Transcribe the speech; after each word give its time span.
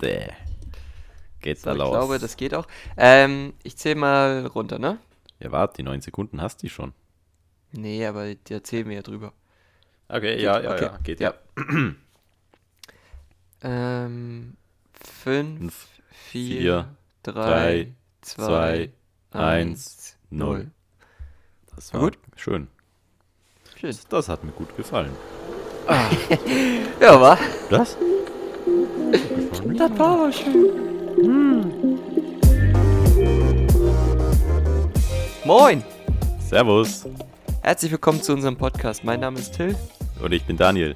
Bäh. 0.00 0.32
Geht's 1.40 1.64
So, 1.64 1.70
da 1.70 1.74
ich 1.74 1.78
los? 1.78 1.90
glaube, 1.90 2.18
das 2.18 2.36
geht 2.36 2.54
auch. 2.54 2.66
Ähm, 2.96 3.54
ich 3.62 3.76
zähle 3.76 3.96
mal 3.96 4.46
runter, 4.46 4.78
ne? 4.78 4.98
ja, 5.40 5.50
warte, 5.52 5.78
die 5.78 5.82
neun 5.82 6.00
Sekunden 6.00 6.40
hast 6.40 6.62
du 6.62 6.68
schon. 6.68 6.92
Nee, 7.72 8.06
aber 8.06 8.34
die 8.34 8.52
erzählen 8.54 8.88
wir 8.88 8.96
ja 8.96 9.02
drüber. 9.02 9.32
Okay, 10.08 10.36
Geht, 10.36 10.40
ja, 10.40 10.60
ja, 10.60 10.72
okay. 10.72 10.84
ja, 10.84 10.98
geht 11.02 11.20
Ja. 11.20 11.34
ja. 11.56 11.94
Ähm, 13.62 14.56
fünf, 14.92 15.88
vier, 16.10 16.60
vier, 16.60 16.96
drei, 17.22 17.86
drei, 18.22 18.22
zwei, 18.22 18.90
zwei, 19.30 19.38
eins, 19.38 20.16
null. 20.30 20.70
Das 21.74 21.92
War 21.92 22.00
war 22.00 22.10
gut? 22.10 22.18
schön. 22.36 22.68
Schön. 23.74 23.96
Das, 23.96 24.06
das 24.08 24.28
hat 24.28 24.44
mir 24.44 24.52
gut 24.52 24.76
gefallen. 24.76 25.16
Ja, 27.00 27.20
wa? 27.20 27.38
Das? 27.68 27.96
Das 29.10 29.90
war 29.98 30.20
aber 30.20 30.32
schön. 30.32 30.70
Moin! 35.44 35.82
Servus. 36.38 37.08
Herzlich 37.62 37.90
willkommen 37.90 38.22
zu 38.22 38.32
unserem 38.32 38.56
Podcast. 38.56 39.02
Mein 39.02 39.18
Name 39.18 39.40
ist 39.40 39.56
Till. 39.56 39.74
Und 40.22 40.32
ich 40.32 40.44
bin 40.44 40.56
Daniel. 40.56 40.94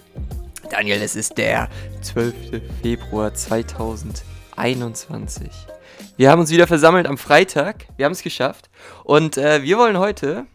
Daniel, 0.71 1.03
es 1.03 1.17
ist 1.17 1.37
der 1.39 1.69
12. 2.03 2.63
Februar 2.83 3.35
2021. 3.35 5.51
Wir 6.17 6.31
haben 6.31 6.41
uns 6.41 6.53
wieder 6.53 6.69
versammelt 6.69 7.09
am 7.09 7.19
Freitag. 7.19 7.87
Wir 7.97 8.05
haben 8.05 8.13
es 8.13 8.23
geschafft. 8.23 8.71
Und 9.03 9.39
äh, 9.39 9.65
wir 9.65 9.77
wollen 9.77 9.99
heute 9.99 10.47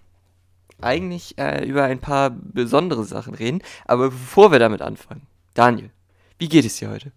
eigentlich 0.80 1.38
äh, 1.38 1.66
über 1.66 1.84
ein 1.84 2.00
paar 2.00 2.30
besondere 2.30 3.04
Sachen 3.04 3.34
reden. 3.34 3.62
Aber 3.84 4.12
bevor 4.12 4.54
wir 4.54 4.60
damit 4.60 4.82
anfangen, 4.82 5.28
Daniel, 5.56 5.90
wie 6.38 6.48
geht 6.48 6.64
es 6.64 6.78
dir 6.78 6.90
heute? 6.90 7.12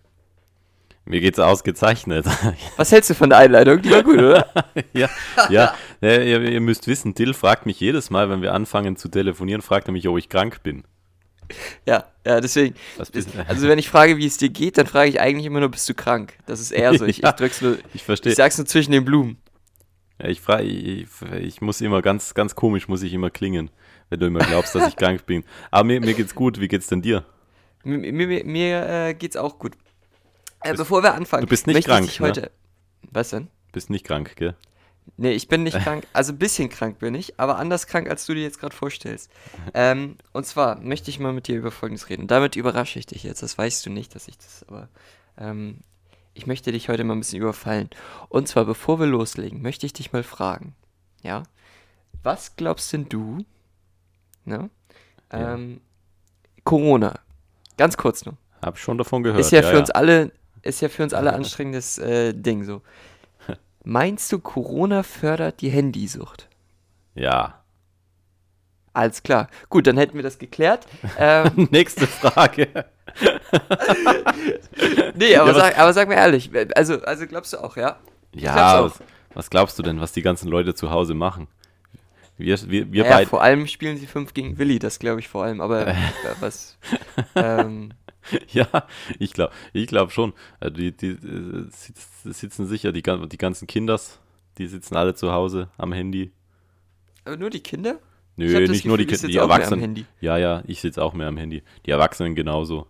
Mir 1.05 1.21
geht's 1.21 1.39
ausgezeichnet. 1.39 2.27
Was 2.77 2.93
hältst 2.93 3.11
du 3.11 3.15
von 3.15 3.31
der 3.31 3.39
Einleitung? 3.39 3.83
Die 3.83 3.91
war 3.91 4.03
gut, 4.03 4.19
oder? 4.19 4.47
ja, 4.93 5.09
ja. 5.51 5.75
ja 6.01 6.21
ihr, 6.21 6.41
ihr 6.43 6.61
müsst 6.61 6.87
wissen, 6.87 7.15
Till 7.15 7.35
fragt 7.35 7.67
mich 7.67 7.81
jedes 7.81 8.11
Mal, 8.11 8.31
wenn 8.31 8.41
wir 8.41 8.55
anfangen 8.55 8.97
zu 8.97 9.09
telefonieren, 9.09 9.63
fragt 9.63 9.89
er 9.89 9.93
mich, 9.93 10.07
ob 10.07 10.17
ich 10.19 10.29
krank 10.29 10.63
bin. 10.63 10.85
Ja, 11.87 12.05
ja, 12.25 12.41
deswegen. 12.41 12.77
Also 12.99 13.69
wenn 13.69 13.79
ich 13.79 13.89
frage, 13.89 14.17
wie 14.17 14.27
es 14.27 14.37
dir 14.37 14.49
geht, 14.49 14.79
dann 14.79 14.87
frage 14.87 15.11
ich 15.11 15.21
eigentlich 15.21 15.47
immer 15.47 15.61
nur, 15.61 15.71
bist 15.71 15.89
du 15.89 15.95
krank? 15.95 16.35
Das 16.47 16.61
ist 16.61 16.71
eher 16.71 16.97
so. 16.97 17.05
Ich, 17.05 17.19
Ja, 17.23 17.31
ich 17.31 17.35
drück's 17.37 17.61
nur, 17.61 17.79
Ich 17.95 18.05
verstehe. 18.05 18.33
ich 18.33 18.37
sag's 18.37 18.57
nur 18.59 18.67
zwischen 18.67 18.93
den 18.93 19.05
Blumen. 19.05 19.39
Ja, 20.21 20.29
ich 20.29 20.41
frage, 20.41 20.63
ich, 20.63 21.09
ich 21.41 21.61
muss 21.61 21.81
immer 21.81 22.01
ganz, 22.01 22.35
ganz 22.35 22.55
komisch, 22.55 22.87
muss 22.89 23.03
ich 23.03 23.13
immer 23.13 23.31
klingen, 23.31 23.71
wenn 24.09 24.21
du 24.21 24.27
immer 24.27 24.39
glaubst, 24.39 24.75
dass 24.75 24.89
ich 24.89 24.97
krank 24.97 25.27
bin. 25.27 25.45
Aber 25.71 25.85
mir, 25.85 26.01
mir 26.01 26.15
geht's 26.15 26.35
gut. 26.35 26.61
Wie 26.61 26.69
geht's 26.69 26.87
denn 26.87 27.03
dir? 27.03 27.25
Mir, 27.83 28.13
mir, 28.13 28.45
mir 28.45 28.89
äh, 28.89 29.15
geht's 29.15 29.37
auch 29.37 29.59
gut. 29.59 29.73
Äh, 30.65 30.75
bevor 30.75 31.03
wir 31.03 31.15
anfangen, 31.15 31.43
du 31.43 31.49
bist 31.49 31.67
nicht 31.67 31.77
möchte 31.77 31.91
krank, 31.91 32.05
ich 32.05 32.13
dich 32.13 32.21
ne? 32.21 32.29
heute. 32.29 32.51
Was 33.11 33.31
denn? 33.31 33.49
Bist 33.73 33.91
nicht 33.91 34.05
krank, 34.05 34.37
gell? 34.37 34.55
Nee, 35.17 35.33
ich 35.33 35.49
bin 35.49 35.63
nicht 35.63 35.79
krank. 35.83 36.07
Also 36.13 36.33
ein 36.33 36.39
bisschen 36.39 36.69
krank 36.69 36.99
bin 36.99 37.15
ich, 37.15 37.39
aber 37.39 37.59
anders 37.59 37.87
krank, 37.87 38.09
als 38.09 38.27
du 38.27 38.35
dir 38.35 38.43
jetzt 38.43 38.61
gerade 38.61 38.75
vorstellst. 38.75 39.31
Ähm, 39.75 40.17
und 40.33 40.47
zwar 40.47 40.79
möchte 40.81 41.11
ich 41.11 41.19
mal 41.19 41.33
mit 41.33 41.49
dir 41.49 41.59
über 41.59 41.71
Folgendes 41.71 42.09
reden. 42.09 42.27
Damit 42.27 42.57
überrasche 42.57 42.99
ich 42.99 43.07
dich 43.07 43.25
jetzt. 43.25 43.43
Das 43.43 43.59
weißt 43.59 43.85
du 43.87 43.91
nicht, 43.91 44.15
dass 44.15 44.29
ich 44.29 44.39
das, 44.39 44.65
aber 44.69 44.89
ähm, 45.39 45.81
ich 46.35 46.47
möchte 46.47 46.73
dich 46.73 46.89
heute 46.89 47.05
mal 47.05 47.15
ein 47.15 47.21
bisschen 47.21 47.41
überfallen. 47.41 47.91
Und 48.29 48.49
zwar, 48.49 48.65
bevor 48.65 49.01
wir 49.01 49.07
loslegen, 49.07 49.61
möchte 49.61 49.87
ich 49.87 49.93
dich 49.93 50.13
mal 50.13 50.23
fragen. 50.23 50.75
Ja? 51.23 51.43
Was 52.23 52.57
glaubst 52.57 52.93
denn 52.93 53.09
du? 53.09 53.45
Ne? 54.45 54.71
Ja. 55.33 55.55
Ähm, 55.55 55.81
Corona. 56.65 57.19
Ganz 57.77 57.97
kurz 57.97 58.25
nur. 58.25 58.37
Hab 58.61 58.79
schon 58.79 58.99
davon 58.99 59.23
gehört. 59.23 59.41
ist 59.41 59.51
ja, 59.51 59.63
für 59.63 59.79
uns 59.79 59.91
alle, 59.91 60.31
ist 60.63 60.81
ja 60.81 60.89
für 60.89 61.03
uns 61.03 61.15
alle 61.15 61.33
anstrengendes 61.33 61.99
äh, 61.99 62.33
Ding 62.33 62.65
so. 62.65 62.83
Meinst 63.85 64.31
du, 64.33 64.39
Corona 64.39 65.03
fördert 65.03 65.61
die 65.61 65.71
Handysucht? 65.71 66.49
Ja. 67.15 67.63
Alles 68.95 69.23
klar. 69.23 69.49
Gut, 69.69 69.87
dann 69.87 69.97
hätten 69.97 70.15
wir 70.15 70.23
das 70.23 70.39
geklärt. 70.39 70.87
Ähm, 71.19 71.69
Nächste 71.71 72.07
Frage. 72.07 72.69
nee, 75.15 75.37
aber, 75.37 75.53
Ja, 75.53 75.55
sag, 75.55 75.79
aber 75.79 75.93
sag 75.93 76.09
mir 76.09 76.17
ehrlich, 76.17 76.51
also, 76.75 77.01
also 77.03 77.27
glaubst 77.27 77.53
du 77.53 77.59
auch, 77.59 77.77
ja? 77.77 77.97
Ja, 78.35 78.85
was, 78.85 79.01
was 79.35 79.51
glaubst 79.51 79.79
du 79.79 79.83
denn, 79.83 80.01
was 80.01 80.13
die 80.13 80.23
ganzen 80.23 80.49
Leute 80.49 80.75
zu 80.75 80.91
Hause 80.91 81.15
machen? 81.15 81.49
Wir, 82.39 82.59
wir, 82.71 82.93
wir 82.93 83.05
ja, 83.05 83.11
beide. 83.11 83.29
vor 83.29 83.43
allem 83.43 83.67
spielen 83.67 83.99
sie 83.99 84.07
5 84.07 84.35
gegen 84.35 84.59
Willi, 84.59 84.79
das 84.79 84.99
glaube 84.99 85.21
ich 85.21 85.29
vor 85.29 85.45
allem, 85.45 85.61
aber 85.61 85.95
was. 86.41 86.79
Ähm, 87.35 87.93
Ja, 88.53 88.87
ich 89.19 89.33
glaube 89.33 89.53
ich 89.73 89.87
glaub 89.87 90.13
schon. 90.13 90.33
Also 90.61 90.77
die, 90.77 90.97
die 90.97 91.11
äh, 91.11 91.67
sitz, 91.71 92.23
sitzen 92.25 92.67
sicher, 92.67 92.93
die, 92.93 93.03
die 93.03 93.39
ganzen 93.39 93.67
Kinders, 93.67 94.21
die 94.59 94.67
sitzen 94.67 94.97
alle 94.97 95.15
zu 95.15 95.33
Hause 95.33 95.69
am 95.77 95.93
Handy. 95.93 96.33
aber 97.25 97.37
nur 97.37 97.51
die 97.51 97.61
Kinder? 97.61 97.99
Nö, 98.37 98.67
nicht 98.67 98.87
nur 98.87 98.97
die, 98.97 99.07
Gefühl, 99.07 99.19
sitz 99.19 99.31
die 99.31 99.41
auch 99.41 99.47
mehr 99.47 99.55
am 99.55 99.61
Erwachsenen. 99.61 99.81
Handy. 99.81 100.07
Ja, 100.21 100.39
ja, 100.39 100.63
ich 100.67 100.81
sitze 100.81 101.03
auch 101.03 101.13
mehr 101.13 101.29
am 101.29 101.37
Handy. 101.37 101.63
Die 101.85 101.91
Erwachsenen 101.91 102.35
genauso. 102.35 102.87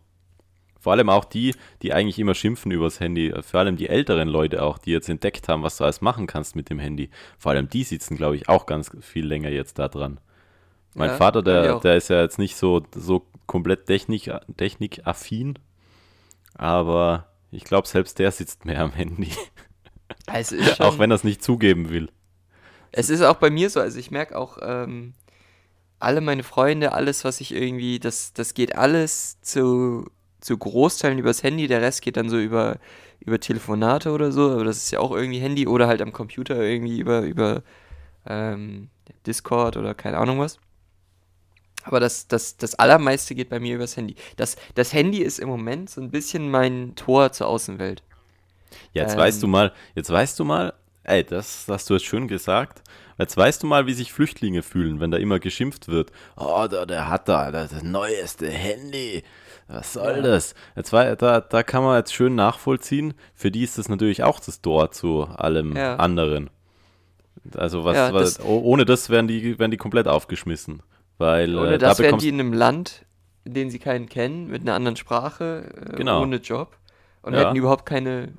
Vor 0.78 0.92
allem 0.92 1.08
auch 1.10 1.24
die, 1.24 1.54
die 1.82 1.92
eigentlich 1.92 2.18
immer 2.18 2.34
schimpfen 2.34 2.72
übers 2.72 2.98
Handy. 2.98 3.32
Vor 3.42 3.60
allem 3.60 3.76
die 3.76 3.88
älteren 3.88 4.28
Leute 4.28 4.62
auch, 4.62 4.78
die 4.78 4.90
jetzt 4.90 5.08
entdeckt 5.08 5.48
haben, 5.48 5.62
was 5.62 5.76
du 5.76 5.84
alles 5.84 6.00
machen 6.00 6.26
kannst 6.26 6.56
mit 6.56 6.70
dem 6.70 6.80
Handy. 6.80 7.10
Vor 7.38 7.52
allem 7.52 7.68
die 7.68 7.84
sitzen, 7.84 8.16
glaube 8.16 8.36
ich, 8.36 8.48
auch 8.48 8.66
ganz 8.66 8.90
viel 9.00 9.24
länger 9.24 9.48
jetzt 9.50 9.78
da 9.78 9.88
dran. 9.88 10.18
Mein 10.94 11.10
Ja, 11.10 11.12
Vater, 11.12 11.42
der, 11.42 11.74
der 11.76 11.96
ist 11.96 12.08
ja 12.08 12.22
jetzt 12.22 12.38
nicht 12.38 12.56
so, 12.56 12.82
so 12.94 13.26
komplett 13.46 13.86
Technik, 13.86 14.30
technikaffin, 14.56 15.58
aber 16.54 17.28
ich 17.50 17.64
glaube, 17.64 17.88
selbst 17.88 18.18
der 18.18 18.32
sitzt 18.32 18.64
mehr 18.64 18.80
am 18.82 18.92
Handy, 18.92 19.30
Also 20.26 20.56
schon, 20.64 20.86
auch 20.86 20.98
wenn 20.98 21.10
er 21.10 21.16
es 21.16 21.24
nicht 21.24 21.42
zugeben 21.42 21.90
will. 21.90 22.10
Es 22.92 23.10
ist 23.10 23.22
auch 23.22 23.36
bei 23.36 23.50
mir 23.50 23.70
so, 23.70 23.80
also 23.80 23.98
ich 23.98 24.10
merke 24.10 24.36
auch, 24.36 24.58
ähm, 24.62 25.14
alle 26.00 26.20
meine 26.20 26.42
Freunde, 26.44 26.92
alles, 26.92 27.24
was 27.24 27.40
ich 27.40 27.54
irgendwie, 27.54 28.00
das, 28.00 28.32
das 28.34 28.54
geht 28.54 28.76
alles 28.76 29.40
zu, 29.42 30.06
zu 30.40 30.58
Großteilen 30.58 31.18
übers 31.18 31.42
Handy, 31.42 31.68
der 31.68 31.82
Rest 31.82 32.02
geht 32.02 32.16
dann 32.18 32.30
so 32.30 32.38
über, 32.38 32.78
über 33.20 33.40
Telefonate 33.40 34.12
oder 34.12 34.32
so, 34.32 34.50
aber 34.52 34.64
das 34.64 34.78
ist 34.78 34.92
ja 34.92 35.00
auch 35.00 35.12
irgendwie 35.12 35.40
Handy 35.40 35.66
oder 35.68 35.88
halt 35.88 36.02
am 36.02 36.12
Computer 36.12 36.56
irgendwie 36.62 37.00
über, 37.00 37.22
über 37.22 37.62
ähm, 38.26 38.90
Discord 39.26 39.76
oder 39.76 39.94
keine 39.94 40.18
Ahnung 40.18 40.38
was. 40.40 40.58
Aber 41.84 42.00
das, 42.00 42.28
das, 42.28 42.56
das 42.56 42.74
Allermeiste 42.76 43.34
geht 43.34 43.48
bei 43.50 43.60
mir 43.60 43.74
übers 43.76 43.96
Handy. 43.96 44.14
Das, 44.36 44.56
das 44.74 44.92
Handy 44.92 45.18
ist 45.22 45.38
im 45.38 45.48
Moment 45.48 45.90
so 45.90 46.00
ein 46.00 46.10
bisschen 46.10 46.50
mein 46.50 46.94
Tor 46.94 47.32
zur 47.32 47.48
Außenwelt. 47.48 48.02
Jetzt 48.92 49.12
Ähm. 49.14 49.18
weißt 49.18 49.42
du 49.42 49.48
mal, 49.48 49.72
jetzt 49.94 50.10
weißt 50.10 50.38
du 50.38 50.44
mal, 50.44 50.72
ey, 51.04 51.24
das 51.24 51.66
hast 51.68 51.90
du 51.90 51.94
jetzt 51.94 52.04
schön 52.06 52.28
gesagt. 52.28 52.82
Jetzt 53.18 53.36
weißt 53.36 53.62
du 53.62 53.66
mal, 53.66 53.86
wie 53.86 53.92
sich 53.94 54.12
Flüchtlinge 54.12 54.62
fühlen, 54.62 54.98
wenn 55.00 55.10
da 55.10 55.18
immer 55.18 55.38
geschimpft 55.38 55.88
wird. 55.88 56.10
Oh, 56.36 56.66
da, 56.70 56.86
der 56.86 57.08
hat 57.08 57.28
da 57.28 57.50
das 57.50 57.82
neueste 57.82 58.48
Handy. 58.48 59.22
Was 59.68 59.92
soll 59.92 60.16
Ja. 60.16 60.22
das? 60.22 60.54
Jetzt 60.76 60.92
wei- 60.92 61.14
da, 61.16 61.40
da 61.40 61.62
kann 61.62 61.82
man 61.84 61.96
jetzt 61.98 62.14
schön 62.14 62.34
nachvollziehen. 62.34 63.14
Für 63.34 63.50
die 63.50 63.62
ist 63.62 63.78
das 63.78 63.88
natürlich 63.88 64.22
auch 64.22 64.40
das 64.40 64.60
Tor 64.60 64.90
zu 64.90 65.22
allem 65.24 65.76
Ja. 65.76 65.96
anderen. 65.96 66.50
Also 67.56 67.84
was, 67.84 67.96
Ja, 67.96 68.12
was 68.12 68.34
das- 68.36 68.44
oh- 68.44 68.60
ohne 68.62 68.84
das 68.84 69.08
wären 69.10 69.28
die, 69.28 69.58
wären 69.58 69.70
die 69.70 69.76
komplett 69.76 70.08
aufgeschmissen. 70.08 70.82
Weil 71.22 71.56
Ohne 71.56 71.74
äh, 71.74 71.78
da 71.78 71.88
das 71.88 71.98
wären 71.98 72.08
bekommst 72.08 72.24
die 72.24 72.28
in 72.30 72.40
einem 72.40 72.52
Land, 72.52 73.06
in 73.44 73.54
dem 73.54 73.70
sie 73.70 73.78
keinen 73.78 74.08
kennen, 74.08 74.48
mit 74.48 74.62
einer 74.62 74.74
anderen 74.74 74.96
Sprache, 74.96 75.72
äh, 75.92 75.96
Genau. 75.96 76.22
ohne 76.22 76.36
Job 76.36 76.76
und 77.22 77.32
Ja. 77.34 77.40
hätten 77.40 77.56
überhaupt 77.56 77.86
keine, 77.86 78.32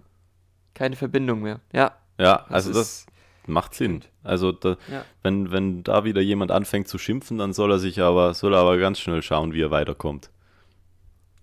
keine 0.74 0.96
Verbindung 0.96 1.42
mehr. 1.42 1.60
Ja, 1.72 1.94
Ja, 2.20 2.46
also 2.50 2.72
das, 2.72 2.80
ist- 2.82 3.08
Macht 3.46 3.74
Sinn. 3.74 4.04
Also 4.24 4.54
da, 4.54 4.78
Ja. 4.90 5.04
wenn, 5.22 5.52
wenn 5.52 5.84
da 5.84 6.06
wieder 6.06 6.22
jemand 6.22 6.52
anfängt 6.52 6.88
zu 6.88 6.98
schimpfen, 6.98 7.38
dann 7.40 7.52
soll 7.52 7.72
er 7.72 7.80
sich 7.80 8.00
aber, 8.02 8.34
soll 8.34 8.54
er 8.54 8.60
aber 8.62 8.78
ganz 8.78 9.00
schnell 9.00 9.22
schauen, 9.22 9.52
wie 9.54 9.62
er 9.62 9.70
weiterkommt. 9.72 10.30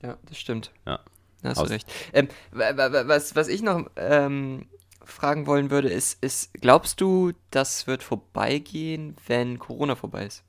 Ja, 0.03 0.17
das 0.27 0.39
stimmt. 0.39 0.73
Ja. 0.87 1.01
Da 1.43 1.49
hast 1.51 1.59
du 1.59 1.63
Aus- 1.65 1.71
recht. 1.71 1.91
Ähm, 2.15 2.29
wa- 2.53 2.75
wa- 2.77 2.93
wa- 2.93 3.07
was, 3.09 3.37
was 3.37 3.49
ich 3.49 3.61
noch 3.63 3.85
ähm, 3.97 4.67
fragen 5.05 5.47
wollen 5.47 5.71
würde, 5.71 5.89
ist, 5.89 6.23
ist, 6.25 6.55
glaubst 6.55 7.01
du, 7.03 7.33
das 7.51 7.87
wird 7.87 8.03
vorbeigehen, 8.03 9.15
wenn 9.27 9.59
Corona 9.59 9.95
vorbei 9.95 10.25
ist? 10.27 10.43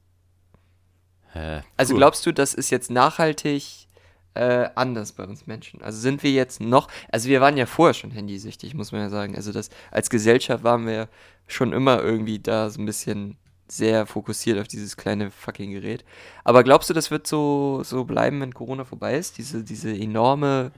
Hä, 1.33 1.61
Also 1.77 1.93
cool. 1.93 1.99
glaubst 1.99 2.25
du, 2.25 2.31
das 2.33 2.53
ist 2.53 2.69
jetzt 2.69 2.89
nachhaltig 2.91 3.87
äh, 4.33 4.69
anders 4.75 5.11
bei 5.13 5.23
uns 5.23 5.47
Menschen? 5.47 5.81
Also 5.81 5.99
sind 5.99 6.23
wir 6.23 6.31
jetzt 6.31 6.61
noch, 6.61 6.87
also 7.11 7.29
wir 7.29 7.41
waren 7.41 7.57
ja 7.57 7.65
vorher 7.65 7.93
schon 7.93 8.11
handysüchtig, 8.11 8.73
muss 8.73 8.91
man 8.91 9.01
ja 9.01 9.09
sagen. 9.09 9.35
Also 9.35 9.51
das, 9.51 9.69
als 9.91 10.09
Gesellschaft 10.09 10.63
waren 10.63 10.85
wir 10.85 11.07
schon 11.47 11.73
immer 11.73 12.01
irgendwie 12.01 12.39
da 12.39 12.69
so 12.69 12.81
ein 12.81 12.85
bisschen 12.85 13.37
sehr 13.67 14.05
fokussiert 14.05 14.59
auf 14.59 14.67
dieses 14.67 14.97
kleine 14.97 15.31
fucking 15.31 15.71
Gerät. 15.71 16.03
Aber 16.43 16.63
glaubst 16.63 16.89
du, 16.89 16.93
das 16.93 17.09
wird 17.11 17.25
so, 17.27 17.81
so 17.83 18.03
bleiben, 18.03 18.41
wenn 18.41 18.53
Corona 18.53 18.83
vorbei 18.83 19.15
ist? 19.17 19.37
Diese, 19.37 19.63
diese 19.63 19.91
enorme 19.93 20.71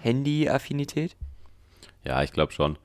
Handy-Affinität? 0.00 1.16
Ja, 2.04 2.22
ich 2.22 2.32
glaube 2.32 2.52
schon. 2.52 2.78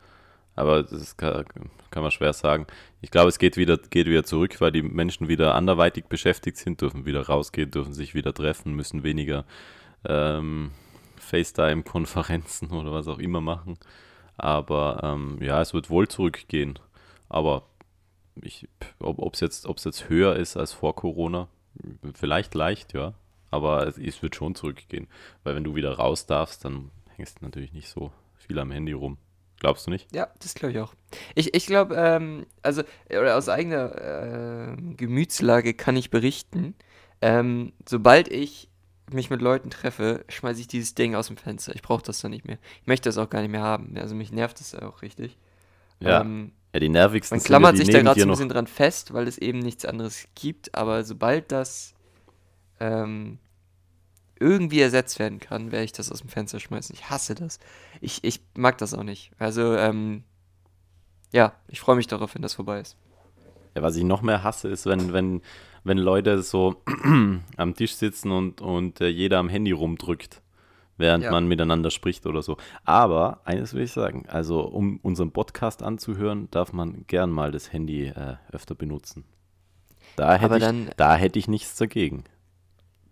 Aber 0.58 0.82
das 0.82 1.16
kann, 1.18 1.46
kann 1.92 2.02
man 2.02 2.12
schwer 2.12 2.34
sagen. 2.34 2.66
Ich 3.02 3.12
glaube, 3.12 3.30
es 3.30 3.38
geht 3.38 3.58
wieder, 3.58 3.78
geht 3.78 4.08
wieder 4.08 4.24
zurück, 4.24 4.60
weil 4.60 4.72
die 4.72 4.82
Menschen 4.82 5.28
wieder 5.28 5.54
anderweitig 5.54 6.06
beschäftigt 6.06 6.58
sind, 6.58 6.82
dürfen 6.82 7.06
wieder 7.06 7.28
rausgehen, 7.28 7.70
dürfen 7.70 7.94
sich 7.94 8.16
wieder 8.16 8.34
treffen, 8.34 8.74
müssen 8.74 9.04
weniger 9.04 9.46
ähm, 10.04 10.72
FaceTime-Konferenzen 11.18 12.72
oder 12.72 12.92
was 12.92 13.08
auch 13.08 13.20
immer 13.20 13.40
machen. 13.40 13.78
Aber 14.36 15.02
ähm, 15.04 15.38
ja, 15.42 15.62
es 15.62 15.76
wird 15.76 15.92
wohl 15.92 16.08
zurückgehen. 16.08 16.80
Aber 17.30 17.68
ich, 18.42 18.68
ob 19.00 19.36
es 19.36 19.40
jetzt, 19.40 19.68
jetzt 19.68 20.10
höher 20.10 20.36
ist 20.36 20.58
als 20.58 20.74
vor 20.74 20.96
Corona, 20.96 21.50
vielleicht 22.16 22.56
leicht, 22.56 22.94
ja. 22.94 23.14
Aber 23.52 23.86
es, 23.86 24.00
es 24.00 24.24
wird 24.24 24.36
schon 24.36 24.56
zurückgehen. 24.56 25.08
Weil 25.44 25.54
wenn 25.54 25.64
du 25.64 25.76
wieder 25.76 25.94
raus 25.98 26.26
darfst, 26.26 26.66
dann 26.66 26.90
hängst 27.16 27.42
du 27.42 27.46
natürlich 27.46 27.74
nicht 27.74 27.90
so 27.90 28.12
viel 28.36 28.58
am 28.58 28.72
Handy 28.72 28.94
rum. 28.94 29.20
Glaubst 29.60 29.88
du 29.88 29.92
nicht? 29.92 30.14
Ja, 30.14 30.28
das 30.40 30.54
glaube 30.54 30.74
ich 30.74 30.80
auch. 30.80 30.94
Ich, 31.36 31.56
ich 31.56 31.66
glaube, 31.66 31.96
ähm, 31.96 32.46
also, 32.62 32.84
oder 33.10 33.38
aus 33.38 33.50
eigener 33.50 34.76
äh, 34.76 34.76
Gemütslage 34.96 35.74
kann 35.74 35.96
ich 35.96 36.12
berichten, 36.12 36.76
ähm, 37.22 37.74
sobald 37.88 38.28
ich 38.28 38.70
mich 39.12 39.30
mit 39.30 39.42
Leuten 39.42 39.70
treffe, 39.70 40.26
schmeiße 40.28 40.60
ich 40.62 40.68
dieses 40.68 40.94
Ding 40.94 41.16
aus 41.16 41.28
dem 41.28 41.38
Fenster. 41.38 41.74
Ich 41.74 41.82
brauche 41.82 42.04
das 42.04 42.20
dann 42.20 42.32
nicht 42.32 42.46
mehr. 42.46 42.58
Ich 42.82 42.88
möchte 42.88 43.10
das 43.10 43.18
auch 43.18 43.30
gar 43.30 43.42
nicht 43.42 43.52
mehr 43.52 43.62
haben. 43.62 43.98
Also 43.98 44.16
mich 44.16 44.32
nervt 44.32 44.60
das 44.60 44.76
auch 44.76 45.02
richtig. 45.02 45.38
Ja, 46.00 46.22
ähm, 46.22 46.52
ja 46.74 46.80
die 46.80 46.90
nervigsten 46.90 47.38
Man 47.38 47.44
klammert 47.44 47.78
sich 47.78 47.90
da 47.90 48.02
gerade 48.02 48.20
so 48.20 48.26
ein 48.26 48.30
bisschen 48.30 48.50
dran 48.50 48.68
fest, 48.68 49.14
weil 49.14 49.28
es 49.28 49.38
eben 49.38 49.60
nichts 49.60 49.86
anderes 49.86 50.28
gibt. 50.36 50.76
Aber 50.76 51.04
sobald 51.04 51.52
das 51.52 51.94
ähm, 52.80 53.40
irgendwie 54.40 54.82
ersetzt 54.82 55.20
werden 55.20 55.40
kann, 55.40 55.72
werde 55.72 55.86
ich 55.86 55.92
das 55.92 56.12
aus 56.12 56.20
dem 56.20 56.30
Fenster 56.30 56.60
schmeißen. 56.60 56.96
Ich 56.96 57.10
hasse 57.10 57.36
das. 57.36 57.60
Ich, 58.02 58.24
ich 58.24 58.42
mag 58.56 58.78
das 58.78 58.94
auch 58.94 59.04
nicht. 59.04 59.32
Also, 59.38 59.76
ähm, 59.76 60.24
ja, 61.32 61.54
ich 61.68 61.80
freue 61.80 61.96
mich 61.96 62.08
darauf, 62.08 62.36
wenn 62.36 62.42
das 62.42 62.54
vorbei 62.54 62.80
ist. 62.80 62.98
Ja, 63.76 63.82
was 63.82 63.96
ich 63.96 64.04
noch 64.04 64.22
mehr 64.22 64.44
hasse, 64.44 64.70
ist, 64.70 64.86
wenn, 64.86 65.14
wenn, 65.14 65.42
wenn 65.84 65.98
Leute 65.98 66.42
so 66.42 66.82
am 67.58 67.76
Tisch 67.76 67.96
sitzen 67.96 68.32
und, 68.32 68.62
und 68.62 69.02
äh, 69.02 69.08
jeder 69.08 69.40
am 69.40 69.50
Handy 69.50 69.72
rumdrückt, 69.72 70.42
während 70.98 71.24
ja. 71.24 71.32
man 71.32 71.48
miteinander 71.48 71.92
spricht 71.92 72.26
oder 72.26 72.42
so. 72.42 72.58
Aber 72.86 73.42
eines 73.46 73.74
will 73.74 73.84
ich 73.84 73.92
sagen, 73.92 74.26
also 74.28 74.62
um 74.62 75.00
unseren 75.04 75.32
Podcast 75.32 75.84
anzuhören, 75.84 76.50
darf 76.52 76.74
man 76.74 77.06
gern 77.08 77.30
mal 77.30 77.52
das 77.52 77.72
Handy 77.72 78.08
äh, 78.08 78.38
öfter 78.52 78.76
benutzen. 78.76 79.26
Da 80.16 80.36
hätte, 80.36 80.58
ich, 80.58 80.96
da 80.96 81.16
hätte 81.16 81.38
ich 81.38 81.48
nichts 81.48 81.76
dagegen. 81.76 82.24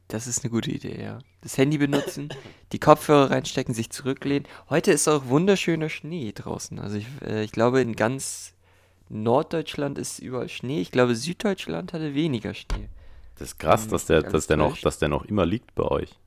Das 0.08 0.28
ist 0.28 0.44
eine 0.44 0.52
gute 0.52 0.72
Idee, 0.72 1.02
ja. 1.02 1.20
Das 1.42 1.58
Handy 1.58 1.80
benutzen, 1.80 2.30
die 2.72 2.80
Kopfhörer 2.80 3.32
reinstecken, 3.32 3.74
sich 3.74 3.90
zurücklehnen. 3.90 4.48
Heute 4.70 4.92
ist 4.92 5.08
auch 5.08 5.28
wunderschöner 5.28 5.90
Schnee 5.90 6.32
draußen. 6.32 6.80
Also 6.80 6.98
ich, 6.98 7.08
äh, 7.26 7.44
ich 7.44 7.52
glaube, 7.52 7.82
in 7.82 7.96
ganz 7.96 8.54
Norddeutschland 9.10 9.98
ist 9.98 10.20
überall 10.20 10.50
Schnee. 10.50 10.82
Ich 10.82 10.92
glaube, 10.92 11.16
Süddeutschland 11.16 11.94
hatte 11.94 12.14
weniger 12.14 12.54
Schnee. 12.54 12.90
Das 13.38 13.50
ist 13.50 13.60
krass, 13.60 13.86
ähm, 13.86 13.92
dass 13.92 14.06
der, 14.06 14.22
dass 14.22 14.48
der, 14.48 14.58
noch, 14.58 14.78
dass 14.78 15.00
der 15.00 15.10
noch 15.10 15.26
immer 15.26 15.46
liegt 15.46 15.74
bei 15.76 15.84
euch. 15.84 16.20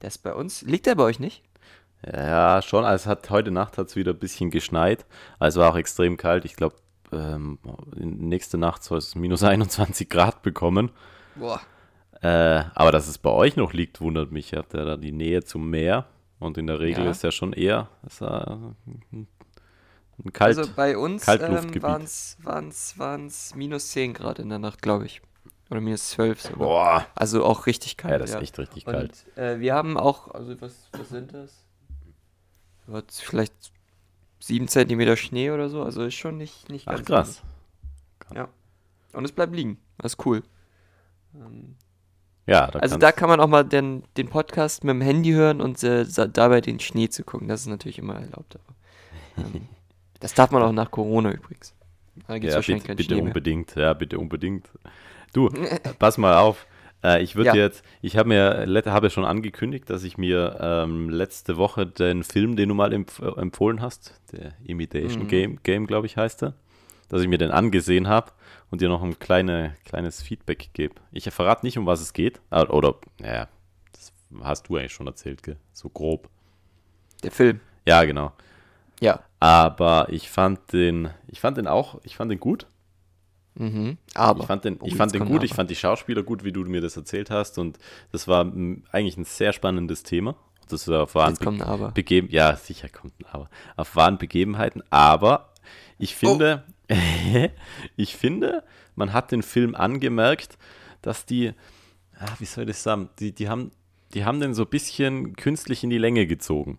Das 0.00 0.18
bei 0.18 0.34
uns? 0.34 0.62
Liegt 0.62 0.86
der 0.86 0.96
bei 0.96 1.04
euch 1.04 1.20
nicht? 1.20 1.42
Ja, 2.06 2.62
schon. 2.62 2.84
Also 2.84 3.10
hat 3.10 3.30
heute 3.30 3.50
Nacht 3.50 3.78
hat 3.78 3.88
es 3.88 3.96
wieder 3.96 4.12
ein 4.12 4.18
bisschen 4.18 4.50
geschneit. 4.50 5.06
Also 5.38 5.60
war 5.60 5.72
auch 5.72 5.76
extrem 5.76 6.16
kalt. 6.16 6.44
Ich 6.44 6.54
glaube, 6.54 6.76
ähm, 7.12 7.58
nächste 7.96 8.58
Nacht 8.58 8.84
soll 8.84 8.98
es 8.98 9.14
minus 9.14 9.42
21 9.42 10.08
Grad 10.08 10.42
bekommen. 10.42 10.90
Boah. 11.34 11.60
Äh, 12.20 12.64
aber 12.74 12.92
dass 12.92 13.06
es 13.08 13.18
bei 13.18 13.30
euch 13.30 13.56
noch 13.56 13.72
liegt, 13.72 14.00
wundert 14.00 14.32
mich. 14.32 14.52
Ihr 14.52 14.58
habt 14.58 14.74
ja 14.74 14.84
da 14.84 14.96
die 14.96 15.12
Nähe 15.12 15.44
zum 15.44 15.70
Meer 15.70 16.06
und 16.38 16.58
in 16.58 16.66
der 16.66 16.80
Regel 16.80 17.04
ja. 17.04 17.10
ist 17.10 17.22
ja 17.22 17.30
schon 17.30 17.52
eher 17.52 17.88
ist 18.06 18.20
ja 18.20 18.74
ein 20.24 20.32
Kalt, 20.32 20.58
Also 20.58 20.70
bei 20.74 20.96
uns 20.96 21.28
ähm, 21.28 21.82
waren 21.82 23.26
es 23.26 23.54
minus 23.54 23.88
10 23.90 24.14
Grad 24.14 24.40
in 24.40 24.48
der 24.48 24.58
Nacht, 24.58 24.82
glaube 24.82 25.06
ich. 25.06 25.22
Oder 25.70 25.80
minus 25.80 26.08
12 26.10 26.40
sogar. 26.40 26.58
Boah. 26.58 27.06
Also 27.14 27.44
auch 27.44 27.66
richtig 27.66 27.96
kalt. 27.96 28.12
Ja, 28.12 28.18
das 28.18 28.30
ist 28.30 28.34
ja. 28.34 28.40
echt 28.40 28.58
richtig 28.58 28.84
kalt. 28.84 29.26
Und, 29.36 29.42
äh, 29.42 29.60
wir 29.60 29.74
haben 29.74 29.96
auch, 29.96 30.28
also 30.28 30.60
was, 30.60 30.88
was 30.92 31.08
sind 31.10 31.34
das? 31.34 31.64
Vielleicht 33.08 33.54
7 34.40 34.66
cm 34.66 35.16
Schnee 35.16 35.50
oder 35.50 35.68
so. 35.68 35.82
Also 35.82 36.02
ist 36.02 36.14
schon 36.14 36.36
nicht, 36.36 36.68
nicht 36.68 36.86
ganz 36.86 37.00
Ach, 37.00 37.04
krass. 37.04 37.42
Ja. 38.34 38.48
Und 39.12 39.24
es 39.24 39.32
bleibt 39.32 39.54
liegen. 39.54 39.78
Das 39.98 40.14
ist 40.14 40.26
cool. 40.26 40.42
Ähm, 41.34 41.76
ja, 42.48 42.66
da 42.68 42.78
also 42.78 42.96
da 42.96 43.12
kann 43.12 43.28
man 43.28 43.40
auch 43.40 43.46
mal 43.46 43.62
den, 43.62 44.04
den 44.16 44.28
Podcast 44.28 44.82
mit 44.82 44.94
dem 44.94 45.02
Handy 45.02 45.32
hören 45.32 45.60
und 45.60 45.82
äh, 45.82 46.06
dabei 46.32 46.60
den 46.60 46.80
Schnee 46.80 47.08
zu 47.08 47.22
gucken. 47.22 47.46
Das 47.46 47.60
ist 47.60 47.66
natürlich 47.66 47.98
immer 47.98 48.14
erlaubt. 48.14 48.56
Aber, 48.56 49.46
ähm, 49.54 49.68
das 50.20 50.34
darf 50.34 50.50
man 50.50 50.62
auch 50.62 50.72
nach 50.72 50.90
Corona 50.90 51.30
übrigens. 51.30 51.74
Da 52.26 52.34
gibt 52.34 52.46
es 52.46 52.52
ja, 52.52 52.56
wahrscheinlich 52.56 52.84
bitte, 52.84 52.96
bitte 52.96 53.22
unbedingt. 53.22 53.74
Ja, 53.74 53.92
bitte 53.92 54.18
unbedingt. 54.18 54.66
Du, 55.32 55.50
pass 55.98 56.16
mal 56.16 56.38
auf. 56.38 56.66
Äh, 57.04 57.22
ich 57.22 57.36
würde 57.36 57.50
ja. 57.50 57.54
jetzt, 57.54 57.84
ich 58.00 58.16
habe 58.16 58.28
mir, 58.30 58.82
habe 58.86 59.10
schon 59.10 59.24
angekündigt, 59.24 59.88
dass 59.90 60.02
ich 60.02 60.18
mir 60.18 60.58
ähm, 60.60 61.10
letzte 61.10 61.56
Woche 61.58 61.86
den 61.86 62.24
Film, 62.24 62.56
den 62.56 62.70
du 62.70 62.74
mal 62.74 62.92
empf 62.92 63.20
empfohlen 63.20 63.82
hast, 63.82 64.20
der 64.32 64.54
Imitation 64.64 65.24
mhm. 65.24 65.28
Game, 65.28 65.58
Game 65.62 65.86
glaube 65.86 66.06
ich, 66.06 66.16
heißt 66.16 66.42
er, 66.44 66.54
dass 67.08 67.22
ich 67.22 67.28
mir 67.28 67.38
den 67.38 67.50
angesehen 67.50 68.08
habe 68.08 68.32
und 68.70 68.80
dir 68.80 68.88
noch 68.88 69.02
ein 69.02 69.18
kleine, 69.18 69.74
kleines 69.84 70.22
Feedback 70.22 70.70
gebe. 70.72 70.94
Ich 71.12 71.24
verrate 71.30 71.64
nicht, 71.64 71.78
um 71.78 71.86
was 71.86 72.00
es 72.00 72.12
geht. 72.12 72.40
Oder, 72.50 72.96
naja, 73.18 73.48
das 73.92 74.12
hast 74.42 74.68
du 74.68 74.76
eigentlich 74.76 74.92
schon 74.92 75.06
erzählt, 75.06 75.42
gell? 75.42 75.56
So 75.72 75.88
grob. 75.88 76.28
Der 77.22 77.30
Film. 77.30 77.60
Ja, 77.86 78.04
genau. 78.04 78.32
Ja. 79.00 79.20
Aber 79.40 80.08
ich 80.10 80.30
fand 80.30 80.72
den, 80.72 81.10
ich 81.28 81.40
fand 81.40 81.56
den 81.56 81.66
auch, 81.66 82.00
ich 82.04 82.16
fand 82.16 82.30
den 82.30 82.40
gut. 82.40 82.66
Mhm, 83.54 83.98
aber. 84.14 84.40
Ich 84.40 84.46
fand 84.46 84.64
den, 84.64 84.78
ich 84.84 84.94
oh, 84.94 84.96
fand 84.96 85.14
den 85.14 85.24
gut, 85.24 85.42
ich 85.42 85.54
fand 85.54 85.68
die 85.70 85.76
Schauspieler 85.76 86.22
gut, 86.22 86.44
wie 86.44 86.52
du 86.52 86.64
mir 86.64 86.80
das 86.80 86.96
erzählt 86.96 87.30
hast. 87.30 87.58
Und 87.58 87.78
das 88.12 88.28
war 88.28 88.40
eigentlich 88.42 89.16
ein 89.16 89.24
sehr 89.24 89.52
spannendes 89.52 90.04
Thema. 90.04 90.36
Das 90.68 90.86
war 90.86 91.04
auf 91.04 91.14
wahren 91.14 91.34
Be 91.34 91.92
Begeben, 91.94 92.28
ja, 92.30 92.54
sicher 92.56 92.88
kommt 92.88 93.18
ein 93.20 93.26
Aber. 93.32 93.48
Auf 93.76 93.96
wahren 93.96 94.18
Begebenheiten. 94.18 94.82
Aber 94.90 95.52
ich 95.98 96.14
finde, 96.14 96.64
oh. 96.68 96.72
ich 97.96 98.16
finde, 98.16 98.64
man 98.94 99.12
hat 99.12 99.32
den 99.32 99.42
Film 99.42 99.74
angemerkt, 99.74 100.58
dass 101.02 101.26
die, 101.26 101.52
ach, 102.18 102.40
wie 102.40 102.46
soll 102.46 102.64
ich 102.64 102.68
das 102.68 102.82
sagen, 102.82 103.10
die, 103.18 103.32
die, 103.32 103.48
haben, 103.48 103.70
die 104.14 104.24
haben 104.24 104.40
den 104.40 104.54
so 104.54 104.62
ein 104.62 104.70
bisschen 104.70 105.36
künstlich 105.36 105.84
in 105.84 105.90
die 105.90 105.98
Länge 105.98 106.26
gezogen. 106.26 106.78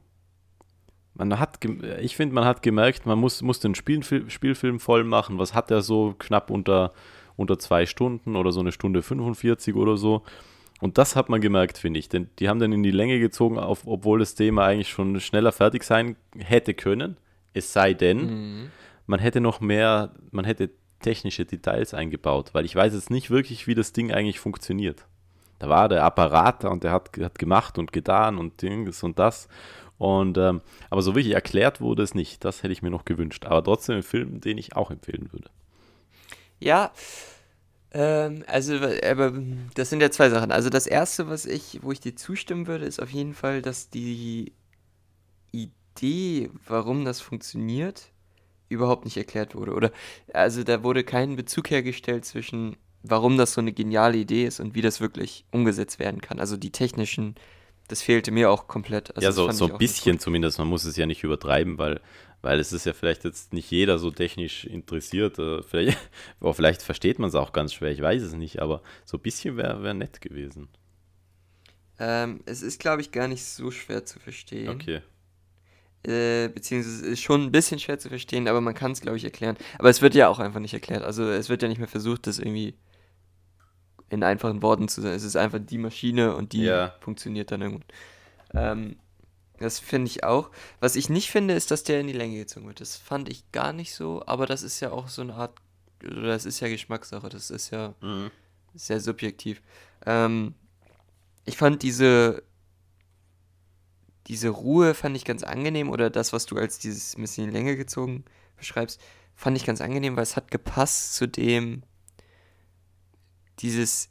Man 1.13 1.37
hat, 1.37 1.59
ich 2.01 2.15
finde, 2.15 2.33
man 2.33 2.45
hat 2.45 2.61
gemerkt, 2.61 3.05
man 3.05 3.19
muss, 3.19 3.41
muss 3.41 3.59
den 3.59 3.75
Spielfilm, 3.75 4.29
Spielfilm 4.29 4.79
voll 4.79 5.03
machen. 5.03 5.37
Was 5.37 5.53
hat 5.53 5.69
er 5.69 5.81
so 5.81 6.15
knapp 6.17 6.49
unter, 6.49 6.93
unter 7.35 7.59
zwei 7.59 7.85
Stunden 7.85 8.35
oder 8.35 8.51
so 8.51 8.61
eine 8.61 8.71
Stunde 8.71 9.01
45 9.01 9.75
oder 9.75 9.97
so? 9.97 10.23
Und 10.79 10.97
das 10.97 11.17
hat 11.17 11.27
man 11.27 11.41
gemerkt, 11.41 11.77
finde 11.77 11.99
ich. 11.99 12.07
Denn 12.07 12.29
die 12.39 12.47
haben 12.47 12.59
dann 12.59 12.71
in 12.71 12.83
die 12.83 12.91
Länge 12.91 13.19
gezogen, 13.19 13.59
auf, 13.59 13.85
obwohl 13.85 14.19
das 14.19 14.35
Thema 14.35 14.65
eigentlich 14.65 14.89
schon 14.89 15.19
schneller 15.19 15.51
fertig 15.51 15.83
sein 15.83 16.15
hätte 16.37 16.73
können. 16.73 17.17
Es 17.53 17.73
sei 17.73 17.93
denn, 17.93 18.61
mhm 18.61 18.71
man 19.09 19.19
hätte 19.19 19.41
noch 19.41 19.59
mehr, 19.59 20.11
man 20.29 20.45
hätte 20.45 20.69
technische 21.01 21.43
Details 21.43 21.95
eingebaut, 21.95 22.51
weil 22.53 22.63
ich 22.63 22.75
weiß 22.75 22.93
jetzt 22.93 23.09
nicht 23.09 23.31
wirklich, 23.31 23.65
wie 23.65 23.73
das 23.73 23.91
Ding 23.91 24.11
eigentlich 24.11 24.39
funktioniert. 24.39 25.07
Da 25.57 25.67
war 25.67 25.89
der 25.89 26.03
Apparat 26.03 26.63
da 26.63 26.69
und 26.69 26.83
der 26.83 26.91
hat, 26.91 27.09
hat 27.17 27.39
gemacht 27.39 27.79
und 27.79 27.91
getan 27.91 28.37
und 28.37 28.61
Dings 28.61 29.01
und 29.01 29.17
das. 29.17 29.47
Und 29.97 30.37
ähm, 30.37 30.61
aber 30.91 31.01
so 31.01 31.15
wirklich 31.15 31.33
erklärt 31.33 31.81
wurde 31.81 32.03
es 32.03 32.13
nicht. 32.13 32.45
Das 32.45 32.61
hätte 32.61 32.71
ich 32.71 32.83
mir 32.83 32.91
noch 32.91 33.03
gewünscht. 33.03 33.45
Aber 33.45 33.63
trotzdem 33.63 33.97
ein 33.97 34.03
Film, 34.03 34.41
den 34.41 34.59
ich 34.59 34.75
auch 34.75 34.91
empfehlen 34.91 35.33
würde. 35.33 35.49
Ja, 36.59 36.91
ähm, 37.91 38.43
also, 38.45 38.75
aber 38.75 39.33
das 39.73 39.89
sind 39.89 40.01
ja 40.01 40.11
zwei 40.11 40.29
Sachen. 40.29 40.51
Also 40.51 40.69
das 40.69 40.85
erste, 40.85 41.27
was 41.27 41.47
ich, 41.47 41.79
wo 41.81 41.91
ich 41.91 41.99
dir 41.99 42.15
zustimmen 42.15 42.67
würde, 42.67 42.85
ist 42.85 43.01
auf 43.01 43.09
jeden 43.09 43.33
Fall, 43.33 43.63
dass 43.63 43.89
die 43.89 44.53
Idee, 45.51 46.51
warum 46.67 47.05
das 47.05 47.19
funktioniert, 47.21 48.11
überhaupt 48.69 49.05
nicht 49.05 49.17
erklärt 49.17 49.55
wurde. 49.55 49.73
Oder 49.73 49.91
also 50.33 50.63
da 50.63 50.83
wurde 50.83 51.03
kein 51.03 51.35
Bezug 51.35 51.69
hergestellt 51.69 52.25
zwischen, 52.25 52.77
warum 53.03 53.37
das 53.37 53.53
so 53.53 53.61
eine 53.61 53.73
geniale 53.73 54.17
Idee 54.17 54.45
ist 54.45 54.59
und 54.59 54.75
wie 54.75 54.81
das 54.81 55.01
wirklich 55.01 55.45
umgesetzt 55.51 55.99
werden 55.99 56.21
kann. 56.21 56.39
Also 56.39 56.55
die 56.55 56.71
technischen, 56.71 57.35
das 57.87 58.01
fehlte 58.01 58.31
mir 58.31 58.49
auch 58.51 58.67
komplett. 58.67 59.15
Also 59.15 59.25
ja, 59.25 59.31
so, 59.31 59.51
so 59.51 59.71
ein 59.71 59.77
bisschen 59.77 60.19
zumindest. 60.19 60.59
Man 60.59 60.67
muss 60.67 60.85
es 60.85 60.95
ja 60.95 61.05
nicht 61.05 61.23
übertreiben, 61.23 61.77
weil, 61.77 61.99
weil 62.41 62.59
es 62.59 62.71
ist 62.71 62.85
ja 62.85 62.93
vielleicht 62.93 63.25
jetzt 63.25 63.51
nicht 63.53 63.69
jeder 63.71 63.97
so 63.97 64.11
technisch 64.11 64.65
interessiert. 64.65 65.39
Äh, 65.39 65.63
vielleicht, 65.63 65.97
vielleicht 66.53 66.81
versteht 66.83 67.19
man 67.19 67.29
es 67.29 67.35
auch 67.35 67.51
ganz 67.51 67.73
schwer, 67.73 67.91
ich 67.91 68.01
weiß 68.01 68.21
es 68.21 68.33
nicht, 68.33 68.61
aber 68.61 68.81
so 69.03 69.17
ein 69.17 69.21
bisschen 69.21 69.57
wäre 69.57 69.83
wär 69.83 69.93
nett 69.93 70.21
gewesen. 70.21 70.69
Ähm, 72.01 72.41
es 72.45 72.61
ist, 72.61 72.79
glaube 72.79 73.01
ich, 73.01 73.11
gar 73.11 73.27
nicht 73.27 73.43
so 73.43 73.71
schwer 73.71 74.05
zu 74.05 74.19
verstehen. 74.19 74.69
Okay. 74.69 75.01
Äh, 76.03 76.47
beziehungsweise 76.47 77.05
ist 77.07 77.21
schon 77.21 77.43
ein 77.43 77.51
bisschen 77.51 77.79
schwer 77.79 77.99
zu 77.99 78.07
verstehen, 78.07 78.47
aber 78.47 78.61
man 78.61 78.73
kann 78.73 78.91
es, 78.91 79.01
glaube 79.01 79.17
ich, 79.17 79.23
erklären. 79.25 79.57
Aber 79.77 79.89
es 79.89 80.01
wird 80.01 80.15
ja 80.15 80.29
auch 80.29 80.39
einfach 80.39 80.61
nicht 80.61 80.73
erklärt. 80.73 81.03
Also 81.03 81.27
es 81.29 81.49
wird 81.49 81.61
ja 81.61 81.67
nicht 81.67 81.79
mehr 81.79 81.89
versucht, 81.89 82.25
das 82.25 82.39
irgendwie 82.39 82.75
in 84.09 84.23
einfachen 84.23 84.61
Worten 84.61 84.87
zu 84.87 85.01
sagen. 85.01 85.15
Es 85.15 85.23
ist 85.23 85.35
einfach 85.35 85.59
die 85.61 85.77
Maschine 85.77 86.35
und 86.35 86.53
die 86.53 86.63
ja. 86.63 86.95
funktioniert 87.01 87.51
dann 87.51 87.61
irgendwann. 87.61 87.85
Ähm, 88.53 88.95
das 89.59 89.79
finde 89.79 90.09
ich 90.09 90.23
auch. 90.23 90.49
Was 90.79 90.95
ich 90.95 91.09
nicht 91.09 91.29
finde, 91.29 91.53
ist, 91.53 91.69
dass 91.69 91.83
der 91.83 91.99
in 91.99 92.07
die 92.07 92.13
Länge 92.13 92.37
gezogen 92.37 92.67
wird. 92.67 92.79
Das 92.79 92.95
fand 92.95 93.29
ich 93.29 93.51
gar 93.51 93.73
nicht 93.73 93.93
so, 93.93 94.23
aber 94.25 94.45
das 94.45 94.63
ist 94.63 94.79
ja 94.79 94.91
auch 94.91 95.09
so 95.09 95.21
eine 95.21 95.35
Art, 95.35 95.53
oder 96.03 96.27
das 96.27 96.45
ist 96.45 96.61
ja 96.61 96.69
Geschmackssache, 96.69 97.27
das 97.27 97.49
ist 97.49 97.71
ja 97.71 97.93
mhm. 98.01 98.31
sehr 98.73 99.01
subjektiv. 99.01 99.61
Ähm, 100.05 100.55
ich 101.45 101.57
fand 101.57 101.83
diese 101.83 102.43
diese 104.27 104.49
Ruhe 104.49 104.93
fand 104.93 105.15
ich 105.15 105.25
ganz 105.25 105.43
angenehm 105.43 105.89
oder 105.89 106.09
das, 106.09 106.33
was 106.33 106.45
du 106.45 106.57
als 106.57 106.79
dieses 106.79 107.15
ein 107.17 107.21
bisschen 107.21 107.45
in 107.45 107.51
die 107.51 107.57
Länge 107.57 107.75
gezogen 107.77 108.25
beschreibst, 108.57 108.99
fand 109.35 109.57
ich 109.57 109.65
ganz 109.65 109.81
angenehm, 109.81 110.15
weil 110.15 110.23
es 110.23 110.35
hat 110.35 110.51
gepasst 110.51 111.15
zu 111.15 111.27
dem, 111.27 111.83
dieses, 113.59 114.09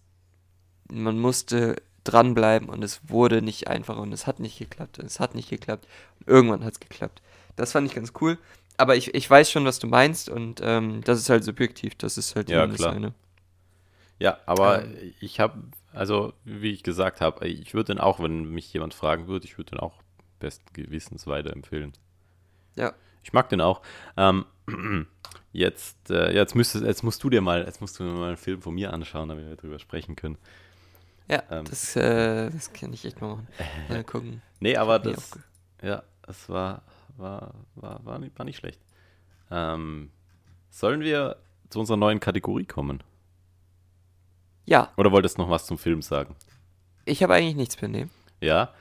man 0.91 1.19
musste 1.19 1.77
dranbleiben 2.05 2.69
und 2.69 2.83
es 2.83 3.01
wurde 3.09 3.43
nicht 3.43 3.69
einfacher 3.69 4.01
und 4.01 4.13
es 4.13 4.27
hat 4.27 4.41
nicht 4.41 4.59
geklappt 4.59 4.99
und 4.99 5.07
es 5.07 5.21
hat 5.21 5.35
nicht 5.35 5.51
geklappt 5.51 5.87
und 6.21 6.29
irgendwann 6.29 6.65
hat 6.65 6.75
es 6.75 6.81
geklappt. 6.81 7.23
Das 7.57 7.73
fand 7.73 7.87
ich 7.89 7.95
ganz 7.95 8.13
cool. 8.21 8.39
Aber 8.77 8.97
ich, 8.97 9.15
ich 9.15 9.29
weiß 9.29 9.51
schon, 9.51 9.65
was 9.65 9.79
du 9.79 9.87
meinst 9.89 10.29
und 10.29 10.61
ähm, 10.63 11.03
das 11.05 11.19
ist 11.19 11.29
halt 11.29 11.45
subjektiv. 11.45 11.97
Das 11.97 12.17
ist 12.17 12.37
halt 12.37 12.49
Ja, 12.49 12.67
klar. 12.67 12.93
eine. 12.93 13.13
Ja, 14.19 14.39
aber 14.47 14.85
Ähm. 14.85 14.97
ich 15.21 15.41
habe, 15.41 15.63
also 15.93 16.33
wie 16.45 16.73
ich 16.73 16.83
gesagt 16.83 17.21
habe, 17.21 17.47
ich 17.47 17.75
würde 17.75 17.95
den 17.95 18.01
auch, 18.01 18.21
wenn 18.21 18.45
mich 18.51 18.73
jemand 18.73 18.95
fragen 18.95 19.27
würde, 19.27 19.47
ich 19.47 19.59
würde 19.59 19.71
den 19.71 19.81
auch 19.81 20.03
besten 20.39 20.73
Gewissens 20.73 21.27
weiterempfehlen. 21.27 21.93
Ja. 22.77 22.95
Ich 23.23 23.33
mag 23.33 23.49
den 23.49 23.61
auch. 23.61 23.83
Ähm, 24.17 24.47
jetzt, 25.53 26.11
äh, 26.11 26.33
jetzt, 26.33 26.55
müsstest, 26.55 26.85
jetzt 26.85 27.03
musst 27.03 27.23
du 27.23 27.31
dir 27.31 27.41
mal, 27.41 27.65
jetzt 27.65 27.81
musst 27.81 27.99
du 27.99 28.05
dir 28.05 28.11
mal 28.11 28.29
einen 28.29 28.37
Film 28.37 28.63
von 28.63 28.75
mir 28.75 28.93
anschauen, 28.93 29.29
damit 29.29 29.47
wir 29.47 29.57
darüber 29.57 29.79
sprechen 29.79 30.17
können. 30.17 30.39
Ja, 31.29 31.43
Ähm. 31.51 31.65
das, 31.67 31.95
äh, 31.97 32.51
das 32.51 32.73
kann 32.73 32.93
ich 32.93 33.05
echt 33.05 33.21
mal 33.21 33.29
machen. 33.29 33.49
Mal 33.89 34.05
gucken. 34.05 34.43
Nee, 34.61 34.77
aber 34.77 34.99
das, 34.99 35.39
ja, 35.83 36.03
es 36.27 36.49
war, 36.49 36.83
war, 37.17 37.55
war, 37.75 38.05
war, 38.05 38.19
nicht, 38.19 38.39
war 38.39 38.45
nicht 38.45 38.57
schlecht. 38.57 38.81
Ähm, 39.51 40.11
sollen 40.71 41.01
wir 41.01 41.37
zu 41.69 41.81
unserer 41.81 41.97
neuen 41.99 42.21
Kategorie 42.21 42.65
kommen? 42.65 43.03
Ja, 44.69 44.93
Oder 44.99 45.11
wolltest 45.13 45.39
du 45.39 45.43
noch 45.43 45.49
was 45.51 45.65
zum 45.67 45.79
Film 45.79 46.03
sagen? 46.03 46.37
ich 47.07 47.23
habe 47.23 47.33
eigentlich 47.35 47.57
nichts 47.57 47.81
mehr. 47.81 47.89
Nee. 47.89 48.07
Ja, 48.43 48.75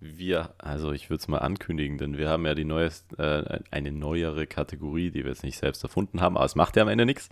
wir, 0.00 0.50
also 0.58 0.90
ich 0.90 1.08
würde 1.08 1.20
es 1.20 1.28
mal 1.28 1.38
ankündigen, 1.38 1.98
denn 1.98 2.18
wir 2.18 2.28
haben 2.28 2.44
ja 2.46 2.54
die 2.56 2.64
neues, 2.64 3.06
äh, 3.16 3.60
eine 3.70 3.92
neuere 3.92 4.48
Kategorie, 4.48 5.12
die 5.12 5.22
wir 5.22 5.30
jetzt 5.30 5.44
nicht 5.44 5.56
selbst 5.56 5.84
erfunden 5.84 6.20
haben, 6.20 6.36
aber 6.36 6.44
es 6.46 6.56
macht 6.56 6.74
ja 6.76 6.82
am 6.82 6.88
Ende 6.88 7.06
nichts. 7.06 7.28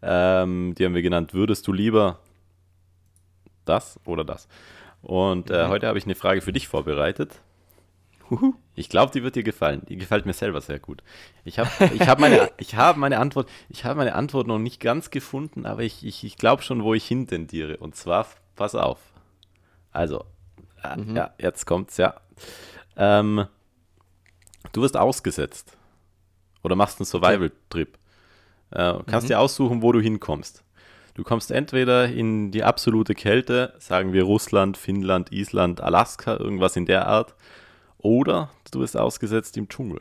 Ähm, 0.00 0.74
die 0.78 0.86
haben 0.86 0.94
wir 0.94 1.02
genannt, 1.02 1.34
würdest 1.34 1.66
du 1.66 1.72
lieber 1.74 2.18
das 3.66 4.00
oder 4.06 4.24
das? 4.24 4.48
Und 5.02 5.50
äh, 5.50 5.66
Mhm. 5.66 5.68
heute 5.68 5.86
habe 5.86 5.98
ich 5.98 6.04
eine 6.06 6.14
Frage 6.14 6.40
für 6.40 6.52
dich 6.54 6.66
vorbereitet. 6.66 7.40
Ich 8.74 8.88
glaube, 8.88 9.12
die 9.12 9.22
wird 9.22 9.34
dir 9.36 9.42
gefallen. 9.42 9.82
Die 9.88 9.96
gefällt 9.96 10.26
mir 10.26 10.32
selber 10.32 10.60
sehr 10.60 10.78
gut. 10.78 11.02
Ich 11.44 11.58
habe 11.58 11.70
ich 11.94 12.08
hab 12.08 12.18
meine, 12.18 12.50
ich 12.58 12.74
hab 12.76 12.96
meine 12.96 13.18
Antwort, 13.18 13.48
ich 13.68 13.84
habe 13.84 13.96
meine 13.96 14.14
Antwort 14.14 14.46
noch 14.46 14.58
nicht 14.58 14.80
ganz 14.80 15.10
gefunden, 15.10 15.66
aber 15.66 15.82
ich, 15.82 16.04
ich, 16.04 16.24
ich 16.24 16.36
glaube 16.36 16.62
schon, 16.62 16.82
wo 16.82 16.94
ich 16.94 17.06
hintendiere. 17.06 17.78
Und 17.78 17.96
zwar, 17.96 18.26
pass 18.56 18.74
auf. 18.74 18.98
Also, 19.92 20.24
Mhm. 20.96 21.16
ja, 21.16 21.34
jetzt 21.38 21.66
kommt's, 21.66 21.96
ja. 21.96 22.14
Ähm, 22.96 23.46
du 24.72 24.82
wirst 24.82 24.96
ausgesetzt. 24.96 25.76
Oder 26.62 26.76
machst 26.76 27.00
einen 27.00 27.06
Survival-Trip. 27.06 27.98
Äh, 28.70 28.94
kannst 29.06 29.24
Mhm. 29.24 29.28
dir 29.28 29.40
aussuchen, 29.40 29.82
wo 29.82 29.90
du 29.92 30.00
hinkommst. 30.00 30.62
Du 31.14 31.24
kommst 31.24 31.50
entweder 31.50 32.08
in 32.08 32.52
die 32.52 32.62
absolute 32.62 33.14
Kälte, 33.14 33.74
sagen 33.80 34.12
wir 34.12 34.22
Russland, 34.22 34.76
Finnland, 34.76 35.32
Island, 35.32 35.80
Alaska, 35.80 36.36
irgendwas 36.36 36.76
in 36.76 36.86
der 36.86 37.08
Art, 37.08 37.34
oder 37.98 38.50
du 38.70 38.80
bist 38.80 38.96
ausgesetzt 38.96 39.56
im 39.56 39.68
Dschungel. 39.68 40.00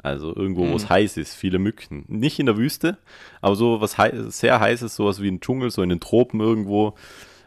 Also 0.00 0.34
irgendwo, 0.34 0.68
wo 0.70 0.76
es 0.76 0.84
Mhm. 0.84 0.88
heiß 0.90 1.16
ist, 1.16 1.34
viele 1.34 1.58
Mücken. 1.58 2.04
Nicht 2.06 2.38
in 2.38 2.46
der 2.46 2.56
Wüste, 2.56 2.98
aber 3.40 3.56
so 3.56 3.80
was 3.80 3.98
hei 3.98 4.12
sehr 4.28 4.60
heißes, 4.60 4.94
sowas 4.94 5.20
wie 5.20 5.28
ein 5.28 5.40
Dschungel, 5.40 5.70
so 5.70 5.82
in 5.82 5.88
den 5.88 5.98
Tropen 6.00 6.40
irgendwo, 6.40 6.94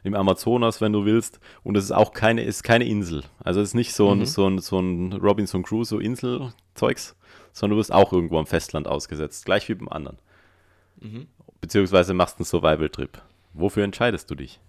im 0.04 0.16
Amazonas, 0.16 0.82
wenn 0.82 0.92
du 0.92 1.06
willst. 1.06 1.40
Und 1.64 1.78
es 1.78 1.86
ist 1.86 1.92
auch 1.92 2.12
keine, 2.12 2.44
ist 2.44 2.64
keine 2.64 2.86
Insel. 2.86 3.24
Also 3.40 3.62
es 3.62 3.70
ist 3.70 3.74
nicht 3.76 3.94
so 3.94 4.12
ein, 4.12 4.20
Mhm. 4.20 4.26
so 4.26 4.48
ein, 4.48 4.60
so 4.60 4.80
ein 4.80 5.14
Robinson 5.14 5.64
Crusoe 5.64 6.02
Insel-Zeugs, 6.04 7.16
sondern 7.54 7.76
du 7.78 7.80
wirst 7.80 7.94
auch 7.94 8.12
irgendwo 8.12 8.38
am 8.40 8.48
Festland 8.48 8.88
ausgesetzt, 8.88 9.46
gleich 9.46 9.70
wie 9.70 9.76
beim 9.76 9.88
anderen. 9.90 10.18
Mhm. 11.00 11.28
Beziehungsweise 11.62 12.14
machst 12.14 12.38
einen 12.40 12.46
Survival-Trip. 12.46 13.22
Wofür 13.54 13.84
entscheidest 13.84 14.30
du 14.30 14.36
dich? 14.36 14.60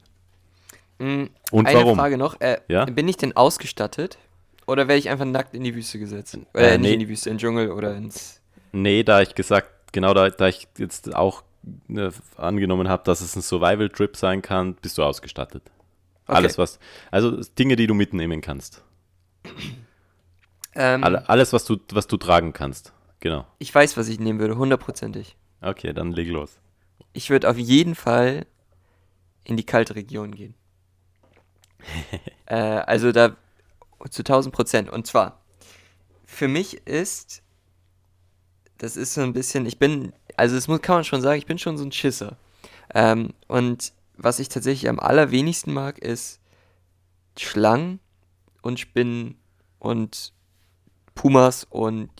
Mm, 0.99 1.25
Und 1.51 1.67
Eine 1.67 1.79
warum? 1.81 1.99
Frage 1.99 2.17
noch. 2.19 2.41
Äh, 2.41 2.59
Ja? 2.69 2.85
Bin 2.85 3.09
ich 3.09 3.17
denn 3.17 3.35
ausgestattet? 3.37 4.19
Oder 4.67 4.89
werde 4.89 4.99
ich 4.99 5.09
einfach 5.09 5.25
nackt 5.25 5.55
in 5.55 5.65
die 5.65 5.75
Wüste 5.75 5.99
gesetzt? 5.99 6.39
Oder 6.55 6.73
Äh, 6.73 6.79
nicht 6.79 6.89
nee. 6.89 6.95
in 6.95 7.01
die 7.01 7.09
Wüste, 7.09 7.31
in 7.31 7.37
den 7.37 7.41
Dschungel 7.41 7.71
oder 7.73 7.95
ins. 7.97 8.41
Nee, 8.73 9.03
da 9.03 9.21
ich 9.21 9.35
gesagt, 9.35 9.93
genau 9.93 10.15
da, 10.15 10.31
da 10.31 10.49
ich 10.49 10.69
jetzt 10.79 11.15
auch 11.15 11.43
äh, 11.89 12.11
angenommen 12.37 12.89
habe, 12.89 13.03
dass 13.05 13.21
es 13.21 13.37
ein 13.37 13.43
Survival-Trip 13.43 14.17
sein 14.17 14.43
kann, 14.43 14.75
bist 14.77 14.99
du 14.99 15.03
ausgestattet. 15.03 15.63
Okay. 16.27 16.37
Alles, 16.37 16.59
was, 16.59 16.79
also 17.11 17.43
Dinge, 17.59 17.77
die 17.77 17.87
du 17.87 17.95
mitnehmen 17.95 18.41
kannst. 18.41 18.83
Ähm, 20.75 21.05
Alle, 21.05 21.29
alles, 21.29 21.53
was 21.53 21.65
du, 21.65 21.77
was 21.93 22.07
du 22.07 22.17
tragen 22.17 22.53
kannst. 22.53 22.93
Genau. 23.21 23.47
Ich 23.59 23.75
weiß, 23.75 23.97
was 23.97 24.09
ich 24.09 24.19
nehmen 24.19 24.39
würde, 24.39 24.57
hundertprozentig. 24.57 25.37
Okay, 25.61 25.93
dann 25.93 26.13
leg 26.13 26.29
los. 26.29 26.59
Ich 27.13 27.31
würde 27.31 27.51
auf 27.51 27.59
jeden 27.59 27.95
Fall 27.95 28.47
in 29.45 29.57
die 29.57 29.67
kalte 29.67 29.95
Region 29.95 30.35
gehen. 30.35 30.55
äh, 32.47 32.55
also 32.55 33.13
da 33.13 33.37
zu 34.11 34.23
1000 34.23 34.55
Prozent. 34.55 34.91
Und 34.91 35.07
zwar, 35.07 35.41
für 36.25 36.49
mich 36.49 36.87
ist, 36.87 37.43
das 38.79 38.97
ist 38.97 39.15
so 39.15 39.21
ein 39.23 39.33
bisschen, 39.33 39.67
ich 39.67 39.79
bin, 39.79 40.13
also 40.37 40.55
das 40.55 40.69
muss, 40.69 40.83
kann 40.83 40.97
man 40.97 41.05
schon 41.05 41.21
sagen, 41.21 41.39
ich 41.39 41.47
bin 41.47 41.59
schon 41.59 41.77
so 41.77 41.85
ein 41.85 41.93
Schisser. 41.93 42.37
Ähm, 42.95 43.35
und 43.49 43.93
was 44.17 44.39
ich 44.39 44.49
tatsächlich 44.49 44.89
am 44.89 45.01
allerwenigsten 45.01 45.73
mag, 45.73 45.99
ist 45.99 46.41
Schlangen 47.39 48.01
und 48.61 48.79
Spinnen 48.79 49.37
und 49.79 50.33
Pumas 51.15 51.65
und 51.65 52.11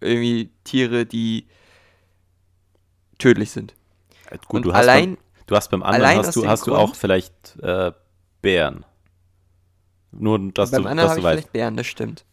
irgendwie 0.00 0.50
Tiere, 0.64 1.06
die 1.06 1.46
tödlich 3.18 3.50
sind. 3.50 3.74
Äh, 4.30 4.38
Gut, 4.38 4.50
und 4.50 4.62
du 4.62 4.72
hast, 4.72 4.82
allein, 4.82 5.16
beim, 5.16 5.24
du 5.46 5.56
hast 5.56 5.70
beim 5.70 5.82
anderen 5.82 6.18
hast 6.18 6.36
du, 6.36 6.46
hast 6.46 6.66
du 6.66 6.74
auch 6.74 6.94
vielleicht 6.94 7.58
äh, 7.60 7.92
Bären. 8.42 8.84
Nur, 10.18 10.52
dass 10.52 10.70
beim 10.70 10.82
du, 10.82 10.88
anderen 10.88 11.08
dass 11.08 11.14
du 11.14 11.20
ich 11.20 11.24
weißt. 11.24 11.34
vielleicht 11.34 11.52
Bären, 11.52 11.76
das 11.76 11.86
stimmt. 11.86 12.24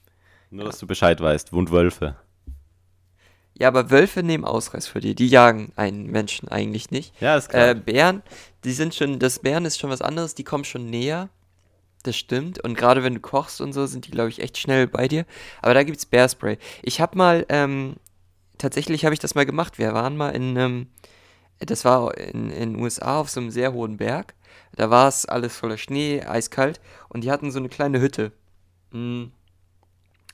Nur, 0.50 0.64
ja. 0.64 0.70
dass 0.70 0.80
du 0.80 0.88
Bescheid 0.88 1.20
weißt. 1.20 1.54
Und 1.54 1.72
Wölfe. 1.72 2.16
Ja, 3.58 3.68
aber 3.68 3.92
Wölfe 3.92 4.24
nehmen 4.24 4.46
Ausreiß 4.46 4.88
für 4.88 5.02
dir. 5.02 5.14
Die 5.14 5.28
jagen 5.28 5.72
einen 5.76 6.08
Menschen 6.08 6.48
eigentlich 6.48 6.90
nicht. 6.92 7.14
Ja, 7.22 7.38
ist 7.38 7.50
klar. 7.50 7.70
Äh, 7.70 7.76
Bären, 7.76 8.24
die 8.64 8.72
sind 8.74 8.96
schon, 8.96 9.20
das 9.20 9.40
Bären 9.40 9.66
ist 9.66 9.80
schon 9.80 9.90
was 9.90 10.02
anderes, 10.02 10.36
die 10.36 10.44
kommen 10.44 10.64
schon 10.64 10.90
näher. 10.90 11.30
Das 12.04 12.18
stimmt. 12.18 12.60
Und 12.64 12.76
gerade 12.76 13.04
wenn 13.04 13.14
du 13.14 13.20
kochst 13.20 13.62
und 13.62 13.74
so, 13.74 13.86
sind 13.86 14.08
die, 14.08 14.12
glaube 14.12 14.30
ich, 14.30 14.42
echt 14.42 14.58
schnell 14.58 14.88
bei 14.88 15.08
dir. 15.08 15.26
Aber 15.62 15.74
da 15.74 15.84
gibt's 15.84 16.08
Bärspray. 16.08 16.58
Ich 16.82 17.00
habe 17.00 17.18
mal, 17.18 17.46
ähm, 17.50 17.98
tatsächlich 18.58 19.06
habe 19.06 19.14
ich 19.14 19.20
das 19.20 19.36
mal 19.36 19.46
gemacht. 19.46 19.78
Wir 19.78 19.94
waren 19.94 20.18
mal 20.18 20.30
in, 20.30 20.58
ähm, 20.58 20.88
das 21.60 21.86
war 21.86 22.18
in 22.18 22.50
in 22.50 22.74
den 22.74 22.82
USA 22.82 23.20
auf 23.20 23.30
so 23.30 23.40
einem 23.40 23.52
sehr 23.52 23.74
hohen 23.74 23.98
Berg. 23.98 24.34
Da 24.76 24.90
war 24.90 25.08
es 25.08 25.26
alles 25.26 25.56
voller 25.56 25.78
Schnee, 25.78 26.22
eiskalt. 26.22 26.80
Und 27.10 27.24
die 27.24 27.32
hatten 27.32 27.52
so 27.52 27.60
eine 27.60 27.70
kleine 27.70 28.00
Hütte. 28.00 28.32
Mm. 28.92 29.26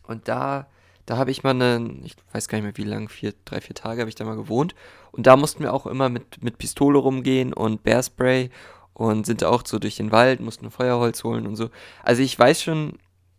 Und 0.04 0.28
da, 0.28 0.68
da 1.06 1.18
habe 1.18 1.32
ich 1.32 1.44
mal 1.44 1.52
eine, 1.52 2.00
ich 2.04 2.16
weiß 2.32 2.48
gar 2.48 2.58
nicht 2.58 2.66
mehr 2.66 2.78
wie 2.78 2.90
lang, 2.90 3.10
vier, 3.10 3.34
drei, 3.46 3.62
vier 3.62 3.76
Tage 3.76 4.02
habe 4.02 4.10
ich 4.10 4.16
da 4.16 4.26
mal 4.26 4.36
gewohnt. 4.36 4.76
Und 5.12 5.28
da 5.28 5.36
mussten 5.36 5.64
wir 5.64 5.74
auch 5.74 5.86
immer 5.86 6.10
mit, 6.10 6.44
mit 6.44 6.58
Pistole 6.58 6.98
rumgehen 7.00 7.54
und 7.54 7.84
Bearspray 7.84 8.50
und 8.94 9.26
sind 9.26 9.44
auch 9.44 9.64
so 9.66 9.80
durch 9.80 9.96
den 9.96 10.12
Wald, 10.12 10.40
mussten 10.40 10.72
Feuerholz 10.72 11.24
holen 11.24 11.46
und 11.46 11.56
so. 11.56 11.70
Also 12.04 12.22
ich 12.22 12.38
weiß 12.38 12.62
schon, 12.62 12.98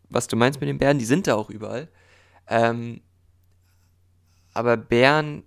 was 0.09 0.29
du 0.29 0.37
meinst 0.37 0.61
mit 0.61 0.69
den 0.69 0.79
Bären, 0.79 0.99
die 0.99 1.05
sind 1.05 1.27
da 1.27 1.35
auch 1.35 1.51
überall. 1.51 1.89
Ähm, 2.47 3.01
aber 4.55 4.77
Bären 4.77 5.43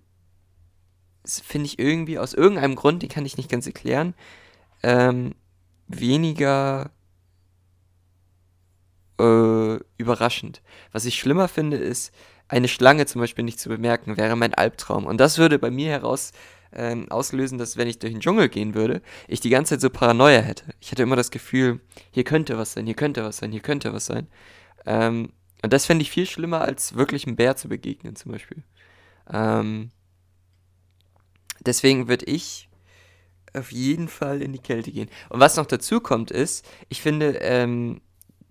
finde 1.25 1.67
ich 1.67 1.79
irgendwie 1.79 2.19
aus 2.19 2.33
irgendeinem 2.33 2.75
Grund, 2.75 3.03
den 3.03 3.09
kann 3.09 3.25
ich 3.25 3.37
nicht 3.37 3.49
ganz 3.49 3.67
erklären, 3.67 4.13
ähm, 4.83 5.35
weniger 5.99 6.91
äh, 9.19 9.79
überraschend. 9.97 10.61
Was 10.91 11.05
ich 11.05 11.19
schlimmer 11.19 11.47
finde, 11.47 11.77
ist, 11.77 12.13
eine 12.47 12.67
Schlange 12.67 13.05
zum 13.05 13.21
Beispiel 13.21 13.45
nicht 13.45 13.59
zu 13.59 13.69
bemerken, 13.69 14.17
wäre 14.17 14.35
mein 14.35 14.53
Albtraum. 14.53 15.05
Und 15.05 15.19
das 15.19 15.37
würde 15.37 15.57
bei 15.57 15.71
mir 15.71 15.89
heraus 15.89 16.31
ähm, 16.73 17.09
auslösen, 17.09 17.57
dass 17.57 17.77
wenn 17.77 17.87
ich 17.87 17.99
durch 17.99 18.13
den 18.13 18.21
Dschungel 18.21 18.49
gehen 18.49 18.75
würde, 18.75 19.01
ich 19.27 19.39
die 19.39 19.49
ganze 19.49 19.75
Zeit 19.75 19.81
so 19.81 19.89
Paranoia 19.89 20.41
hätte. 20.41 20.65
Ich 20.79 20.91
hätte 20.91 21.03
immer 21.03 21.15
das 21.15 21.31
Gefühl, 21.31 21.79
hier 22.11 22.23
könnte 22.23 22.57
was 22.57 22.73
sein, 22.73 22.85
hier 22.85 22.95
könnte 22.95 23.23
was 23.23 23.37
sein, 23.37 23.51
hier 23.51 23.61
könnte 23.61 23.93
was 23.93 24.05
sein. 24.05 24.27
Ähm, 24.85 25.31
und 25.63 25.73
das 25.73 25.85
fände 25.85 26.01
ich 26.01 26.11
viel 26.11 26.25
schlimmer, 26.25 26.61
als 26.61 26.95
wirklich 26.95 27.25
einem 27.25 27.35
Bär 27.35 27.55
zu 27.55 27.69
begegnen 27.69 28.15
zum 28.15 28.31
Beispiel. 28.31 28.63
Ähm, 29.31 29.91
deswegen 31.59 32.07
würde 32.07 32.25
ich 32.25 32.69
auf 33.53 33.71
jeden 33.71 34.07
Fall 34.07 34.41
in 34.41 34.53
die 34.53 34.59
Kälte 34.59 34.91
gehen. 34.91 35.09
Und 35.29 35.39
was 35.39 35.57
noch 35.57 35.65
dazu 35.65 35.99
kommt 35.99 36.31
ist, 36.31 36.67
ich 36.89 37.01
finde, 37.01 37.37
ähm, 37.37 38.01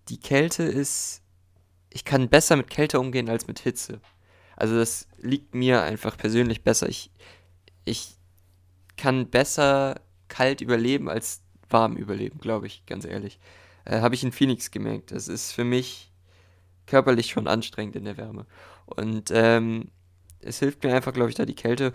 die 0.09 0.21
Kälte 0.21 0.63
ist, 0.63 1.23
ich 1.91 2.05
kann 2.05 2.29
besser 2.29 2.57
mit 2.57 2.71
Kälte 2.71 3.01
umgehen 3.01 3.29
als 3.29 3.47
mit 3.47 3.61
Hitze. 3.61 4.01
Also 4.57 4.77
das 4.77 5.09
liegt 5.19 5.55
mir 5.55 5.83
einfach 5.83 6.17
persönlich 6.19 6.63
besser. 6.63 6.89
Ich, 6.89 7.11
ich 7.85 8.17
kann 8.97 9.31
besser 9.31 10.01
kalt 10.29 10.61
überleben 10.61 11.09
als 11.09 11.43
warm 11.71 11.97
überleben, 11.97 12.39
glaube 12.41 12.67
ich, 12.67 12.85
ganz 12.87 13.05
ehrlich. 13.05 13.39
Äh, 13.85 14.01
Habe 14.01 14.15
ich 14.15 14.23
in 14.23 14.33
Phoenix 14.33 14.71
gemerkt. 14.71 15.13
Das 15.13 15.29
ist 15.29 15.53
für 15.53 15.65
mich 15.65 16.13
körperlich 16.87 17.31
schon 17.31 17.47
anstrengend 17.47 17.97
in 17.97 18.05
der 18.05 18.17
Wärme. 18.17 18.47
Und 18.85 19.31
ähm, 19.33 19.91
es 20.41 20.59
hilft 20.59 20.83
mir 20.83 20.95
einfach, 20.95 21.13
glaube 21.13 21.31
ich, 21.31 21.37
da 21.37 21.45
die 21.45 21.55
Kälte. 21.55 21.93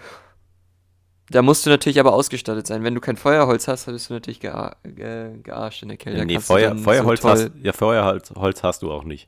Da 1.31 1.41
musst 1.41 1.65
du 1.65 1.71
natürlich 1.71 1.99
aber 1.99 2.13
ausgestattet 2.13 2.67
sein. 2.67 2.83
Wenn 2.83 2.93
du 2.93 3.01
kein 3.01 3.17
Feuerholz 3.17 3.67
hast, 3.67 3.87
dann 3.87 3.95
bist 3.95 4.09
du 4.09 4.13
natürlich 4.13 4.39
gear 4.39 4.77
ge 4.83 5.37
gearscht 5.41 5.81
in 5.81 5.89
der 5.89 5.97
Kälte. 5.97 6.23
Nee, 6.25 6.39
Feuer, 6.39 6.77
so 6.77 6.83
Feuerholz, 6.83 7.21
toll- 7.21 7.31
hast, 7.31 7.51
ja, 7.63 7.73
Feuerholz 7.73 8.31
Holz 8.35 8.61
hast 8.63 8.83
du 8.83 8.91
auch 8.91 9.03
nicht. 9.03 9.27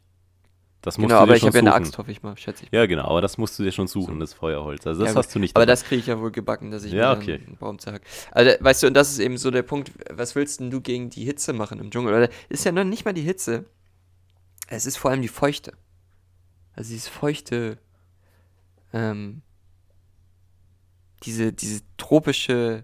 Das 0.81 0.97
musst 0.99 1.07
Genau, 1.09 1.19
du 1.19 1.23
aber 1.23 1.31
dir 1.33 1.37
ich 1.37 1.43
habe 1.43 1.57
ja 1.57 1.61
eine. 1.61 1.73
Axt, 1.73 1.97
hoffe 1.97 2.11
ich 2.11 2.21
mal, 2.21 2.37
schätze 2.37 2.63
ich. 2.65 2.71
Ja, 2.71 2.85
genau, 2.85 3.05
aber 3.05 3.19
das 3.19 3.39
musst 3.39 3.57
du 3.57 3.63
dir 3.63 3.71
schon 3.71 3.87
suchen, 3.87 4.19
das 4.19 4.33
Feuerholz. 4.33 4.85
Also 4.85 5.03
das 5.03 5.13
Ja, 5.13 5.17
hast 5.17 5.33
du 5.33 5.39
nicht. 5.39 5.55
Aber 5.55 5.65
dabei. 5.65 5.73
das 5.73 5.83
kriege 5.85 5.99
ich 5.99 6.05
ja 6.07 6.19
wohl 6.19 6.31
gebacken, 6.31 6.69
dass 6.69 6.83
ich 6.83 6.93
Ja, 6.93 7.15
mir 7.15 7.21
okay. 7.21 7.41
einen 7.45 7.57
Baum 7.57 7.79
zerhack. 7.79 8.03
Also, 8.31 8.51
weißt 8.59 8.83
du, 8.83 8.87
und 8.87 8.93
das 8.93 9.09
ist 9.11 9.17
eben 9.19 9.37
so 9.37 9.49
der 9.49 9.63
Punkt, 9.63 9.91
was 10.11 10.35
willst 10.35 10.59
denn 10.59 10.69
du 10.69 10.79
gegen 10.79 11.09
die 11.09 11.25
Hitze 11.25 11.51
machen 11.51 11.79
im 11.79 11.89
Dschungel? 11.89 12.13
Oder 12.13 12.29
ist 12.47 12.63
ja 12.63 12.71
noch 12.71 12.83
nicht 12.83 13.05
mal 13.05 13.13
die 13.13 13.23
Hitze, 13.23 13.65
es 14.67 14.85
ist 14.85 14.97
vor 14.97 15.09
allem 15.11 15.23
die 15.23 15.27
Feuchte. 15.27 15.73
Also 16.73 16.91
dieses 16.91 17.07
feuchte, 17.07 17.79
ähm, 18.93 19.41
diese, 21.23 21.53
diese 21.53 21.81
tropische, 21.97 22.83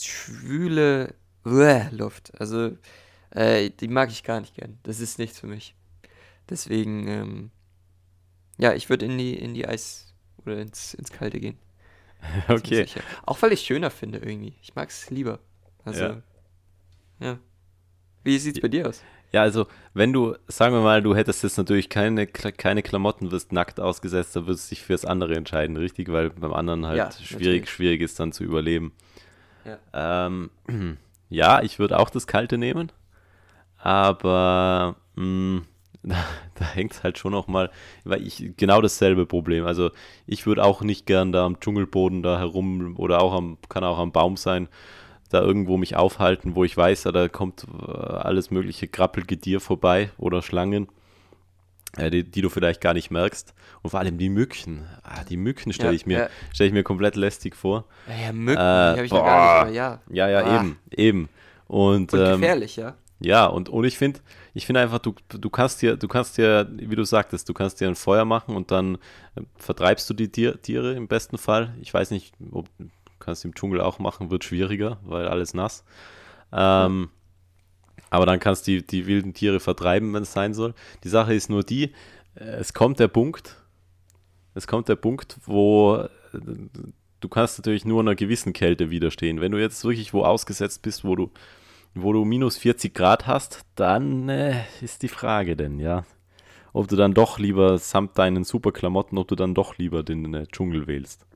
schwüle 0.00 1.14
Uäh, 1.44 1.88
Luft. 1.90 2.32
Also, 2.40 2.76
äh, 3.30 3.70
die 3.70 3.88
mag 3.88 4.10
ich 4.10 4.22
gar 4.24 4.40
nicht 4.40 4.54
gern. 4.54 4.78
Das 4.82 5.00
ist 5.00 5.18
nichts 5.18 5.38
für 5.40 5.46
mich. 5.46 5.74
Deswegen, 6.48 7.08
ähm, 7.08 7.50
ja, 8.58 8.74
ich 8.74 8.88
würde 8.90 9.06
in 9.06 9.18
die, 9.18 9.34
in 9.34 9.54
die 9.54 9.66
Eis- 9.66 10.14
oder 10.44 10.60
ins, 10.60 10.94
ins 10.94 11.10
Kalte 11.12 11.40
gehen. 11.40 11.58
Okay. 12.48 12.86
Auch 13.26 13.40
weil 13.42 13.52
ich 13.52 13.60
schöner 13.60 13.90
finde 13.90 14.18
irgendwie. 14.18 14.54
Ich 14.60 14.74
mag 14.74 14.88
es 14.90 15.08
lieber. 15.08 15.38
Also, 15.84 16.02
Ja. 16.02 16.22
ja. 17.20 17.38
Wie 18.24 18.38
sieht's 18.38 18.60
bei 18.60 18.66
dir 18.66 18.88
aus? 18.88 19.02
Ja, 19.32 19.42
also 19.42 19.66
wenn 19.92 20.12
du, 20.12 20.34
sagen 20.46 20.74
wir 20.74 20.80
mal, 20.80 21.02
du 21.02 21.14
hättest 21.14 21.42
jetzt 21.42 21.58
natürlich 21.58 21.88
keine, 21.90 22.26
keine 22.26 22.82
Klamotten, 22.82 23.30
wirst 23.30 23.52
nackt 23.52 23.78
ausgesetzt, 23.78 24.34
dann 24.36 24.46
würdest 24.46 24.70
du 24.70 24.74
dich 24.74 24.82
fürs 24.82 25.04
andere 25.04 25.34
entscheiden, 25.34 25.76
richtig? 25.76 26.10
Weil 26.10 26.30
beim 26.30 26.52
anderen 26.54 26.86
halt 26.86 26.96
Ja, 26.96 27.10
schwierig, 27.12 27.40
natürlich. 27.40 27.70
schwierig 27.70 28.00
ist 28.00 28.18
dann 28.20 28.32
zu 28.32 28.44
überleben. 28.44 28.92
Ja. 29.64 30.26
Ähm, 30.26 30.50
ja, 31.28 31.60
ich 31.62 31.78
würde 31.78 31.98
auch 31.98 32.08
das 32.10 32.26
Kalte 32.26 32.56
nehmen, 32.56 32.90
aber 33.78 34.96
mh, 35.16 35.62
da, 36.02 36.16
da 36.54 36.64
hängt 36.64 36.92
es 36.92 37.02
halt 37.02 37.18
schon 37.18 37.32
noch 37.32 37.48
mal, 37.48 37.70
weil 38.04 38.26
ich 38.26 38.52
genau 38.56 38.80
dasselbe 38.80 39.26
Problem. 39.26 39.66
Also 39.66 39.90
ich 40.26 40.46
würde 40.46 40.64
auch 40.64 40.80
nicht 40.82 41.06
gern 41.06 41.32
da 41.32 41.44
am 41.44 41.60
Dschungelboden 41.60 42.22
da 42.22 42.38
herum 42.38 42.96
oder 42.96 43.20
auch 43.20 43.34
am, 43.34 43.58
kann 43.68 43.84
auch 43.84 43.98
am 43.98 44.12
Baum 44.12 44.36
sein, 44.36 44.68
da 45.28 45.40
irgendwo 45.42 45.76
mich 45.76 45.96
aufhalten, 45.96 46.54
wo 46.54 46.64
ich 46.64 46.76
weiß, 46.76 47.02
da 47.04 47.28
kommt 47.28 47.66
äh, 47.86 47.90
alles 47.92 48.50
mögliche 48.50 48.88
Krabbelgetier 48.88 49.60
vorbei 49.60 50.10
oder 50.18 50.42
Schlangen, 50.42 50.88
äh, 51.96 52.10
die, 52.10 52.24
die 52.24 52.40
du 52.42 52.48
vielleicht 52.48 52.80
gar 52.80 52.94
nicht 52.94 53.10
merkst. 53.10 53.54
Und 53.82 53.90
vor 53.90 54.00
allem 54.00 54.18
die 54.18 54.28
Mücken. 54.28 54.86
Ah, 55.02 55.24
die 55.24 55.36
Mücken 55.36 55.72
stelle 55.72 55.90
Ja, 55.90 55.96
ich, 55.96 56.06
mir 56.06 56.18
ja. 56.18 56.28
stell 56.52 56.66
ich 56.66 56.72
mir 56.72 56.82
komplett 56.82 57.16
lästig 57.16 57.54
vor. 57.56 57.84
Ja, 58.08 58.26
ja 58.26 58.32
Mücken, 58.32 58.58
Äh, 58.60 58.62
die 58.62 58.96
habe 58.98 59.04
ich 59.04 59.12
noch 59.12 59.24
gar 59.24 59.64
nicht, 59.66 59.80
aber 59.80 60.00
ja. 60.10 60.28
Ja, 60.28 60.28
ja, 60.28 60.44
Ah. 60.44 60.56
eben, 60.60 60.78
eben. 60.90 61.28
Und, 61.66 62.12
Und 62.12 62.18
ähm, 62.20 62.40
gefährlich, 62.40 62.76
ja. 62.76 62.94
ja, 63.20 63.44
und, 63.46 63.68
und 63.68 63.84
ich 63.84 63.98
finde, 63.98 64.20
ich 64.54 64.64
finde 64.66 64.80
einfach, 64.80 64.98
du, 64.98 65.14
du 65.28 65.50
kannst 65.50 65.82
dir, 65.82 65.96
du 65.96 66.08
kannst 66.08 66.38
dir, 66.38 66.66
wie 66.72 66.96
du 66.96 67.04
sagtest, 67.04 67.48
du 67.48 67.52
kannst 67.54 67.80
dir 67.80 67.88
ein 67.88 67.94
Feuer 67.94 68.24
machen 68.24 68.56
und 68.56 68.70
dann 68.70 68.94
äh, 69.36 69.42
vertreibst 69.58 70.08
du 70.08 70.14
die 70.14 70.28
Tier, 70.32 70.60
Tiere 70.62 70.94
im 70.94 71.06
besten 71.08 71.36
Fall. 71.36 71.74
Ich 71.82 71.92
weiß 71.92 72.10
nicht, 72.10 72.32
ob 72.50 72.68
du 73.28 73.30
kannst 73.30 73.44
im 73.44 73.54
Dschungel 73.54 73.80
auch 73.80 73.98
machen, 73.98 74.30
wird 74.30 74.44
schwieriger, 74.44 74.98
weil 75.04 75.28
alles 75.28 75.54
nass. 75.54 75.84
Ähm, 76.52 77.10
aber 78.10 78.26
dann 78.26 78.40
kannst 78.40 78.66
du 78.66 78.72
die, 78.72 78.86
die 78.86 79.06
wilden 79.06 79.34
Tiere 79.34 79.60
vertreiben, 79.60 80.14
wenn 80.14 80.22
es 80.22 80.32
sein 80.32 80.54
soll. 80.54 80.74
Die 81.04 81.08
Sache 81.08 81.34
ist 81.34 81.50
nur 81.50 81.62
die, 81.62 81.92
äh, 82.34 82.44
es 82.44 82.72
kommt 82.72 83.00
der 83.00 83.08
Punkt, 83.08 83.56
es 84.54 84.66
kommt 84.66 84.88
der 84.88 84.96
Punkt, 84.96 85.38
wo 85.44 85.96
äh, 85.96 86.08
du 87.20 87.28
kannst 87.28 87.58
natürlich 87.58 87.84
nur 87.84 88.00
einer 88.00 88.14
gewissen 88.14 88.54
Kälte 88.54 88.90
widerstehen. 88.90 89.40
Wenn 89.40 89.52
du 89.52 89.58
jetzt 89.58 89.84
wirklich 89.84 90.14
wo 90.14 90.24
ausgesetzt 90.24 90.82
bist, 90.82 91.04
wo 91.04 91.16
du 91.16 91.30
wo 91.94 92.12
du 92.12 92.24
minus 92.24 92.56
40 92.58 92.94
Grad 92.94 93.26
hast, 93.26 93.64
dann 93.74 94.28
äh, 94.28 94.62
ist 94.80 95.02
die 95.02 95.08
Frage 95.08 95.56
denn, 95.56 95.78
ja. 95.78 96.04
Ob 96.72 96.86
du 96.86 96.96
dann 96.96 97.14
doch 97.14 97.38
lieber 97.38 97.78
samt 97.78 98.18
deinen 98.18 98.44
super 98.44 98.72
Klamotten, 98.72 99.18
ob 99.18 99.28
du 99.28 99.34
dann 99.34 99.54
doch 99.54 99.78
lieber 99.78 100.02
den 100.02 100.32
äh, 100.34 100.46
Dschungel 100.46 100.86
wählst. 100.86 101.27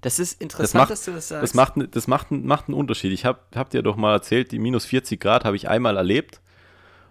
Das 0.00 0.18
ist 0.18 0.40
interessant, 0.40 0.64
Das 0.64 0.74
macht- 0.74 0.90
dass 0.90 1.04
du 1.04 1.12
das 1.12 1.28
sagst. 1.28 1.42
Das 1.42 1.54
macht, 1.54 1.74
das 1.96 2.06
macht, 2.06 2.30
macht 2.30 2.68
einen 2.68 2.74
Unterschied. 2.76 3.12
Ich 3.12 3.24
habe 3.24 3.38
hab 3.54 3.70
dir 3.70 3.82
doch 3.82 3.96
mal 3.96 4.12
erzählt, 4.12 4.52
die 4.52 4.58
minus 4.58 4.84
40 4.84 5.20
Grad 5.20 5.44
habe 5.44 5.56
ich 5.56 5.68
einmal 5.68 5.96
erlebt. 5.96 6.40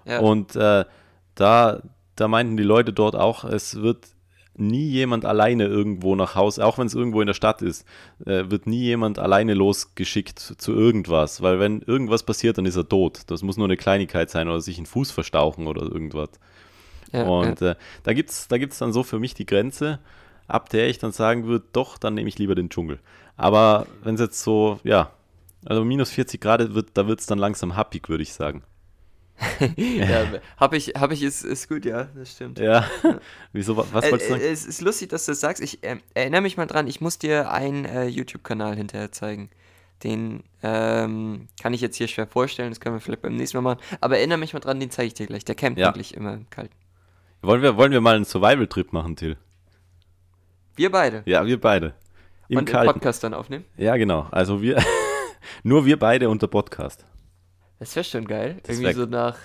ja. 0.06 0.20
Und 0.20 0.56
äh, 0.56 0.86
da, 1.36 1.82
da 2.16 2.28
meinten 2.28 2.58
die 2.58 2.64
Leute 2.64 2.92
dort 2.94 3.16
auch, 3.16 3.44
es 3.44 3.82
wird 3.82 4.08
nie 4.56 4.90
jemand 4.90 5.24
alleine 5.24 5.66
irgendwo 5.66 6.16
nach 6.18 6.36
Hause, 6.36 6.66
auch 6.66 6.78
wenn 6.78 6.88
es 6.88 6.94
irgendwo 6.94 7.22
in 7.22 7.28
der 7.28 7.34
Stadt 7.34 7.62
ist, 7.62 7.86
äh, 8.26 8.50
wird 8.52 8.68
nie 8.68 8.82
jemand 8.82 9.18
alleine 9.18 9.54
losgeschickt 9.54 10.38
zu 10.40 10.74
irgendwas. 10.74 11.42
Weil 11.42 11.60
wenn 11.62 11.82
irgendwas 11.82 12.24
passiert, 12.24 12.58
dann 12.58 12.66
ist 12.66 12.76
er 12.76 12.88
tot. 12.90 13.22
Das 13.28 13.42
muss 13.42 13.56
nur 13.56 13.68
eine 13.68 13.78
Kleinigkeit 13.78 14.30
sein 14.30 14.50
oder 14.50 14.60
sich 14.60 14.76
einen 14.78 14.86
Fuß 14.86 15.12
verstauchen 15.12 15.66
oder 15.66 15.84
irgendwas. 15.84 16.30
ja, 17.14 17.24
Und 17.24 17.62
äh, 17.62 17.76
da 18.04 18.14
gibt 18.14 18.32
es 18.32 18.48
da 18.50 18.58
gibt's 18.58 18.80
dann 18.80 18.92
so 18.92 19.04
für 19.04 19.18
mich 19.20 19.34
die 19.34 19.46
Grenze, 19.46 20.00
ab 20.50 20.70
der 20.70 20.90
ich 20.90 20.98
dann 21.00 21.12
sagen 21.12 21.46
würde, 21.46 21.66
doch, 21.74 21.98
dann 21.98 22.14
nehme 22.16 22.30
ich 22.30 22.38
lieber 22.38 22.56
den 22.56 22.70
Dschungel. 22.70 23.00
Aber 23.38 23.88
wenn 24.04 24.16
es 24.16 24.22
jetzt 24.22 24.42
so, 24.42 24.80
ja, 24.84 25.12
also 25.66 25.84
minus 25.86 26.10
40 26.12 26.40
Grad 26.42 26.74
wird, 26.74 26.90
da 26.96 27.08
wird 27.08 27.20
es 27.20 27.26
dann 27.26 27.40
langsam 27.40 27.76
happig, 27.76 28.10
würde 28.10 28.24
ich 28.24 28.34
sagen. 28.34 28.64
ja. 29.78 30.26
habe 30.58 30.76
ich, 30.76 30.90
hab 30.96 31.12
ich 31.14 31.24
ist, 31.24 31.44
ist 31.46 31.70
gut, 31.70 31.86
ja, 31.86 32.10
das 32.16 32.32
stimmt. 32.34 32.60
Ja, 32.60 32.86
wieso, 33.54 33.78
wa- 33.78 33.86
was 33.94 34.04
Äh, 34.06 34.12
wolltest 34.12 34.30
du 34.30 34.36
äh, 34.36 34.40
sagen? 34.40 34.52
es 34.52 34.66
ist 34.66 34.82
lustig, 34.82 35.10
dass 35.10 35.26
du 35.26 35.32
das 35.32 35.40
sagst. 35.40 35.64
Ich 35.64 35.80
ähm, 35.84 36.02
erinnere 36.14 36.42
mich 36.42 36.58
mal 36.58 36.66
dran, 36.66 36.88
ich 36.88 37.00
muss 37.00 37.18
dir 37.20 37.50
einen 37.52 37.86
äh, 37.86 38.08
YouTube-Kanal 38.08 38.76
hinterher 38.76 39.12
zeigen. 39.14 39.50
Den 40.04 40.44
ähm, 40.64 41.48
kann 41.62 41.74
ich 41.74 41.80
jetzt 41.82 41.96
hier 41.98 42.08
schwer 42.10 42.28
vorstellen, 42.28 42.70
das 42.70 42.80
können 42.82 42.96
wir 42.96 43.00
vielleicht 43.02 43.22
beim 43.22 43.36
nächsten 43.36 43.58
Mal 43.58 43.62
machen. 43.62 43.80
Aber 44.02 44.18
erinnere 44.18 44.38
mich 44.38 44.54
mal 44.54 44.60
dran, 44.60 44.80
den 44.80 44.92
zeige 44.92 45.08
ich 45.08 45.14
dir 45.14 45.28
gleich. 45.28 45.46
Der 45.46 45.56
campt 45.56 45.80
Ja. 45.80 45.88
wirklich 45.88 46.14
immer 46.16 46.34
im 46.34 46.50
Kalten. 46.50 46.74
Wollen 47.42 47.62
wir, 47.62 47.78
wollen 47.78 47.92
wir 47.94 48.02
mal 48.02 48.16
einen 48.16 48.26
Survival-Trip 48.26 48.92
machen, 48.92 49.16
Till? 49.16 49.38
Wir 50.80 50.90
beide. 50.90 51.24
Ja, 51.26 51.46
wir 51.46 51.60
beide. 51.60 51.94
Im 52.48 52.60
Und 52.60 52.70
den 52.70 52.74
Kalten. 52.74 52.94
Podcast 52.94 53.22
dann 53.26 53.34
aufnehmen. 53.34 53.66
Ja, 53.76 53.98
genau. 53.98 54.28
Also 54.32 54.62
wir, 54.62 54.82
nur 55.64 55.86
wir 55.86 56.00
beide 56.00 56.30
unter 56.30 56.48
Podcast. 56.48 57.06
Das 57.80 57.94
wäre 57.98 58.06
schon 58.06 58.26
geil. 58.26 58.60
Das 58.64 58.78
Irgendwie 58.78 58.96
wär- 58.98 59.06
so 59.06 59.06
nach 59.06 59.38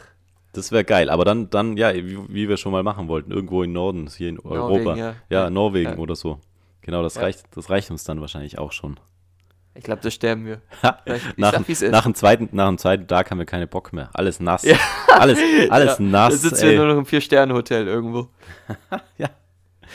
Das 0.52 0.70
wäre 0.70 0.84
geil. 0.84 1.10
Aber 1.10 1.24
dann, 1.24 1.50
dann 1.50 1.76
ja, 1.76 1.92
wie, 1.92 2.16
wie 2.32 2.48
wir 2.48 2.56
schon 2.56 2.70
mal 2.70 2.84
machen 2.84 3.08
wollten, 3.08 3.32
irgendwo 3.32 3.64
im 3.64 3.72
Norden, 3.72 4.08
hier 4.16 4.28
in 4.28 4.38
Europa. 4.38 4.94
ja. 4.94 5.06
Ja, 5.06 5.14
Ja. 5.28 5.50
Norwegen 5.50 5.90
Ja. 5.94 5.96
oder 5.98 6.14
so. 6.14 6.38
Genau, 6.82 7.02
das, 7.02 7.16
Ja. 7.16 7.22
reicht, 7.22 7.44
das 7.56 7.68
reicht 7.68 7.90
uns 7.90 8.04
dann 8.04 8.20
wahrscheinlich 8.20 8.58
auch 8.58 8.70
schon. 8.70 9.00
Ich 9.74 9.82
glaube, 9.82 10.02
da 10.02 10.10
sterben 10.12 10.46
wir. 10.46 10.60
Nach, 10.82 10.98
sag, 11.04 11.36
nach, 11.90 12.04
dem 12.04 12.14
zweiten, 12.14 12.48
nach 12.52 12.68
dem 12.68 12.78
zweiten 12.78 13.08
Tag 13.08 13.32
haben 13.32 13.38
wir 13.38 13.44
keine 13.46 13.66
Bock 13.66 13.92
mehr. 13.92 14.08
Alles 14.12 14.38
nass. 14.38 14.62
Ja. 14.62 14.76
Alles, 15.08 15.40
alles 15.70 15.98
Ja, 15.98 16.04
nass. 16.04 16.34
Da 16.34 16.48
sitzen 16.48 16.62
wir 16.62 16.70
ey. 16.70 16.76
nur 16.76 16.86
noch 16.86 16.98
im 16.98 17.06
Vier-Sterne-Hotel 17.06 17.88
irgendwo. 17.88 18.28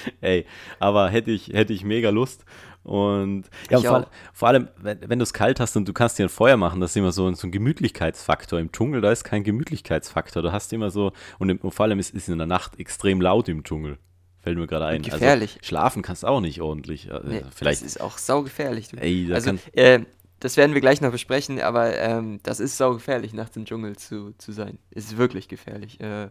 Ey, 0.21 0.45
aber 0.79 1.09
hätte 1.09 1.31
ich, 1.31 1.47
hätte 1.49 1.73
ich 1.73 1.83
mega 1.83 2.09
Lust. 2.09 2.45
Und 2.83 3.43
ja, 3.69 3.79
vor, 3.81 4.07
vor 4.33 4.47
allem, 4.47 4.69
wenn, 4.77 4.97
wenn 5.07 5.19
du 5.19 5.23
es 5.23 5.33
kalt 5.33 5.59
hast 5.59 5.75
und 5.75 5.87
du 5.87 5.93
kannst 5.93 6.17
dir 6.17 6.23
ein 6.25 6.29
Feuer 6.29 6.57
machen, 6.57 6.79
das 6.81 6.91
ist 6.91 6.95
immer 6.95 7.11
so, 7.11 7.27
ein- 7.27 7.35
so 7.35 7.45
ein 7.47 7.51
Gemütlichkeitsfaktor. 7.51 8.59
Im 8.59 8.71
Dschungel, 8.71 9.01
da 9.01 9.11
ist 9.11 9.23
kein 9.23 9.43
Gemütlichkeitsfaktor. 9.43 10.41
Du 10.41 10.51
hast 10.51 10.71
immer 10.73 10.89
so, 10.89 11.11
und, 11.39 11.49
im, 11.49 11.57
und 11.57 11.71
vor 11.71 11.85
allem 11.85 11.99
ist 11.99 12.15
es 12.15 12.27
in 12.29 12.37
der 12.37 12.47
Nacht 12.47 12.79
extrem 12.79 13.21
laut 13.21 13.49
im 13.49 13.63
Dschungel. 13.63 13.97
Fällt 14.41 14.57
mir 14.57 14.65
gerade 14.67 14.85
ein. 14.85 15.01
gefährlich. 15.01 15.55
Also, 15.57 15.67
schlafen 15.67 16.01
kannst 16.01 16.23
du 16.23 16.27
auch 16.27 16.39
nicht 16.39 16.61
ordentlich. 16.61 17.09
Äh, 17.09 17.19
Nee, 17.25 17.41
Vielleicht. 17.53 17.81
Das 17.81 17.87
ist 17.87 18.01
auch 18.01 18.17
saugefährlich. 18.17 18.87
Du. 18.87 18.95
Ey, 18.97 19.27
da 19.27 19.35
also, 19.35 19.47
kann- 19.51 19.59
äh, 19.73 19.99
das 20.39 20.55
werden 20.55 20.73
wir 20.73 20.79
gleich 20.81 21.01
noch 21.01 21.11
besprechen, 21.11 21.59
aber 21.61 21.97
ähm, 21.97 22.39
das 22.43 22.61
ist 22.61 22.77
saugefährlich, 22.77 23.33
nachts 23.33 23.57
im 23.57 23.65
Dschungel 23.65 23.97
zu, 23.97 24.31
zu 24.37 24.53
sein. 24.53 24.79
Ist 24.89 25.17
wirklich 25.17 25.49
gefährlich. 25.49 25.99
Äh, 25.99 26.29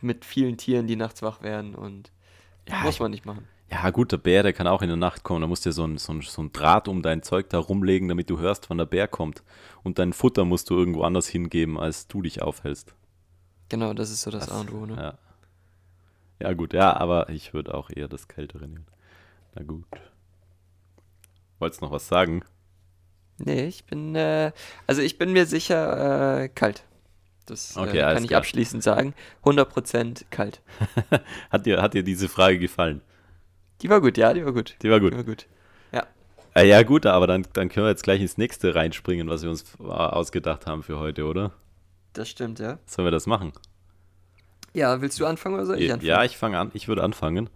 mit 0.00 0.24
vielen 0.24 0.56
Tieren, 0.56 0.86
die 0.86 0.96
nachts 0.96 1.20
wach 1.22 1.42
werden 1.42 1.74
und 1.74 2.10
Ja, 2.68 2.82
muss 2.82 3.00
man 3.00 3.10
nicht 3.10 3.24
machen. 3.24 3.46
Ja, 3.70 3.90
gut, 3.90 4.12
der 4.12 4.18
Bär, 4.18 4.42
der 4.42 4.52
kann 4.52 4.66
auch 4.66 4.80
in 4.80 4.88
der 4.88 4.96
Nacht 4.96 5.24
kommen. 5.24 5.42
Da 5.42 5.46
musst 5.46 5.64
du 5.66 5.70
dir 5.70 5.74
so 5.74 5.84
ein, 5.84 5.98
so, 5.98 6.12
ein, 6.12 6.22
so 6.22 6.42
ein 6.42 6.52
Draht 6.52 6.88
um 6.88 7.02
dein 7.02 7.22
Zeug 7.22 7.50
da 7.50 7.58
rumlegen, 7.58 8.08
damit 8.08 8.30
du 8.30 8.38
hörst, 8.38 8.70
wann 8.70 8.78
der 8.78 8.86
Bär 8.86 9.08
kommt. 9.08 9.42
Und 9.82 9.98
dein 9.98 10.12
Futter 10.12 10.44
musst 10.44 10.70
du 10.70 10.74
irgendwo 10.74 11.02
anders 11.02 11.26
hingeben, 11.28 11.78
als 11.78 12.06
du 12.08 12.22
dich 12.22 12.40
aufhältst. 12.40 12.94
Genau, 13.68 13.92
das 13.92 14.10
ist 14.10 14.22
so 14.22 14.30
das, 14.30 14.48
A 14.48 14.60
und 14.60 14.72
O. 14.72 14.86
Ne? 14.86 14.96
Ja. 14.96 15.18
Ja, 16.40 16.52
gut, 16.54 16.72
ja, 16.72 16.96
aber 16.96 17.28
ich 17.30 17.52
würde 17.52 17.74
auch 17.74 17.90
eher 17.90 18.08
das 18.08 18.28
Kältere 18.28 18.68
nehmen. 18.68 18.86
Na 19.54 19.62
gut. 19.62 19.84
Wolltest 21.58 21.82
noch 21.82 21.90
was 21.90 22.08
sagen? 22.08 22.44
Nee, 23.38 23.66
ich 23.66 23.84
bin, 23.84 24.14
äh, 24.14 24.52
also 24.86 25.02
ich 25.02 25.18
bin 25.18 25.32
mir 25.32 25.46
sicher 25.46 26.42
äh, 26.42 26.48
kalt. 26.48 26.84
Das 27.50 27.76
äh, 27.76 27.80
Okay, 27.80 28.02
alles 28.02 28.14
kann 28.14 28.24
ich 28.24 28.28
klar. 28.28 28.38
abschließend 28.38 28.82
sagen. 28.82 29.14
100% 29.44 30.24
kalt. 30.30 30.60
Hat 31.50 31.66
dir, 31.66 31.82
hat 31.82 31.94
dir 31.94 32.02
diese 32.02 32.28
Frage 32.28 32.58
gefallen? 32.58 33.00
Die 33.82 33.88
war 33.88 34.00
gut, 34.00 34.18
ja, 34.18 34.32
die 34.34 34.44
war 34.44 34.52
gut. 34.52 34.76
Die 34.82 34.90
war 34.90 35.00
gut. 35.00 35.12
Die 35.12 35.16
war 35.16 35.24
gut. 35.24 35.46
Äh, 36.54 36.66
ja, 36.66 36.82
gut, 36.82 37.06
aber 37.06 37.26
dann, 37.28 37.46
dann 37.52 37.68
können 37.68 37.86
wir 37.86 37.90
jetzt 37.90 38.02
gleich 38.02 38.20
ins 38.20 38.36
nächste 38.36 38.74
reinspringen, 38.74 39.28
was 39.28 39.42
wir 39.42 39.50
uns 39.50 39.64
äh, 39.78 39.84
ausgedacht 39.84 40.66
haben 40.66 40.82
für 40.82 40.98
heute, 40.98 41.24
oder? 41.26 41.52
Das 42.14 42.28
stimmt, 42.28 42.58
ja. 42.58 42.78
Sollen 42.86 43.06
wir 43.06 43.12
das 43.12 43.26
machen? 43.26 43.52
Ja, 44.74 45.00
willst 45.00 45.20
du 45.20 45.26
anfangen 45.26 45.54
oder 45.54 45.66
soll 45.66 45.78
ich 45.78 45.92
anfangen? 45.92 46.08
Ja, 46.08 46.24
ich 46.24 46.36
fange 46.36 46.58
an. 46.58 46.70
Ich 46.74 46.88
würde 46.88 47.04
anfangen. 47.04 47.48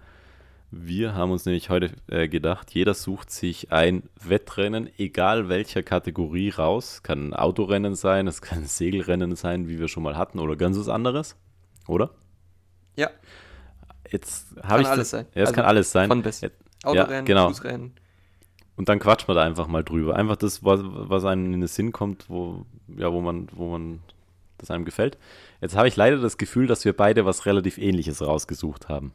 Wir 0.74 1.14
haben 1.14 1.30
uns 1.30 1.44
nämlich 1.44 1.68
heute 1.68 1.92
äh, 2.08 2.28
gedacht, 2.28 2.70
jeder 2.70 2.94
sucht 2.94 3.30
sich 3.30 3.70
ein 3.70 4.04
Wettrennen, 4.18 4.88
egal 4.96 5.50
welcher 5.50 5.82
Kategorie 5.82 6.48
raus. 6.48 7.02
Kann 7.02 7.28
ein 7.28 7.34
Autorennen 7.34 7.94
sein, 7.94 8.26
es 8.26 8.40
kann 8.40 8.60
ein 8.60 8.66
Segelrennen 8.66 9.36
sein, 9.36 9.68
wie 9.68 9.78
wir 9.78 9.88
schon 9.88 10.02
mal 10.02 10.16
hatten, 10.16 10.38
oder 10.38 10.56
ganz 10.56 10.78
was 10.78 10.88
anderes. 10.88 11.36
Oder? 11.86 12.08
Ja. 12.96 13.10
Jetzt 14.10 14.56
habe 14.62 14.80
ich 14.80 14.88
alles 14.88 14.98
das, 14.98 15.10
sein. 15.10 15.26
Ja, 15.34 15.42
es 15.42 15.48
Also 15.48 15.56
kann 15.56 15.64
alles 15.66 15.92
sein. 15.92 16.08
Von 16.08 16.22
bis. 16.22 16.40
Autorennen, 16.84 17.26
genau. 17.26 17.48
Fußrennen. 17.48 17.92
Und 18.74 18.88
dann 18.88 18.98
quatschen 18.98 19.28
wir 19.28 19.34
da 19.34 19.42
einfach 19.42 19.66
mal 19.66 19.84
drüber. 19.84 20.16
Einfach 20.16 20.36
das, 20.36 20.64
was, 20.64 20.80
was 20.82 21.26
einem 21.26 21.52
in 21.52 21.60
den 21.60 21.68
Sinn 21.68 21.92
kommt, 21.92 22.30
wo, 22.30 22.64
ja, 22.96 23.12
wo 23.12 23.20
man, 23.20 23.48
wo 23.52 23.68
man, 23.68 24.00
das 24.56 24.70
einem 24.70 24.86
gefällt. 24.86 25.18
Jetzt 25.60 25.76
habe 25.76 25.86
ich 25.86 25.96
leider 25.96 26.16
das 26.16 26.38
Gefühl, 26.38 26.66
dass 26.66 26.86
wir 26.86 26.96
beide 26.96 27.26
was 27.26 27.44
relativ 27.44 27.76
ähnliches 27.76 28.22
rausgesucht 28.22 28.88
haben. 28.88 29.12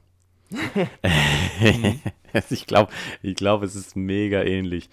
ich 2.50 2.66
glaube, 2.68 2.92
ich 3.22 3.36
glaube, 3.36 3.66
es 3.66 3.76
ist 3.76 3.96
mega 3.96 4.44
ähnlich. 4.44 4.90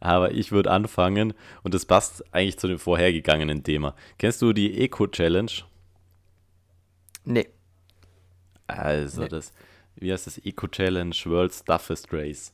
Aber 0.00 0.32
ich 0.32 0.52
würde 0.52 0.70
anfangen 0.70 1.32
und 1.62 1.74
das 1.74 1.86
passt 1.86 2.22
eigentlich 2.34 2.58
zu 2.58 2.68
dem 2.68 2.78
vorhergegangenen 2.78 3.62
Thema. 3.64 3.94
Kennst 4.18 4.42
du 4.42 4.52
die 4.52 4.78
Eco-Challenge? 4.82 5.50
Nee. 7.24 7.48
Also 8.66 9.22
Nee. 9.22 9.28
das, 9.28 9.52
wie 9.96 10.12
heißt 10.12 10.26
das? 10.26 10.38
Eco 10.38 10.66
Challenge 10.68 11.14
World's 11.24 11.64
Toughest 11.64 12.12
Race. 12.12 12.52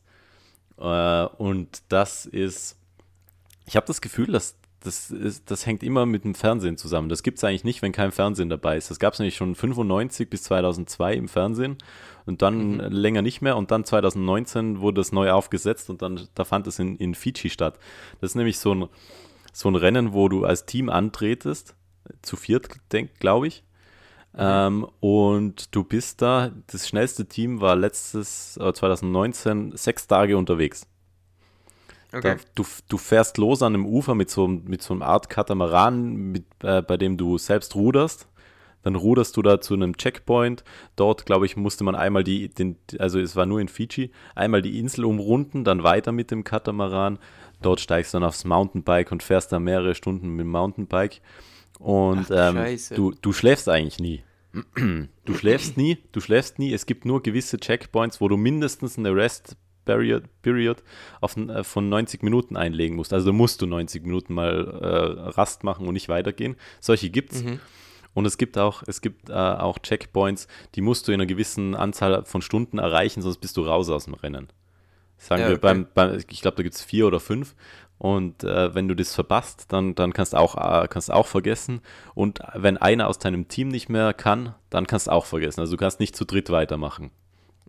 Äh, 0.79 1.25
und 1.43 1.83
das 1.89 2.27
ist, 2.27 2.79
ich 3.67 3.77
habe 3.77 3.87
das 3.87 4.01
Gefühl, 4.01 4.31
dass 4.33 4.57
das, 4.85 5.11
ist, 5.11 5.51
das 5.51 5.67
hängt 5.67 5.83
immer 5.83 6.07
mit 6.07 6.25
dem 6.25 6.35
Fernsehen 6.35 6.77
zusammen. 6.77 7.09
Das 7.09 7.23
gibt 7.23 7.39
es 7.39 7.45
eigentlich 7.45 7.65
nicht, 7.65 7.83
wenn 7.83 7.93
kein 7.93 8.13
Fernsehen 8.13 8.49
dabei 8.49 8.77
ist. 8.77 8.91
Das 8.91 8.99
gab 8.99 9.15
es 9.15 9.19
nämlich 9.19 9.37
schon 9.37 9.55
95 9.55 10.29
bis 10.29 10.43
2002 10.45 11.15
im 11.15 11.29
Fernsehen 11.29 11.79
und 12.27 12.43
dann 12.43 12.79
länger 12.79 13.23
nicht 13.23 13.43
mehr. 13.43 13.57
Und 13.57 13.71
dann 13.71 13.85
2019 13.85 14.81
wurde 14.81 15.01
das 15.01 15.13
neu 15.13 15.31
aufgesetzt 15.31 15.91
und 15.91 16.03
dann 16.03 16.29
da 16.35 16.45
fand 16.45 16.67
es 16.67 16.79
in, 16.79 16.97
in 16.97 17.15
Fidschi 17.15 17.51
statt. 17.51 17.79
Das 18.21 18.31
ist 18.31 18.35
nämlich 18.35 18.59
so 18.59 18.75
ein, 18.75 18.89
so 19.53 19.69
ein 19.69 19.77
Rennen, 19.77 20.13
wo 20.13 20.29
du 20.29 20.45
als 20.45 20.67
Team 20.67 20.89
antretest, 20.89 21.75
zu 22.23 22.37
viert, 22.37 22.69
glaube 23.21 23.47
ich. 23.47 23.65
Ähm, 24.37 24.87
und 25.01 25.75
du 25.75 25.85
bist 25.85 26.23
da, 26.23 26.51
das 26.69 26.89
schnellste 26.89 27.27
Team 27.27 27.61
war 27.61 27.77
letztes, 27.77 28.57
äh, 28.57 28.73
2019, 28.73 29.77
sechs 29.77 30.07
Tage 30.07 30.39
unterwegs. 30.39 30.87
Okay. 32.13 32.37
Da, 32.37 32.45
du, 32.55 32.65
du 32.89 32.99
fährst 32.99 33.39
los 33.39 33.63
an 33.63 33.75
einem 33.75 33.87
Ufer 33.87 34.15
mit 34.15 34.31
so, 34.31 34.45
einem- 34.45 34.65
mit 34.65 34.83
so 34.83 34.95
einer 34.95 35.07
Art 35.07 35.31
Katamaran, 35.31 36.13
mit, 36.15 36.45
äh, 36.63 36.83
bei 36.83 36.97
dem 36.97 37.17
du 37.17 37.39
selbst 37.39 37.75
ruderst. 37.75 38.29
Dann 38.83 38.97
ruderst 38.97 39.37
du 39.37 39.43
da 39.43 39.61
zu 39.61 39.75
einem 39.75 39.97
Checkpoint. 39.97 40.65
Dort, 40.97 41.25
glaube 41.25 41.47
ich, 41.47 41.57
musste 41.57 41.85
man 41.85 41.95
einmal 41.95 42.25
die, 42.25 42.49
den, 42.49 42.77
also 42.99 43.21
es 43.21 43.37
war 43.37 43.47
nur 43.47 43.61
in 43.61 43.69
Fiji, 43.69 44.11
einmal 44.35 44.61
die 44.61 44.79
Insel 44.81 45.05
umrunden, 45.05 45.63
dann 45.63 45.85
weiter 45.85 46.11
mit 46.11 46.31
dem 46.33 46.43
Katamaran. 46.43 47.19
Dort 47.63 47.81
steigst 47.81 48.13
du 48.13 48.17
dann 48.19 48.27
aufs 48.29 48.45
Mountainbike 48.45 49.13
und 49.13 49.23
fährst 49.23 49.53
da 49.53 49.61
mehrere 49.61 49.95
Stunden 49.95 50.31
mit 50.31 50.41
dem 50.45 50.51
Mountainbike. 50.51 51.21
Und 51.79 52.25
Ach, 52.25 52.29
du 52.29 52.35
ähm, 52.35 52.57
du, 52.97 53.13
du 53.13 53.33
schläfst 53.33 53.69
eigentlich 53.69 54.01
nie. 54.01 54.23
Du 55.25 55.35
schläfst 55.35 55.77
nie, 55.77 55.99
du 56.11 56.21
schläfst 56.21 56.59
nie. 56.59 56.75
Es 56.75 56.85
gibt 56.85 57.05
nur 57.07 57.23
gewisse 57.23 57.59
Checkpoints, 57.59 58.21
wo 58.21 58.29
du 58.29 58.37
mindestens 58.37 58.99
eine 58.99 59.15
Rest 59.15 59.57
Period, 59.85 60.25
Period 60.43 60.83
auf, 61.21 61.37
äh, 61.37 61.65
von 61.65 61.89
90 61.89 62.23
Minuten 62.23 62.57
einlegen 62.57 62.97
musst. 62.97 63.13
Also 63.13 63.33
musst 63.33 63.63
du 63.63 63.67
90 63.67 64.05
Minuten 64.05 64.35
mal 64.35 64.67
äh, 64.81 65.31
Rast 65.31 65.65
machen 65.65 65.87
und 65.87 65.95
nicht 65.95 66.09
weitergehen. 66.09 66.57
Solche 66.81 67.11
gibt's. 67.11 67.43
Mhm. 67.43 67.61
Und 68.15 68.27
es 68.27 68.37
gibt 68.37 68.59
auch, 68.59 68.83
es 68.87 69.01
gibt 69.01 69.31
äh, 69.31 69.33
auch 69.33 69.79
Checkpoints, 69.79 70.47
die 70.75 70.83
musst 70.83 71.09
du 71.09 71.13
in 71.13 71.21
einer 71.21 71.27
gewissen 71.27 71.75
Anzahl 71.75 72.25
von 72.25 72.43
Stunden 72.43 72.79
erreichen, 72.79 73.23
sonst 73.23 73.39
bist 73.39 73.57
du 73.57 73.63
raus 73.63 73.89
aus 73.89 74.05
dem 74.05 74.15
Rennen. 74.15 74.49
Sagen 75.17 75.43
Ja, 75.43 75.49
wir 75.49 75.57
okay. 75.57 75.63
beim, 75.63 75.87
beim, 75.95 76.19
ich 76.29 76.43
glaube, 76.43 76.57
da 76.57 76.63
gibt 76.63 76.75
es 76.75 76.83
vier 76.83 77.07
oder 77.07 77.21
fünf. 77.21 77.55
Und 77.99 78.43
äh, 78.43 78.75
wenn 78.75 78.89
du 78.89 78.97
das 78.97 79.15
verpasst, 79.15 79.67
dann, 79.69 79.95
dann 79.95 80.13
kannst 80.13 80.33
du 80.33 80.37
auch, 80.37 80.57
äh, 80.57 80.89
kannst 80.89 81.09
du 81.09 81.13
auch 81.13 81.29
vergessen. 81.29 81.81
Und 82.15 82.41
wenn 82.55 82.77
einer 82.77 83.07
aus 83.07 83.21
deinem 83.21 83.47
Team 83.47 83.69
nicht 83.69 83.89
mehr 83.89 84.13
kann, 84.13 84.57
dann 84.71 84.89
kannst 84.89 85.07
du 85.07 85.13
auch 85.13 85.25
vergessen. 85.25 85.61
Also 85.61 85.77
du 85.77 85.79
kannst 85.79 86.01
nicht 86.01 86.17
zu 86.17 86.25
dritt 86.25 86.51
weitermachen. 86.51 87.13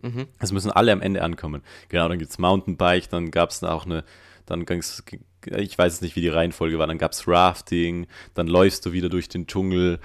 Mhm. 0.04 0.26
Es 0.38 0.52
müssen 0.52 0.70
alle 0.70 0.92
am 0.92 1.00
Ende 1.00 1.22
ankommen. 1.22 1.62
Genau, 1.88 2.08
dann 2.08 2.18
gibt 2.18 2.30
es 2.30 2.38
Mountainbike, 2.38 3.08
dann 3.08 3.30
gab 3.30 3.50
es 3.50 3.64
auch 3.64 3.86
eine, 3.86 4.04
dann 4.44 4.66
ging's, 4.66 5.02
ich 5.46 5.78
weiß 5.78 5.94
jetzt 5.94 6.02
nicht, 6.02 6.14
wie 6.14 6.20
die 6.20 6.28
Reihenfolge 6.28 6.78
war, 6.78 6.86
dann 6.86 6.98
gab 6.98 7.12
es 7.12 7.26
Rafting, 7.26 8.06
dann 8.34 8.46
läufst 8.46 8.84
du 8.84 8.92
wieder 8.92 9.08
durch 9.08 9.28
den 9.28 9.46
Dschungel, 9.46 9.98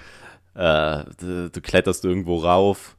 äh, 0.54 1.04
du, 1.18 1.50
du 1.50 1.60
kletterst 1.60 2.04
irgendwo 2.04 2.38
rauf, 2.38 2.96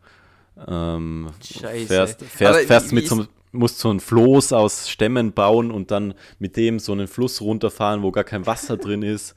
ähm, 0.67 1.29
Scheiße. 1.43 1.87
fährst, 1.87 2.23
fährst, 2.23 2.67
fährst 2.67 2.91
mit 2.91 3.11
einem, 3.11 3.27
musst 3.51 3.79
so 3.79 3.91
ein 3.91 3.99
Floß 3.99 4.53
aus 4.53 4.87
Stämmen 4.87 5.33
bauen 5.33 5.71
und 5.71 5.89
dann 5.89 6.13
mit 6.37 6.55
dem 6.55 6.77
so 6.77 6.91
einen 6.91 7.07
Fluss 7.07 7.41
runterfahren, 7.41 8.03
wo 8.03 8.11
gar 8.11 8.23
kein 8.23 8.45
Wasser 8.45 8.77
drin 8.77 9.01
ist. 9.01 9.35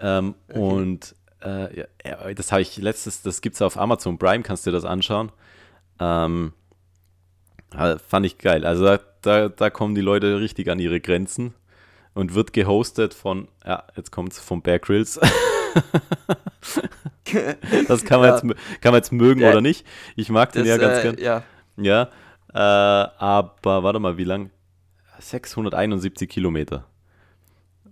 Ähm, 0.00 0.34
Und 0.48 1.14
äh, 1.42 1.80
ja, 1.80 2.34
das 2.34 2.52
habe 2.52 2.62
ich 2.62 2.76
letztes, 2.78 3.22
das 3.22 3.40
gibt 3.40 3.56
es 3.56 3.62
auf 3.62 3.76
Amazon 3.76 4.18
Prime, 4.18 4.42
kannst 4.42 4.66
du 4.66 4.70
dir 4.70 4.76
das 4.76 4.84
anschauen. 4.84 5.30
Ähm, 6.00 6.52
ja, 7.76 7.98
fand 7.98 8.26
ich 8.26 8.38
geil. 8.38 8.64
Also 8.64 8.84
da, 8.84 8.98
da, 9.22 9.48
da 9.48 9.70
kommen 9.70 9.94
die 9.94 10.00
Leute 10.00 10.40
richtig 10.40 10.70
an 10.70 10.78
ihre 10.78 11.00
Grenzen 11.00 11.54
und 12.14 12.34
wird 12.34 12.52
gehostet 12.52 13.14
von, 13.14 13.48
ja, 13.64 13.84
jetzt 13.96 14.10
kommt's 14.12 14.38
von 14.38 14.62
Bear 14.62 14.78
Grylls. 14.78 15.20
das 17.88 18.04
kann 18.04 18.20
man, 18.20 18.28
Ja. 18.30 18.34
jetzt, 18.36 18.42
kann 18.80 18.92
man 18.92 18.94
jetzt 18.94 19.12
mögen 19.12 19.40
Ja. 19.40 19.50
oder 19.50 19.60
nicht. 19.60 19.86
Ich 20.16 20.28
mag 20.30 20.52
den 20.52 20.62
Das, 20.64 20.68
ja 20.68 20.76
ganz 20.78 20.98
äh, 20.98 21.02
gern. 21.02 21.18
ja. 21.18 21.42
Ja, 21.78 22.08
äh, 22.54 22.58
aber 23.18 23.82
warte 23.82 23.98
mal, 23.98 24.16
wie 24.16 24.24
lang? 24.24 24.50
671 25.18 26.28
Kilometer. 26.28 26.86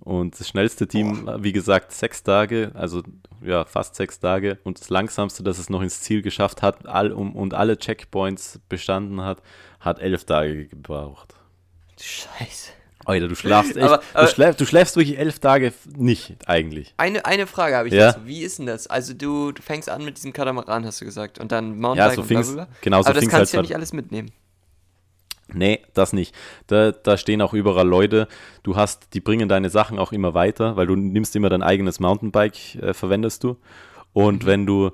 Und 0.05 0.39
das 0.39 0.49
schnellste 0.49 0.87
Team, 0.87 1.29
wie 1.41 1.53
gesagt, 1.53 1.91
sechs 1.93 2.23
Tage, 2.23 2.71
also 2.75 3.03
ja, 3.43 3.65
fast 3.65 3.95
sechs 3.95 4.21
Tage. 4.21 4.59
Und 4.63 4.79
das 4.81 4.91
langsamste, 4.91 5.43
das 5.43 5.59
es 5.59 5.71
noch 5.71 5.81
ins 5.81 6.01
Ziel 6.03 6.21
geschafft 6.21 6.61
hat 6.63 6.87
all, 6.87 7.11
um, 7.11 7.35
und 7.35 7.55
alle 7.55 7.79
Checkpoints 7.79 8.61
bestanden 8.69 9.23
hat, 9.23 9.41
hat 9.81 9.99
elf 10.01 10.25
Tage 10.25 10.67
gebraucht. 10.67 11.35
Scheiße. 12.01 12.73
Alter, 13.07 13.29
du 13.29 13.35
schlafst 13.35 13.77
echt. 13.77 13.85
Aber- 13.87 14.03
aber- 14.15 14.27
du, 14.27 14.33
schläfst, 14.33 14.61
du 14.61 14.67
schläfst 14.67 14.97
wirklich 14.97 15.19
elf 15.19 15.39
Tage 15.39 15.73
nicht, 15.95 16.35
eigentlich. 16.47 16.95
Eine, 16.97 17.25
eine 17.27 17.47
Frage 17.47 17.77
habe 17.77 17.89
ich 17.89 17.95
Ja. 17.95 18.13
dazu. 18.13 18.27
Wie 18.27 18.43
ist 18.43 18.59
denn 18.59 18.67
das? 18.67 18.87
Also 18.87 19.13
du, 19.15 19.53
du 19.53 19.61
fängst 19.63 19.89
an 19.91 20.05
mit 20.05 20.17
diesem 20.17 20.33
Katamaran, 20.33 20.85
hast 20.87 21.01
du 21.01 21.05
gesagt, 21.05 21.39
und 21.39 21.53
dann 21.53 21.75
Ja, 21.75 21.81
Mountainbike 21.81 22.15
so 22.15 22.21
und 22.23 22.29
fing's, 22.29 22.47
blablabla. 22.49 22.75
genau 22.81 23.03
so 23.03 23.09
Aber 23.11 23.21
das 23.21 23.29
kannst 23.29 23.53
du 23.53 23.57
ja 23.57 23.59
halt 23.61 23.69
nicht 23.69 23.77
alles 23.77 23.93
mitnehmen. 23.93 24.33
Nee, 25.53 25.83
das 25.93 26.13
nicht. 26.13 26.35
Da, 26.67 26.93
da 26.93 27.17
stehen 27.17 27.43
auch 27.43 27.53
überall 27.53 27.87
Leute. 27.87 28.29
Du 28.63 28.77
hast, 28.77 29.15
die 29.15 29.21
bringen 29.21 29.49
deine 29.49 29.71
Sachen 29.71 29.99
auch 29.99 30.13
immer 30.13 30.35
weiter, 30.35 30.77
weil 30.77 30.87
du 30.87 30.97
nimmst 30.97 31.37
immer 31.37 31.51
dein 31.51 31.63
eigenes 31.63 32.01
Mountainbike, 32.01 32.77
äh, 32.77 32.95
verwendest 32.95 33.45
du. 33.45 33.57
Und 34.13 34.47
wenn 34.47 34.65
du, 34.65 34.93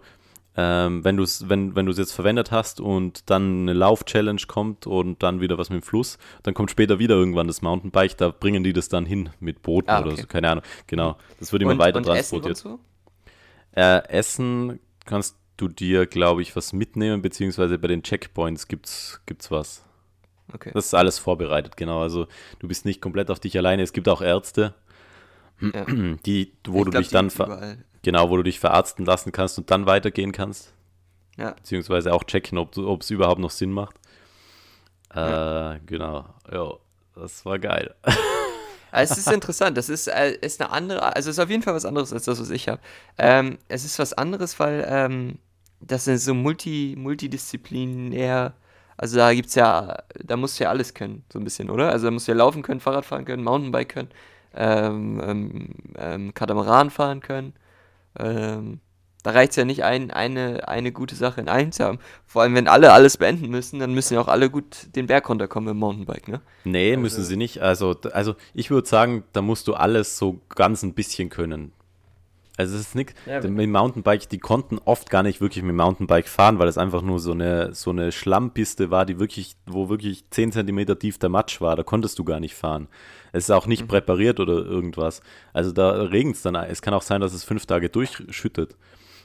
ähm, 0.57 1.05
wenn 1.05 1.17
du 1.17 1.23
es, 1.23 1.49
wenn, 1.49 1.77
wenn 1.77 1.87
es 1.87 1.99
jetzt 1.99 2.13
verwendet 2.13 2.51
hast 2.51 2.81
und 2.81 3.31
dann 3.31 3.63
eine 3.63 3.75
Lauf-Challenge 3.75 4.41
kommt 4.49 4.87
und 4.87 5.23
dann 5.23 5.41
wieder 5.41 5.57
was 5.57 5.71
mit 5.71 5.83
dem 5.83 5.87
Fluss, 5.87 6.19
dann 6.43 6.55
kommt 6.55 6.71
später 6.71 6.99
wieder 6.99 7.15
irgendwann 7.15 7.47
das 7.47 7.63
Mountainbike, 7.63 8.17
da 8.17 8.31
bringen 8.31 8.65
die 8.65 8.73
das 8.73 8.89
dann 8.89 9.07
hin 9.07 9.31
mit 9.39 9.63
Booten 9.63 9.91
Ah, 9.91 10.01
oder 10.01 10.13
okay. 10.13 10.23
so, 10.23 10.27
keine 10.27 10.51
Ahnung. 10.51 10.65
Genau. 10.89 11.17
Das 11.39 11.53
wird 11.53 11.63
immer 11.63 11.73
und, 11.73 11.79
weiter 11.79 11.99
und 11.99 12.09
Essen 12.09 12.41
transportiert. 12.43 12.57
so? 12.57 12.81
Äh, 13.73 14.03
Essen 14.09 14.81
kannst 15.07 15.37
du 15.57 15.69
dir, 15.69 16.07
glaube 16.07 16.43
ich, 16.43 16.57
was 16.57 16.73
mitnehmen, 16.73 17.23
beziehungsweise 17.23 17.79
bei 17.79 17.89
den 17.89 18.03
Checkpoints 18.03 18.67
gibt's, 18.67 19.21
gibt's 19.27 19.51
was. 19.51 19.85
Okay. 20.53 20.71
Das 20.75 20.87
ist 20.87 20.95
alles 20.95 21.19
vorbereitet, 21.19 21.77
genau. 21.77 22.03
Also 22.03 22.27
du 22.59 22.69
bist 22.69 22.85
nicht 22.85 23.01
komplett 23.01 23.31
auf 23.31 23.41
dich 23.41 23.57
alleine. 23.57 23.83
Es 23.83 23.93
gibt 23.93 24.09
auch 24.09 24.23
Ärzte, 24.23 24.75
Ja. 25.61 25.85
die, 26.27 26.53
wo 26.67 26.79
Ich 26.79 26.85
du 26.85 26.91
glaub, 26.91 27.03
dich 27.03 27.11
dann 27.11 27.31
genau, 28.03 28.31
wo 28.31 28.37
du 28.37 28.43
dich 28.43 28.59
verarzten 28.61 29.05
lassen 29.05 29.31
kannst 29.33 29.59
und 29.59 29.71
dann 29.71 29.87
weitergehen 29.87 30.33
kannst, 30.33 30.73
Ja. 31.37 31.53
beziehungsweise 31.53 32.13
auch 32.13 32.25
checken, 32.25 32.59
ob 32.59 33.03
es 33.03 33.11
überhaupt 33.11 33.41
noch 33.41 33.51
Sinn 33.51 33.73
macht. 33.73 33.97
Äh, 35.15 35.81
genau. 35.87 36.27
Ja, 36.53 36.73
das 37.15 37.45
war 37.45 37.59
geil. 37.59 37.95
Also 38.03 39.13
es 39.13 39.19
ist 39.19 39.33
interessant, 39.33 39.77
das 39.77 39.89
ist, 39.89 40.07
äh, 40.07 40.33
ist 40.41 40.61
eine 40.61 40.71
andere, 40.71 41.03
also 41.17 41.31
es 41.31 41.37
ist 41.37 41.43
auf 41.43 41.51
jeden 41.51 41.63
Fall 41.63 41.75
was 41.75 41.85
anderes 41.85 42.13
als 42.13 42.25
das, 42.25 42.41
was 42.41 42.51
ich 42.51 42.69
habe. 42.69 42.81
Ähm, 43.19 43.59
es 43.69 43.85
ist 43.85 43.99
was 43.99 44.13
anderes, 44.13 44.59
weil 44.61 44.87
ähm, 44.89 45.39
das 45.81 46.07
ist 46.07 46.25
so 46.25 46.35
multi, 46.35 46.95
multidisziplinär, 46.97 48.55
also 49.01 49.17
da 49.17 49.33
gibt's 49.33 49.55
ja, 49.55 49.97
da 50.23 50.37
musst 50.37 50.61
du 50.61 50.65
ja 50.65 50.71
alles 50.71 50.93
können, 50.93 51.25
so 51.33 51.39
ein 51.39 51.45
bisschen, 51.45 51.71
oder? 51.71 51.89
Also 51.89 52.07
da 52.07 52.11
musst 52.11 52.29
du 52.29 52.33
ja 52.33 52.37
laufen 52.37 52.61
können, 52.61 52.81
Fahrrad 52.81 53.07
fahren 53.07 53.25
können, 53.25 53.43
Mountainbike 53.43 53.89
können, 53.89 54.11
ähm, 54.55 55.23
ähm, 55.25 55.69
ähm, 55.97 56.35
Katamaran 56.35 56.91
fahren 56.91 57.21
können. 57.21 57.55
Ähm, 58.19 58.81
da 59.23 59.31
reicht 59.31 59.53
es 59.53 59.57
ja 59.57 59.65
nicht, 59.65 59.85
ein, 59.85 60.11
eine, 60.11 60.69
eine 60.69 60.93
gute 60.93 61.15
Sache 61.15 61.41
in 61.41 61.49
allen 61.49 61.73
zu 61.73 61.83
haben. 61.83 61.99
Vor 62.27 62.43
allem, 62.43 62.55
wenn 62.55 62.69
alle 62.69 62.93
alles 62.93 63.17
beenden 63.17 63.49
müssen, 63.49 63.81
dann 63.81 63.95
müssen 63.95 64.13
ja 64.15 64.21
auch 64.21 64.29
alle 64.29 64.51
gut 64.51 64.95
den 64.95 65.07
Berg 65.07 65.31
runterkommen 65.31 65.71
im 65.71 65.79
Mountainbike, 65.79 66.29
ne? 66.29 66.43
Nee, 66.65 66.99
müssen 66.99 67.25
sie 67.25 67.37
nicht. 67.39 67.63
Also, 67.63 67.97
also 68.13 68.35
ich 68.53 68.71
würde 68.71 68.87
sagen, 68.87 69.25
da 69.33 69.41
musst 69.41 69.67
du 69.67 69.73
alles 69.73 70.19
so 70.19 70.43
ganz 70.51 70.83
ein 70.83 70.93
bisschen 70.93 71.31
können. 71.31 71.73
Also 72.61 72.77
es 72.77 72.83
ist 72.83 72.95
nichts. 72.95 73.15
Ja, 73.25 73.41
mit 73.41 73.59
dem 73.59 73.73
Mountainbike, 73.73 74.29
die 74.29 74.39
konnten 74.39 74.79
oft 74.85 75.09
gar 75.09 75.23
nicht 75.23 75.41
wirklich 75.41 75.65
mit 75.65 75.75
Mountainbike 75.75 76.29
fahren, 76.29 76.59
weil 76.59 76.69
es 76.69 76.77
einfach 76.77 77.01
nur 77.01 77.19
so 77.19 77.33
eine, 77.33 77.73
so 77.73 77.89
eine 77.89 78.13
Schlammpiste 78.13 78.91
war, 78.91 79.07
die 79.07 79.19
wirklich, 79.19 79.57
wo 79.65 79.89
wirklich 79.89 80.29
10 80.29 80.53
cm 80.53 80.99
tief 80.99 81.17
der 81.17 81.31
Matsch 81.31 81.63
war. 81.63 81.75
Da 81.75 81.83
konntest 81.83 82.19
du 82.19 82.25
gar 82.25 82.39
nicht 82.39 82.55
fahren. 82.55 82.89
Es 83.33 83.45
ist 83.45 83.51
auch 83.51 83.67
nicht 83.67 83.89
präpariert 83.89 84.41
oder 84.41 84.53
irgendwas. 84.53 85.23
Also 85.55 85.73
da 85.73 85.91
regnet 86.03 86.37
es 86.37 86.43
dann. 86.43 86.55
Es 86.55 86.83
kann 86.83 86.93
auch 86.93 87.01
sein, 87.01 87.23
dass 87.23 87.33
es 87.33 87.45
fünf 87.45 87.65
Tage 87.65 87.89
durchschüttet. 87.89 88.77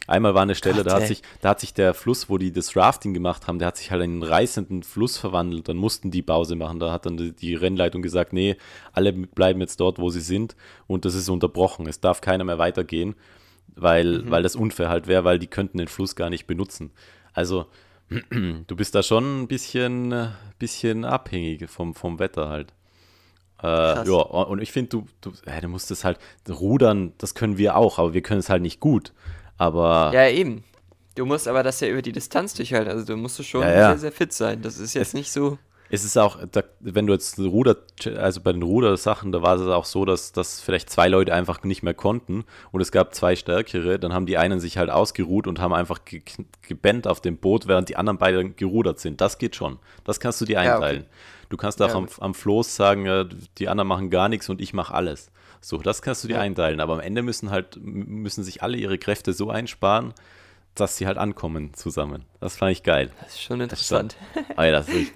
Einmal 0.08 0.36
war 0.36 0.44
eine 0.44 0.56
Stelle, 0.56 0.78
Gott, 0.78 0.88
da, 0.88 0.96
hat 0.96 1.02
ey. 1.04 1.08
sich, 1.08 1.22
da 1.42 1.50
hat 1.50 1.60
sich 1.60 1.74
der 1.74 1.94
Fluss, 1.94 2.30
wo 2.30 2.38
die 2.38 2.52
das 2.52 2.76
Rafting 2.76 3.14
gemacht 3.14 3.48
haben, 3.48 3.60
der 3.60 3.68
hat 3.68 3.78
sich 3.78 3.92
halt 3.92 4.04
in 4.04 4.12
einen 4.12 4.24
reißenden 4.24 4.84
Fluss 4.84 5.18
verwandelt. 5.18 5.68
Dann 5.68 5.78
mussten 5.78 6.12
die 6.12 6.22
Pause 6.22 6.56
machen. 6.56 6.80
Da 6.80 6.92
hat 6.92 7.06
dann 7.06 7.18
die, 7.18 7.32
die 7.32 7.56
Rennleitung 7.56 8.02
gesagt, 8.02 8.34
nee, 8.34 8.58
alle 8.94 9.14
bleiben 9.14 9.62
jetzt 9.62 9.80
dort, 9.80 10.00
wo 10.00 10.10
sie 10.10 10.22
sind. 10.22 10.56
Und 10.88 11.06
das 11.06 11.16
ist 11.16 11.30
unterbrochen. 11.30 11.88
Es 11.88 12.00
darf 12.00 12.22
keiner 12.22 12.44
mehr 12.44 12.60
weitergehen, 12.60 13.16
weil, 13.76 14.30
weil 14.30 14.44
das 14.44 14.56
unfair 14.56 14.90
halt 14.90 15.08
wäre, 15.08 15.24
weil 15.24 15.40
die 15.40 15.48
könnten 15.48 15.78
den 15.78 15.88
Fluss 15.88 16.16
gar 16.16 16.30
nicht 16.30 16.46
benutzen. 16.46 16.92
Also 17.34 17.66
du 18.30 18.76
bist 18.76 18.94
da 18.96 19.04
schon 19.04 19.44
ein 19.44 19.48
bisschen, 19.48 20.30
bisschen 20.60 21.06
abhängig 21.06 21.70
vom, 21.70 21.96
vom 21.96 22.20
Wetter 22.20 22.50
halt. 22.50 22.74
Äh, 23.64 24.08
ja, 24.08 24.16
und 24.16 24.62
ich 24.62 24.72
finde, 24.72 24.90
du, 24.90 25.08
du, 25.22 25.32
äh, 25.46 25.62
du 25.62 25.68
musst 25.70 25.90
es 25.90 26.04
halt 26.04 26.20
rudern, 26.48 27.14
das 27.18 27.36
können 27.36 27.58
wir 27.58 27.78
auch, 27.78 28.00
aber 28.00 28.14
wir 28.14 28.22
können 28.22 28.40
es 28.40 28.50
halt 28.50 28.62
nicht 28.62 28.80
gut. 28.80 29.14
Aber 29.58 30.12
Ja, 30.14 30.28
eben. 30.28 30.64
Du 31.16 31.26
musst 31.26 31.48
aber 31.48 31.64
das 31.64 31.80
ja 31.80 31.88
über 31.88 32.02
die 32.02 32.12
Distanz 32.12 32.54
durchhalten. 32.56 32.92
Also 32.92 33.06
du 33.06 33.16
musst 33.16 33.44
schon 33.46 33.62
Ja, 33.62 33.72
ja. 33.72 33.90
sehr, 33.92 33.98
sehr 34.00 34.12
fit 34.12 34.34
sein. 34.34 34.62
Das 34.62 34.78
ist 34.78 34.94
jetzt 34.96 35.14
nicht 35.14 35.32
so. 35.32 35.58
es 35.90 36.04
ist 36.04 36.18
auch, 36.18 36.40
da, 36.52 36.62
wenn 36.82 37.08
du 37.08 37.14
jetzt 37.14 37.40
Ruder, 37.40 37.78
also 38.18 38.42
bei 38.42 38.52
den 38.52 38.64
Rudersachen, 38.64 39.32
da 39.32 39.42
war 39.42 39.56
es 39.56 39.62
auch 39.66 39.86
so, 39.86 40.04
dass, 40.04 40.34
dass 40.34 40.60
vielleicht 40.60 40.90
zwei 40.90 41.08
Leute 41.08 41.34
einfach 41.34 41.64
nicht 41.64 41.84
mehr 41.84 41.94
konnten 41.94 42.44
und 42.72 42.82
es 42.82 42.92
gab 42.92 43.16
zwei 43.16 43.38
stärkere, 43.38 43.98
dann 43.98 44.12
haben 44.12 44.26
die 44.26 44.38
einen 44.38 44.60
sich 44.60 44.78
halt 44.78 44.90
ausgeruht 44.90 45.48
und 45.48 45.60
haben 45.60 45.74
einfach 45.74 46.04
ge 46.04 46.22
gebändt 46.68 47.08
auf 47.08 47.22
dem 47.22 47.38
Boot, 47.38 47.68
während 47.68 47.88
die 47.88 47.96
anderen 47.96 48.18
beide 48.18 48.50
gerudert 48.50 49.00
sind. 49.00 49.22
Das 49.22 49.38
geht 49.38 49.56
schon. 49.56 49.80
Das 50.04 50.20
kannst 50.20 50.42
du 50.42 50.46
dir 50.46 50.54
Ja, 50.54 50.62
okay. 50.62 50.72
einteilen. 50.72 51.06
Du 51.48 51.56
kannst 51.56 51.82
auch 51.82 51.94
am, 51.96 52.10
am 52.20 52.34
Floß 52.34 52.76
sagen, 52.76 53.30
die 53.60 53.70
anderen 53.70 53.88
machen 53.88 54.10
gar 54.10 54.28
nichts 54.28 54.50
und 54.50 54.60
ich 54.60 54.74
mache 54.74 54.94
alles. 54.94 55.32
So, 55.68 55.80
das 55.80 56.04
kannst 56.04 56.24
du 56.24 56.28
dir 56.28 56.36
Ja. 56.36 56.42
einteilen. 56.42 56.80
Aber 56.80 56.94
am 56.94 57.00
Ende 57.00 57.24
müssen 57.24 57.50
halt, 57.50 57.80
müssen 57.82 58.44
sich 58.44 58.62
alle 58.62 58.78
ihre 58.78 59.00
Kräfte 59.00 59.34
so 59.34 59.50
einsparen, 59.50 60.14
dass 60.76 60.96
sie 60.98 61.08
halt 61.08 61.18
ankommen 61.18 61.74
zusammen. 61.74 62.26
Das 62.40 62.56
fand 62.56 62.72
ich 62.74 62.84
geil. 62.84 63.12
Das 63.22 63.30
ist 63.34 63.42
schon 63.42 63.58
Das 63.58 63.66
interessant. 63.72 64.16
war, 64.56 64.64
Ey, 64.66 64.72
das, 64.72 64.88
ist, 64.90 65.14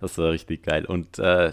das 0.00 0.16
war 0.16 0.30
richtig 0.30 0.62
geil. 0.62 0.86
Und 0.86 1.18
äh, 1.18 1.52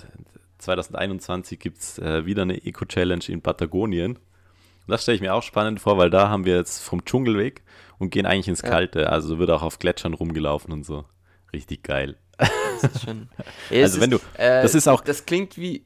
2021 0.59 1.59
gibt 1.59 1.79
es 1.79 1.99
äh, 1.99 2.25
wieder 2.25 2.43
eine 2.43 2.63
Eco-Challenge 2.65 3.25
in 3.27 3.41
Patagonien. 3.41 4.15
Und 4.15 4.21
das 4.87 5.03
stelle 5.03 5.15
ich 5.15 5.21
mir 5.21 5.33
auch 5.33 5.43
spannend 5.43 5.81
vor, 5.81 5.97
weil 5.97 6.09
da 6.09 6.29
haben 6.29 6.45
wir 6.45 6.55
jetzt 6.55 6.79
vom 6.81 7.03
Dschungelweg 7.03 7.63
und 7.97 8.09
gehen 8.11 8.25
eigentlich 8.25 8.47
ins 8.47 8.61
Ja. 8.61 8.69
Kalte. 8.69 9.09
Also 9.09 9.37
wird 9.39 9.49
auch 9.51 9.63
auf 9.63 9.79
Gletschern 9.79 10.13
rumgelaufen 10.13 10.71
und 10.71 10.85
so. 10.85 11.03
Richtig 11.51 11.83
geil. 11.83 12.15
Das 12.37 12.95
ist 12.95 13.03
schon. 13.03 13.27
Ja, 13.69 13.83
Also 13.83 13.99
wenn 13.99 14.11
du- 14.11 14.19
äh, 14.37 14.61
das 14.61 14.75
ist 14.75 14.87
auch- 14.87 15.01
Das 15.01 15.25
klingt 15.25 15.57
wie. 15.57 15.83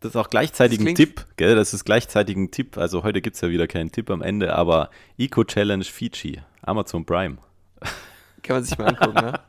Das 0.00 0.10
ist 0.10 0.16
auch 0.16 0.30
gleichzeitig 0.30 0.78
ein 0.80 0.94
Tipp, 0.94 1.24
gell? 1.36 1.56
Das 1.56 1.74
ist 1.74 1.84
gleichzeitig 1.84 2.36
ein 2.36 2.50
Tipp. 2.52 2.78
Also 2.78 3.02
heute 3.02 3.20
gibt 3.20 3.34
es 3.36 3.42
ja 3.42 3.50
wieder 3.50 3.66
keinen 3.66 3.90
Tipp 3.90 4.10
am 4.10 4.22
Ende, 4.22 4.54
aber 4.54 4.90
Eco-Challenge 5.18 5.84
Fiji, 5.84 6.40
Amazon 6.62 7.04
Prime. 7.04 7.38
Kann 8.44 8.56
man 8.56 8.64
sich 8.64 8.78
mal 8.78 8.86
angucken, 8.88 9.14
ne? 9.14 9.40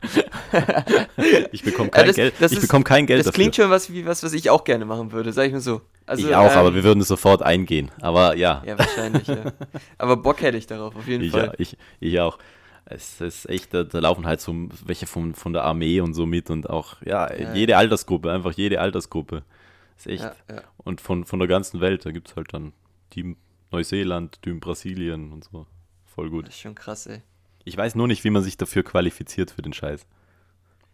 Ich 1.52 1.64
bekomme 1.64 1.90
Ja, 1.90 1.92
kein 1.98 2.08
das- 2.08 2.16
Geld, 2.16 2.34
das 2.40 2.52
ich 2.52 2.58
ist- 2.58 2.62
bekomme 2.64 2.84
kein 2.84 3.06
Geld 3.06 3.20
Das 3.20 3.26
dafür. 3.28 3.36
klingt 3.36 3.56
schon 3.56 3.70
was 3.70 3.92
wie 3.94 4.06
was, 4.06 4.24
was 4.24 4.34
ich 4.34 4.50
auch 4.50 4.64
gerne 4.64 4.86
machen 4.86 5.12
würde, 5.12 5.32
sag 5.32 5.46
ich 5.46 5.54
mal 5.54 5.62
so. 5.62 5.82
Also, 6.08 6.28
ich 6.28 6.36
auch, 6.36 6.52
ähm, 6.52 6.58
aber 6.58 6.74
wir 6.74 6.84
würden 6.84 7.04
sofort 7.04 7.44
eingehen. 7.44 7.92
Aber 8.02 8.36
ja, 8.36 8.64
Ja, 8.66 8.80
wahrscheinlich, 8.80 9.28
ja. 9.28 9.38
Aber 10.00 10.18
Bock 10.18 10.42
hätte 10.42 10.58
ich 10.58 10.66
darauf, 10.66 10.96
auf 10.96 11.08
jeden 11.08 11.24
Ich, 11.24 11.32
Fall. 11.32 11.46
ja, 11.46 11.54
ich, 11.60 11.78
ich 12.00 12.20
auch. 12.20 12.40
Es 12.86 13.22
ist 13.22 13.48
echt, 13.48 13.72
da, 13.76 13.84
da 13.84 14.00
laufen 14.00 14.26
halt 14.26 14.42
so 14.42 14.56
welche 14.84 15.06
von, 15.06 15.36
von 15.36 15.54
der 15.54 15.64
Armee 15.64 16.02
und 16.02 16.16
so 16.16 16.26
mit 16.26 16.50
und 16.50 16.68
auch, 16.68 16.96
ja, 17.06 17.32
Ja, 17.32 17.54
jede 17.54 17.78
Altersgruppe, 17.78 18.32
einfach 18.32 18.54
jede 18.54 18.82
Altersgruppe. 18.82 19.44
Ist 20.00 20.08
echt. 20.08 20.24
Ja, 20.24 20.36
ja. 20.50 20.64
Und 20.78 21.02
von, 21.02 21.26
von 21.26 21.40
der 21.40 21.48
ganzen 21.48 21.82
Welt, 21.82 22.06
da 22.06 22.12
gibt 22.12 22.30
es 22.30 22.36
halt 22.36 22.54
dann 22.54 22.74
Team 23.10 23.38
Neuseeland, 23.72 24.42
Team 24.42 24.60
Brasilien 24.60 25.32
und 25.32 25.44
so. 25.44 25.68
Voll 26.06 26.30
gut. 26.30 26.48
Das 26.48 26.56
ist 26.56 26.62
schon 26.62 26.76
krass, 26.76 27.06
ey. 27.08 27.22
Ich 27.66 27.76
weiß 27.76 27.96
nur 27.96 28.08
nicht, 28.08 28.24
wie 28.24 28.30
man 28.30 28.42
sich 28.42 28.58
dafür 28.58 28.84
qualifiziert 28.84 29.52
für 29.52 29.62
den 29.62 29.74
Scheiß. 29.74 30.06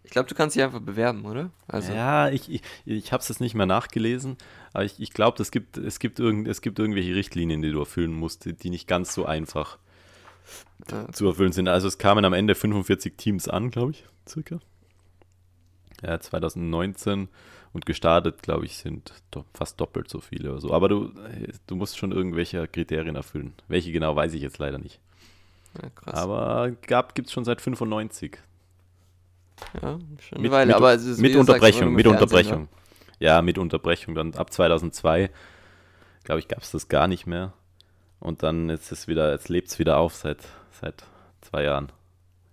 Ich 0.03 0.11
glaube, 0.11 0.27
du 0.27 0.35
kannst 0.35 0.55
dich 0.55 0.63
einfach 0.63 0.81
bewerben, 0.81 1.25
oder? 1.25 1.51
Also, 1.67 1.93
Ja, 1.93 2.29
ich, 2.29 2.49
ich, 2.49 2.61
ich 2.85 3.11
habe 3.11 3.21
es 3.21 3.29
jetzt 3.29 3.39
nicht 3.39 3.55
mehr 3.55 3.65
nachgelesen, 3.65 4.37
aber 4.73 4.83
ich, 4.85 4.99
ich 4.99 5.11
glaube, 5.11 5.41
es 5.41 5.51
gibt, 5.51 5.77
es, 5.77 5.99
gibt 5.99 6.19
irgend, 6.19 6.47
es 6.47 6.61
gibt 6.61 6.77
irgendwelche 6.77 7.15
Richtlinien, 7.15 7.61
die 7.61 7.71
du 7.71 7.79
erfüllen 7.79 8.13
musst, 8.13 8.45
die, 8.45 8.53
die 8.53 8.69
nicht 8.69 8.87
ganz 8.87 9.13
so 9.13 9.25
einfach 9.25 9.79
ja. 10.91 11.11
zu 11.11 11.27
erfüllen 11.27 11.53
sind. 11.53 11.67
Also 11.67 11.87
es 11.87 11.97
kamen 11.97 12.23
am 12.23 12.33
Ende 12.33 12.53
45 12.53 13.17
Teams 13.17 13.47
an, 13.47 13.71
glaube 13.71 13.91
ich, 13.91 14.05
circa. 14.27 14.59
Ja, 16.03 16.19
2019 16.19 17.29
und 17.75 17.85
gestartet, 17.85 18.41
glaube 18.41 18.63
ich, 18.63 18.77
sind 18.77 19.11
fast 19.53 19.81
doppelt 19.81 20.09
so 20.09 20.21
viele 20.21 20.51
oder 20.51 20.61
so. 20.61 20.71
Aber 20.71 20.87
du, 20.87 21.11
du 21.67 21.75
musst 21.75 21.97
schon 21.97 22.13
irgendwelche 22.13 22.69
Kriterien 22.69 23.17
erfüllen. 23.17 23.53
Welche 23.67 23.91
genau, 23.91 24.15
weiß 24.15 24.33
ich 24.33 24.41
jetzt 24.41 24.59
leider 24.59 24.77
nicht. 24.77 25.01
ja, 25.83 25.89
krass. 25.89 26.13
Aber 26.13 26.71
gibt 26.71 27.27
es 27.27 27.33
schon 27.33 27.43
seit 27.43 27.59
95. 27.59 28.37
ja, 29.81 29.99
schon 30.21 30.41
Mit, 30.41 30.51
Weile. 30.53 30.67
mit, 30.67 30.75
aber 30.77 30.93
ist, 30.93 31.19
mit 31.19 31.35
Unterbrechung, 31.35 31.91
mit 31.91 32.07
Unterbrechung. 32.07 32.69
Ja, 33.19 33.41
mit 33.41 33.57
Unterbrechung. 33.57 34.15
Dann 34.15 34.33
ab 34.35 34.53
2002, 34.53 35.29
glaube 36.23 36.39
ich, 36.39 36.47
gab 36.47 36.61
es 36.61 36.71
das 36.71 36.87
gar 36.87 37.09
nicht 37.09 37.27
mehr. 37.27 37.51
Und 38.21 38.41
dann 38.41 38.69
ist 38.69 38.89
es 38.93 39.09
wieder, 39.09 39.33
jetzt 39.33 39.49
lebt 39.49 39.67
es 39.67 39.79
wieder 39.79 39.97
auf 39.97 40.15
seit, 40.15 40.47
seit 40.79 41.03
zwei 41.41 41.63
Jahren. 41.63 41.91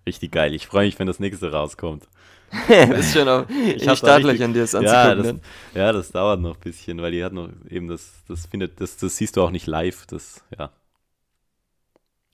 Richtig 0.05 0.33
geil. 0.33 0.53
Ich 0.53 0.67
freue 0.67 0.87
mich, 0.87 0.99
wenn 0.99 1.07
das 1.07 1.21
nächste 1.21 1.53
rauskommt. 1.53 2.09
ja. 2.69 2.87
das 2.87 3.07
ist 3.07 3.13
schon 3.15 3.29
auf, 3.29 3.49
ich 3.51 3.83
gleich 3.83 4.43
an 4.43 4.53
dir 4.53 4.61
das 4.61 4.73
Ja 4.73 5.11
anzugucken. 5.13 5.17
das, 5.19 5.27
dann. 5.27 5.41
ja, 5.75 5.93
das 5.93 6.11
dauert 6.13 6.41
noch 6.41 6.55
ein 6.57 6.61
bisschen, 6.61 7.01
weil 7.01 7.13
die 7.13 7.25
hat 7.25 7.33
noch 7.33 7.49
eben 7.69 7.89
das, 7.89 8.13
das 8.29 8.47
findet, 8.47 8.81
das, 8.81 8.97
das 8.97 9.17
siehst 9.17 9.37
du 9.37 9.43
auch 9.43 9.51
nicht 9.51 9.67
live, 9.67 10.07
das, 10.07 10.45
ja. 10.59 10.71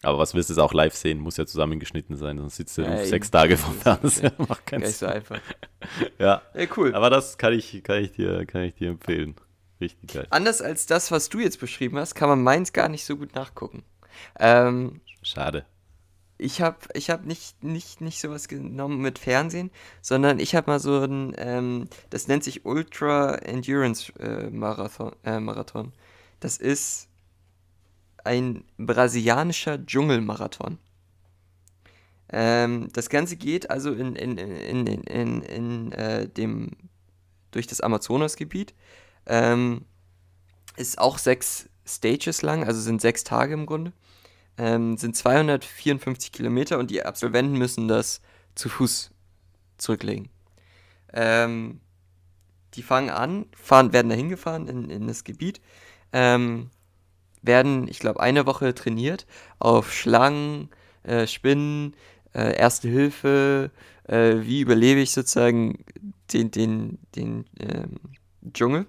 Aber 0.03 0.19
was 0.19 0.35
willst 0.35 0.49
du 0.49 0.53
es 0.55 0.59
auch 0.59 0.73
live 0.73 0.95
sehen? 0.95 1.19
Muss 1.19 1.37
ja 1.39 1.47
zusammengeschnitten 1.47 2.17
sein, 2.17 2.39
sonst 2.39 2.57
sitzt 2.57 2.79
du 2.79 2.83
Ja, 2.83 3.05
sechs 3.05 3.31
Tage 3.31 3.57
vom 3.57 3.75
Fernseher. 3.75 4.33
Macht 4.39 4.49
Gar 4.49 4.81
keinen 4.81 4.81
nicht 4.83 4.97
so 4.97 5.07
Sinn. 5.07 5.15
einfach. 5.17 5.41
Ja, 6.19 6.43
Ey, 6.55 6.69
cool. 6.77 6.95
aber 6.95 7.11
das 7.11 7.39
kann 7.39 7.53
ich, 7.53 7.83
kann 7.85 8.03
ich 8.03 8.13
dir, 8.13 8.45
kann 8.47 8.63
ich 8.63 8.75
dir 8.75 8.91
empfehlen. 8.91 9.37
Richtig 9.81 10.13
geil. 10.13 10.27
Anders 10.31 10.61
als 10.61 10.87
das, 10.87 11.11
was 11.13 11.29
du 11.29 11.39
jetzt 11.39 11.61
beschrieben 11.61 11.99
hast, 11.99 12.15
kann 12.15 12.29
man 12.29 12.43
meins 12.43 12.73
gar 12.73 12.89
nicht 12.89 13.05
so 13.05 13.17
gut 13.17 13.35
nachgucken. 13.35 13.85
Ähm, 14.39 15.01
Schade. 15.23 15.65
Ich 16.39 16.61
habe 16.61 16.79
ich 16.95 17.11
hab 17.11 17.27
nicht, 17.27 17.63
nicht, 17.65 18.01
nicht 18.01 18.21
sowas 18.21 18.47
genommen 18.47 19.01
mit 19.01 19.19
Fernsehen, 19.19 19.71
sondern 20.01 20.39
ich 20.39 20.55
habe 20.55 20.71
mal 20.71 20.79
so 20.79 21.03
ein, 21.03 21.35
ähm, 21.37 21.89
das 22.11 22.29
nennt 22.29 22.45
sich 22.45 22.65
Ultra 22.65 23.35
Endurance 23.35 24.13
äh, 24.21 24.49
Marathon, 24.49 25.13
äh, 25.25 25.41
Marathon. 25.41 25.93
Das 26.39 26.57
ist 26.57 27.09
ein 28.23 28.65
brasilianischer 28.79 29.85
Dschungelmarathon. 29.85 30.79
Ähm, 32.31 32.89
das 32.93 33.09
Ganze 33.09 33.37
geht 33.37 33.71
also 33.71 33.93
in, 33.93 34.15
in, 34.15 34.39
in, 34.39 34.87
in, 34.87 35.03
in, 35.03 35.43
in 35.43 35.93
äh, 35.93 36.29
dem, 36.29 36.71
durch 37.51 37.67
das 37.67 37.81
Amazonasgebiet. 37.81 38.75
Ähm, 39.27 39.85
ist 40.77 40.99
auch 40.99 41.19
sechs 41.19 41.69
Stages 41.85 42.43
lang, 42.43 42.63
also 42.63 42.81
sind 42.81 43.01
sechs 43.01 43.25
Tage 43.25 43.55
im 43.55 43.67
Grunde 43.67 43.93
ähm, 44.59 44.97
sind 44.97 45.17
254 45.17 46.33
Kilometer 46.33 46.79
und 46.79 46.91
die 46.91 47.05
Absolventen 47.05 47.57
müssen 47.57 47.89
das 47.89 48.21
zu 48.55 48.69
Fuß 48.69 49.11
zurücklegen. 49.79 50.29
Ähm, 51.13 51.81
die 52.75 52.83
fangen 52.83 53.11
an, 53.11 53.47
fahren, 53.57 53.93
werden 53.93 54.09
dahin 54.11 54.29
gefahren 54.29 54.67
in, 54.69 54.91
in 54.91 55.07
das 55.07 55.25
Gebiet, 55.25 55.61
ähm, 56.13 56.71
werden, 57.41 57.89
ich 57.89 58.01
glaube, 58.01 58.21
eine 58.21 58.47
Woche 58.47 58.75
trainiert 58.75 59.27
auf 59.59 59.93
Schlangen, 59.93 60.71
äh, 61.05 61.27
Spinnen, 61.27 61.95
äh, 62.35 62.57
Erste 62.57 62.89
Hilfe, 62.89 63.71
äh, 64.05 64.37
wie 64.41 64.61
überlebe 64.61 65.01
ich 65.01 65.13
sozusagen 65.13 65.85
den, 66.33 66.51
den, 66.51 66.99
den 67.15 67.45
ähm, 67.61 68.01
Dschungel. 68.53 68.87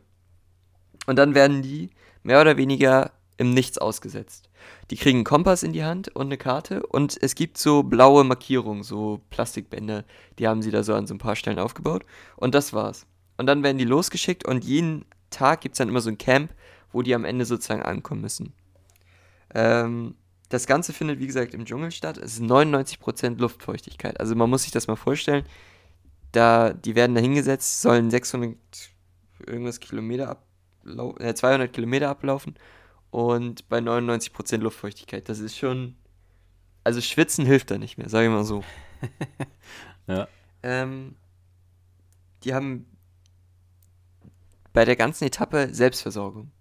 Und 1.06 1.16
dann 1.16 1.36
werden 1.36 1.62
die 1.62 1.92
mehr 2.24 2.42
oder 2.42 2.58
weniger 2.58 3.12
im 3.40 3.54
Nichts 3.54 3.78
ausgesetzt. 3.78 4.50
Die 4.92 4.98
kriegen 4.98 5.20
einen 5.20 5.26
Kompass 5.26 5.64
in 5.64 5.72
die 5.72 5.86
Hand 5.86 6.10
und 6.10 6.26
eine 6.26 6.38
Karte 6.38 6.86
und 6.86 7.18
es 7.22 7.36
gibt 7.36 7.58
so 7.58 7.84
blaue 7.84 8.26
Markierungen, 8.26 8.84
so 8.84 9.22
Plastikbänder, 9.30 10.04
die 10.38 10.48
haben 10.48 10.62
sie 10.62 10.72
da 10.72 10.84
so 10.84 10.94
an 10.94 11.08
so 11.08 11.14
ein 11.14 11.20
paar 11.20 11.38
Stellen 11.38 11.58
aufgebaut 11.58 12.06
und 12.36 12.54
das 12.54 12.74
war's. 12.74 13.08
Und 13.38 13.46
dann 13.46 13.64
werden 13.64 13.78
die 13.78 13.86
losgeschickt 13.86 14.46
und 14.46 14.66
jeden 14.66 15.06
Tag 15.30 15.62
gibt 15.62 15.74
es 15.74 15.78
dann 15.78 15.88
immer 15.88 16.02
so 16.02 16.10
ein 16.10 16.18
Camp, 16.18 16.54
wo 16.92 17.02
die 17.02 17.16
am 17.16 17.24
Ende 17.24 17.46
sozusagen 17.46 17.82
ankommen 17.82 18.20
müssen. 18.20 18.52
Ähm, 19.56 20.16
das 20.50 20.68
Ganze 20.68 20.92
findet, 20.92 21.20
wie 21.20 21.28
gesagt, 21.28 21.54
im 21.54 21.64
Dschungel 21.64 21.92
statt. 21.92 22.18
Es 22.18 22.34
ist 22.34 22.42
99% 22.42 23.40
Luftfeuchtigkeit. 23.40 24.20
Also 24.20 24.36
man 24.36 24.50
muss 24.50 24.64
sich 24.64 24.72
das 24.72 24.88
mal 24.88 24.98
vorstellen. 24.98 25.46
Da, 26.34 26.74
die 26.74 26.96
werden 26.96 27.16
da 27.16 27.22
hingesetzt, 27.22 27.82
sollen 27.82 28.12
600 28.12 28.58
irgendwas 29.48 29.80
Kilometer 29.80 30.30
ablau 30.30 31.16
äh, 31.20 31.34
200 31.34 31.72
Kilometer 31.72 32.10
ablaufen 32.10 32.56
und 33.12 33.68
bei 33.70 33.80
99% 33.80 34.58
Luftfeuchtigkeit. 34.58 35.30
Das 35.30 35.40
ist 35.40 35.58
schon. 35.58 35.96
Also 36.84 37.02
schwitzen 37.02 37.46
hilft 37.46 37.72
da 37.72 37.78
nicht 37.78 37.98
mehr, 37.98 38.10
sage 38.10 38.28
ich 38.28 38.32
mal 38.32 38.44
so. 38.44 38.64
Ja. 40.08 40.28
Ähm, 40.64 41.16
die 42.44 42.56
haben 42.56 42.88
bei 44.74 44.84
der 44.84 44.96
ganzen 44.96 45.26
Etappe 45.26 45.72
Selbstversorgung. 45.72 46.52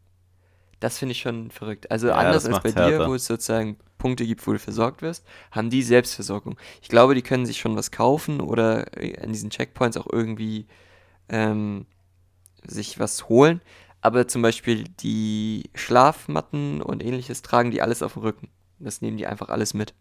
Das 0.81 0.99
finde 0.99 1.13
ich 1.13 1.21
schon 1.21 1.51
verrückt. 1.51 1.91
Also 1.91 2.09
Ja, 2.09 2.15
anders 2.17 2.45
als 2.45 2.57
bei 2.63 2.69
macht's 2.69 2.75
dir, 2.75 2.83
härter. 2.99 3.09
wo 3.09 3.15
es 3.15 3.25
sozusagen 3.25 3.79
Punkte 3.97 4.27
gibt, 4.27 4.47
wo 4.47 4.53
du 4.53 4.59
versorgt 4.59 5.01
wirst, 5.03 5.27
haben 5.51 5.71
die 5.71 5.83
Selbstversorgung. 5.83 6.59
Ich 6.83 6.89
glaube, 6.89 7.15
die 7.15 7.23
können 7.23 7.47
sich 7.47 7.59
schon 7.59 7.75
was 7.75 7.91
kaufen 7.91 8.41
oder 8.41 8.87
an 9.23 9.33
diesen 9.33 9.49
Checkpoints 9.51 9.97
auch 9.97 10.07
irgendwie 10.13 10.67
ähm, 11.31 11.87
sich 12.65 12.99
was 13.01 13.29
holen. 13.29 13.61
Aber 14.01 14.29
zum 14.29 14.43
Beispiel 14.43 14.85
die 14.85 15.71
Schlafmatten 15.75 16.81
und 16.83 17.03
ähnliches 17.03 17.43
tragen 17.43 17.71
die 17.71 17.83
alles 17.83 18.03
auf 18.03 18.13
dem 18.15 18.23
Rücken. 18.23 18.49
Das 18.79 19.01
nehmen 19.03 19.17
die 19.17 19.27
einfach 19.27 19.49
alles 19.49 19.75
mit. 19.75 19.93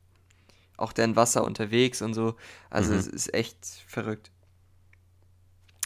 Auch 0.78 0.94
deren 0.94 1.16
Wasser 1.16 1.44
unterwegs 1.44 2.02
und 2.04 2.14
so. 2.14 2.36
Also 2.70 2.94
Mhm. 2.94 3.00
es 3.00 3.08
ist 3.08 3.34
echt 3.34 3.58
verrückt. 3.88 4.30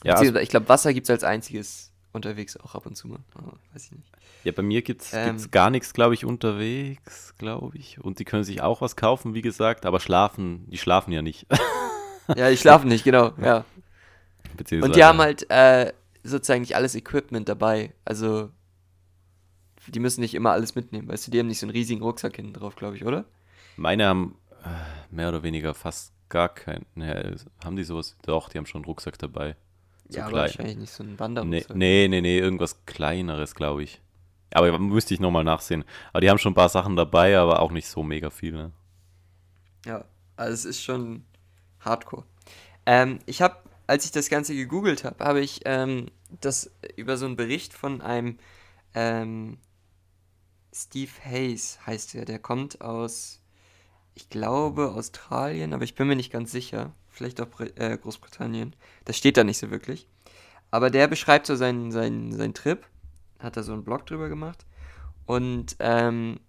Ja, 0.04 0.16
also, 0.16 0.36
ich 0.40 0.50
glaube, 0.50 0.68
Wasser 0.68 0.94
gibt 0.94 1.06
es 1.06 1.10
als 1.12 1.24
einziges 1.24 1.92
unterwegs 2.12 2.58
auch 2.58 2.76
ab 2.76 2.86
und 2.86 2.96
zu 2.96 3.08
mal. 3.08 3.20
Aber 3.36 3.54
weiß 3.74 3.86
ich 3.86 3.92
nicht. 3.94 4.12
ja, 4.44 4.52
bei 4.52 4.64
mir 4.64 4.82
gibt 4.82 5.04
es 5.04 5.14
Ähm. 5.14 5.38
gar 5.52 5.70
nichts, 5.70 5.94
glaube 5.94 6.14
ich, 6.14 6.26
unterwegs, 6.26 7.34
glaube 7.38 7.78
ich. 7.78 8.02
Und 8.02 8.20
die 8.20 8.26
können 8.26 8.44
sich 8.44 8.62
auch 8.62 8.82
was 8.82 8.98
kaufen, 8.98 9.34
wie 9.34 9.42
gesagt, 9.42 9.86
aber 9.86 10.02
schlafen, 10.02 10.70
die 10.70 10.78
schlafen 10.78 11.14
ja 11.14 11.22
nicht. 11.22 11.46
Ja, 12.36 12.50
die 12.50 12.58
schlafen 12.58 12.90
nicht, 12.90 13.06
genau. 13.06 13.32
Ja. 13.42 13.64
Und 14.82 14.96
die 14.96 15.04
haben 15.06 15.20
halt 15.20 15.50
äh, 15.50 15.94
sozusagen 16.24 16.62
nicht 16.62 16.76
alles 16.76 16.96
Equipment 16.96 17.48
dabei. 17.50 17.94
Also, 18.06 18.50
die 19.88 20.00
müssen 20.00 20.22
nicht 20.22 20.34
immer 20.36 20.52
alles 20.52 20.76
mitnehmen. 20.76 21.08
Weißt 21.08 21.28
du, 21.28 21.32
die 21.32 21.40
haben 21.40 21.48
nicht 21.48 21.60
so 21.60 21.66
einen 21.66 21.72
riesigen 21.76 22.02
Rucksack 22.02 22.36
hinten 22.36 22.54
drauf, 22.54 22.76
glaube 22.76 22.96
ich, 22.96 23.06
oder? 23.06 23.26
Meine 23.76 24.06
haben 24.06 24.38
äh, 24.64 25.16
mehr 25.16 25.30
oder 25.30 25.44
weniger 25.44 25.74
fast 25.74 26.14
gar 26.30 26.50
keinen. 26.50 26.86
Ne, 26.96 27.36
haben 27.64 27.76
die 27.76 27.84
sowas? 27.84 28.16
Doch, 28.24 28.50
die 28.50 28.58
haben 28.58 28.66
schon 28.66 28.80
einen 28.80 28.86
Rucksack 28.86 29.18
dabei. 29.18 29.56
So 30.10 30.18
ja, 30.20 30.26
aber 30.26 30.32
klein. 30.34 30.42
wahrscheinlich 30.44 30.78
nicht 30.78 30.92
so 30.92 31.04
ein 31.04 31.14
Nee, 31.14 31.20
Wanderrucksack. 31.20 31.76
nee, 31.76 32.08
nee, 32.10 32.22
nee, 32.22 32.38
irgendwas 32.38 32.86
kleineres, 32.86 33.56
glaube 33.56 33.84
ich. 33.84 34.02
Aber 34.54 34.78
müsste 34.78 35.14
ich 35.14 35.20
nochmal 35.22 35.46
nachsehen. 35.46 35.86
Aber 36.12 36.22
die 36.22 36.30
haben 36.30 36.38
schon 36.38 36.52
ein 36.52 36.56
paar 36.56 36.70
Sachen 36.70 36.96
dabei, 36.98 37.38
aber 37.38 37.62
auch 37.62 37.72
nicht 37.72 37.88
so 37.88 38.04
mega 38.04 38.30
viel. 38.30 38.52
Ne? 38.52 38.72
Ja, 39.86 40.04
also 40.36 40.54
es 40.54 40.66
ist 40.66 40.84
schon 40.84 41.24
hardcore. 41.80 42.26
Ähm, 42.86 43.20
ich 43.26 43.42
habe, 43.42 43.56
als 43.92 44.06
ich 44.06 44.12
das 44.12 44.30
Ganze 44.30 44.56
gegoogelt 44.56 45.04
habe, 45.04 45.22
habe 45.22 45.42
ich 45.42 45.60
ähm, 45.66 46.06
das 46.40 46.72
über 46.96 47.18
so 47.18 47.26
einen 47.26 47.36
Bericht 47.36 47.74
von 47.74 48.00
einem 48.00 48.38
ähm, 48.94 49.58
Steve 50.74 51.12
Hayes 51.26 51.78
heißt 51.86 52.16
er. 52.16 52.24
Der 52.24 52.40
kommt 52.40 52.80
aus, 52.80 53.42
ich 54.16 54.30
glaube, 54.30 54.92
Australien, 54.92 55.74
aber 55.74 55.84
ich 55.84 55.96
bin 55.96 56.08
mir 56.08 56.16
nicht 56.16 56.32
ganz 56.32 56.54
sicher. 56.54 56.94
Vielleicht 57.10 57.42
auch 57.42 57.48
äh, 57.60 57.98
Großbritannien. 58.02 58.78
Das 59.04 59.18
steht 59.18 59.36
da 59.36 59.44
nicht 59.44 59.58
so 59.58 59.72
wirklich. 59.72 60.08
Aber 60.70 60.90
der 60.90 61.10
beschreibt 61.10 61.46
so 61.46 61.58
seinen, 61.58 61.92
seinen, 61.92 62.32
seinen 62.32 62.54
Trip. 62.54 62.88
Hat 63.40 63.58
da 63.58 63.64
so 63.64 63.74
einen 63.74 63.84
Blog 63.84 64.06
drüber 64.06 64.30
gemacht. 64.30 64.66
Und 65.26 65.76
ähm, 65.80 66.40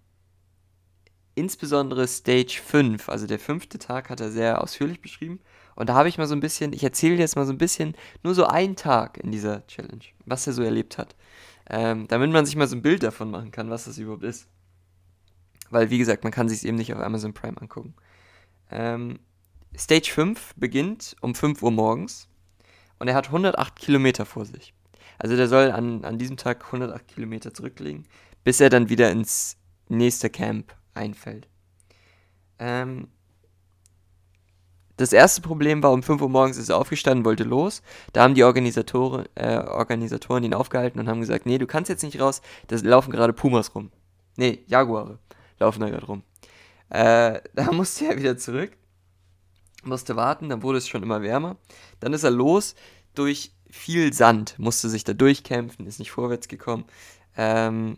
insbesondere 1.35 2.07
Stage 2.07 2.61
5, 2.65 3.09
also 3.09 3.27
der 3.27 3.39
fünfte 3.39 3.79
Tag, 3.79 4.09
hat 4.09 4.21
er 4.21 4.31
sehr 4.31 4.63
ausführlich 4.63 5.01
beschrieben. 5.01 5.41
Und 5.75 5.89
da 5.89 5.95
habe 5.95 6.09
ich 6.09 6.17
mal 6.17 6.27
so 6.27 6.35
ein 6.35 6.39
bisschen, 6.39 6.73
ich 6.73 6.83
erzähle 6.83 7.15
jetzt 7.15 7.35
mal 7.35 7.45
so 7.45 7.51
ein 7.51 7.57
bisschen, 7.57 7.95
nur 8.23 8.35
so 8.35 8.45
einen 8.45 8.75
Tag 8.75 9.17
in 9.17 9.31
dieser 9.31 9.65
Challenge, 9.67 10.03
was 10.25 10.47
er 10.47 10.53
so 10.53 10.63
erlebt 10.63 10.97
hat. 10.97 11.15
Ähm, 11.69 12.07
damit 12.07 12.31
man 12.31 12.45
sich 12.45 12.55
mal 12.55 12.67
so 12.67 12.75
ein 12.75 12.81
Bild 12.81 13.03
davon 13.03 13.31
machen 13.31 13.51
kann, 13.51 13.69
was 13.69 13.85
das 13.85 13.97
überhaupt 13.97 14.23
ist. 14.23 14.47
Weil, 15.69 15.89
wie 15.89 15.97
gesagt, 15.97 16.23
man 16.23 16.33
kann 16.33 16.49
sich 16.49 16.59
es 16.59 16.63
eben 16.65 16.77
nicht 16.77 16.93
auf 16.93 16.99
Amazon 16.99 17.33
Prime 17.33 17.59
angucken. 17.59 17.95
Ähm, 18.69 19.19
Stage 19.75 20.11
5 20.11 20.53
beginnt 20.55 21.15
um 21.21 21.33
5 21.33 21.63
Uhr 21.63 21.71
morgens 21.71 22.27
und 22.99 23.07
er 23.07 23.15
hat 23.15 23.27
108 23.27 23.75
Kilometer 23.75 24.25
vor 24.25 24.45
sich. 24.45 24.73
Also 25.17 25.35
der 25.35 25.47
soll 25.47 25.71
an, 25.71 26.03
an 26.05 26.17
diesem 26.17 26.37
Tag 26.37 26.65
108 26.65 27.07
Kilometer 27.07 27.53
zurücklegen, 27.53 28.05
bis 28.43 28.59
er 28.59 28.69
dann 28.69 28.89
wieder 28.89 29.11
ins 29.11 29.57
nächste 29.89 30.29
Camp 30.29 30.75
einfällt. 30.93 31.47
Ähm, 32.59 33.07
das 34.97 35.11
erste 35.11 35.41
Problem 35.41 35.81
war, 35.81 35.91
um 35.91 36.03
5 36.03 36.21
Uhr 36.21 36.29
morgens 36.29 36.57
ist 36.57 36.69
er 36.69 36.77
aufgestanden, 36.77 37.25
wollte 37.25 37.43
los. 37.43 37.81
Da 38.13 38.23
haben 38.23 38.35
die 38.35 38.43
Organisatoren, 38.43 39.25
äh, 39.35 39.57
Organisatoren 39.57 40.43
ihn 40.43 40.53
aufgehalten 40.53 40.99
und 40.99 41.07
haben 41.07 41.21
gesagt, 41.21 41.45
nee, 41.45 41.57
du 41.57 41.65
kannst 41.65 41.89
jetzt 41.89 42.03
nicht 42.03 42.19
raus, 42.19 42.41
da 42.67 42.75
laufen 42.77 43.11
gerade 43.11 43.33
Pumas 43.33 43.73
rum. 43.73 43.91
Nee, 44.37 44.63
Jaguare 44.67 45.19
laufen 45.59 45.81
da 45.81 45.89
gerade 45.89 46.05
rum. 46.05 46.23
Äh, 46.89 47.41
da 47.55 47.71
musste 47.71 48.05
er 48.05 48.17
wieder 48.17 48.37
zurück, 48.37 48.77
musste 49.83 50.15
warten, 50.15 50.49
dann 50.49 50.61
wurde 50.61 50.77
es 50.77 50.87
schon 50.87 51.03
immer 51.03 51.21
wärmer. 51.21 51.57
Dann 51.99 52.13
ist 52.13 52.23
er 52.23 52.31
los 52.31 52.75
durch 53.15 53.51
viel 53.69 54.13
Sand, 54.13 54.59
musste 54.59 54.89
sich 54.89 55.03
da 55.03 55.13
durchkämpfen, 55.13 55.87
ist 55.87 55.99
nicht 55.99 56.11
vorwärts 56.11 56.47
gekommen. 56.47 56.85
Ähm, 57.35 57.97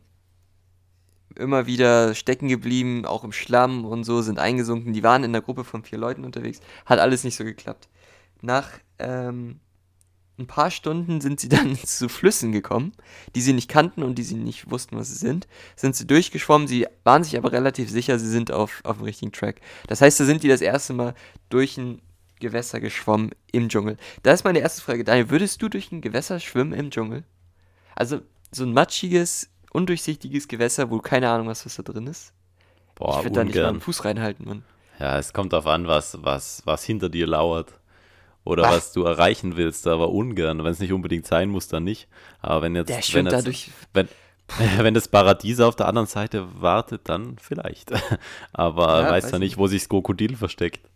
immer 1.36 1.68
wieder 1.68 2.16
stecken 2.16 2.48
geblieben, 2.48 3.06
auch 3.06 3.24
im 3.24 3.32
Schlamm 3.32 3.86
und 3.86 4.04
so, 4.04 4.22
sind 4.22 4.40
eingesunken. 4.40 4.94
Die 4.94 5.04
waren 5.04 5.24
in 5.24 5.34
der 5.34 5.42
Gruppe 5.42 5.64
von 5.64 5.84
vier 5.84 5.98
Leuten 5.98 6.24
unterwegs. 6.24 6.60
Hat 6.86 7.00
alles 7.00 7.24
nicht 7.24 7.36
so 7.36 7.44
geklappt. 7.44 7.88
Nach 8.42 8.70
ähm, 9.00 9.60
ein 10.38 10.48
paar 10.48 10.72
Stunden 10.72 11.22
sind 11.22 11.40
sie 11.40 11.50
dann 11.50 11.76
zu 11.78 12.10
Flüssen 12.10 12.52
gekommen, 12.52 12.94
die 13.36 13.42
sie 13.42 13.54
nicht 13.54 13.70
kannten 13.70 14.04
und 14.04 14.16
die 14.16 14.24
sie 14.24 14.36
nicht 14.36 14.70
wussten, 14.70 14.98
was 14.98 15.10
sie 15.10 15.18
sind. 15.18 15.48
Sind 15.76 15.96
sie 15.96 16.08
durchgeschwommen, 16.08 16.68
sie 16.68 16.88
waren 17.04 17.24
sich 17.24 17.38
aber 17.38 17.52
relativ 17.52 17.90
sicher, 17.90 18.20
sie 18.20 18.30
sind 18.30 18.52
auf, 18.52 18.82
auf 18.84 18.98
dem 18.98 19.06
richtigen 19.06 19.32
Track. 19.32 19.62
Das 19.88 20.02
heißt, 20.02 20.20
da 20.20 20.26
sind 20.26 20.44
die 20.44 20.50
das 20.50 20.62
erste 20.62 20.94
Mal 20.94 21.14
durch 21.50 21.78
ein 21.78 22.02
Gewässer 22.40 22.82
geschwommen 22.82 23.32
im 23.52 23.70
Dschungel. 23.70 23.98
Da 24.24 24.34
ist 24.34 24.44
meine 24.44 24.60
erste 24.60 24.82
Frage, 24.82 25.04
Daniel, 25.04 25.30
würdest 25.30 25.62
du 25.62 25.70
durch 25.70 25.92
ein 25.92 26.02
Gewässer 26.02 26.40
schwimmen 26.40 26.74
im 26.74 26.92
Dschungel? 26.92 27.24
Also 27.96 28.22
so 28.52 28.64
ein 28.64 28.74
matschiges, 28.74 29.50
undurchsichtiges 29.76 30.48
Gewässer, 30.48 30.90
wo 30.90 31.00
keine 31.00 31.30
Ahnung 31.30 31.50
hast, 31.50 31.66
was 31.66 31.76
da 31.76 31.84
drin 31.84 32.08
ist. 32.08 32.34
Boah, 32.96 33.18
ich 33.18 33.26
würde 33.26 33.36
da 33.36 33.44
nicht 33.44 33.56
mal 33.56 33.68
einen 33.68 33.82
Fuß 33.82 34.06
reinhalten, 34.06 34.48
Mann. 34.48 34.64
Ja, 35.00 35.20
es 35.20 35.34
kommt 35.34 35.52
darauf 35.54 35.68
an, 35.68 35.88
was, 35.88 36.18
was, 36.24 36.62
was 36.66 36.84
hinter 36.84 37.10
dir 37.10 37.28
lauert. 37.28 37.74
Oder 38.46 38.64
Was? 38.64 38.76
was 38.76 38.94
du 38.94 39.04
erreichen 39.04 39.58
willst, 39.58 39.88
aber 39.88 40.10
ungern. 40.10 40.64
Wenn 40.64 40.72
es 40.72 40.80
nicht 40.80 40.94
unbedingt 40.94 41.26
sein 41.26 41.50
muss, 41.50 41.68
dann 41.68 41.84
nicht. 41.84 42.08
Aber 42.42 42.62
wenn 42.62 42.76
jetzt, 42.76 42.90
Der 42.90 42.98
wenn, 42.98 43.26
jetzt 43.26 43.34
dadurch. 43.34 43.72
wenn, 43.92 44.08
wenn 44.78 44.94
das 44.94 45.08
Paradies 45.08 45.60
auf 45.60 45.76
der 45.76 45.88
anderen 45.88 46.08
Seite 46.08 46.48
wartet, 46.62 47.10
dann 47.10 47.38
vielleicht. 47.40 47.92
aber 48.54 49.02
Ja, 49.02 49.10
weiß 49.10 49.26
weiß 49.26 49.32
ja 49.32 49.40
nicht, 49.40 49.58
wo 49.58 49.66
sich 49.66 49.82
das 49.82 49.90
Krokodil 49.90 50.38
versteckt. 50.38 50.88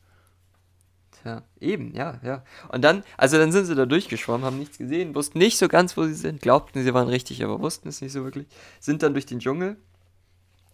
Ja, 1.26 1.44
eben, 1.60 1.94
ja, 1.94 2.20
ja. 2.24 2.44
Und 2.70 2.82
dann, 2.84 3.04
also 3.18 3.38
dann 3.38 3.52
sind 3.52 3.66
sie 3.66 3.76
da 3.76 3.86
durchgeschwommen, 3.86 4.46
haben 4.46 4.58
nichts 4.58 4.78
gesehen, 4.78 5.16
wussten 5.16 5.38
nicht 5.38 5.58
so 5.58 5.68
ganz, 5.68 5.98
wo 5.98 6.06
sie 6.06 6.14
sind, 6.14 6.42
glaubten, 6.42 6.84
sie 6.84 6.94
waren 6.94 7.10
richtig, 7.10 7.44
aber 7.44 7.60
wussten 7.60 7.90
es 7.90 8.02
nicht 8.02 8.14
so 8.14 8.24
wirklich. 8.24 8.48
Sind 8.80 9.04
dann 9.04 9.14
durch 9.14 9.26
den 9.26 9.40
Dschungel, 9.40 9.76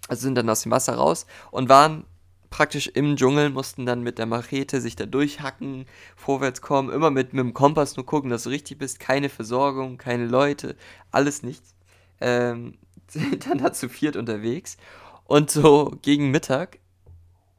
also 0.08 0.22
sind 0.22 0.36
dann 0.36 0.50
aus 0.50 0.62
dem 0.62 0.72
Wasser 0.72 0.96
raus 0.96 1.26
und 1.52 1.68
waren 1.68 2.06
praktisch 2.52 2.88
im 2.88 3.16
Dschungel, 3.16 3.50
mussten 3.50 3.86
dann 3.86 4.02
mit 4.02 4.18
der 4.20 4.28
Machete 4.28 4.82
sich 4.82 4.96
da 4.96 5.06
durchhacken, 5.06 5.86
vorwärts 6.16 6.62
kommen, 6.62 6.92
immer 6.92 7.12
mit, 7.12 7.34
mit 7.34 7.44
dem 7.44 7.54
Kompass 7.54 7.98
nur 7.98 8.06
gucken, 8.06 8.30
dass 8.30 8.44
du 8.44 8.50
richtig 8.50 8.78
bist, 8.78 9.00
keine 9.00 9.30
Versorgung, 9.30 9.98
keine 9.98 10.28
Leute, 10.28 10.76
alles 11.12 11.44
nichts. 11.44 11.76
Ähm, 12.22 12.78
sind 13.08 13.48
dann 13.48 13.58
da 13.58 13.74
zu 13.74 13.90
viert 13.90 14.16
unterwegs 14.16 14.78
und 15.26 15.52
so 15.52 15.98
gegen 16.02 16.32
Mittag 16.32 16.80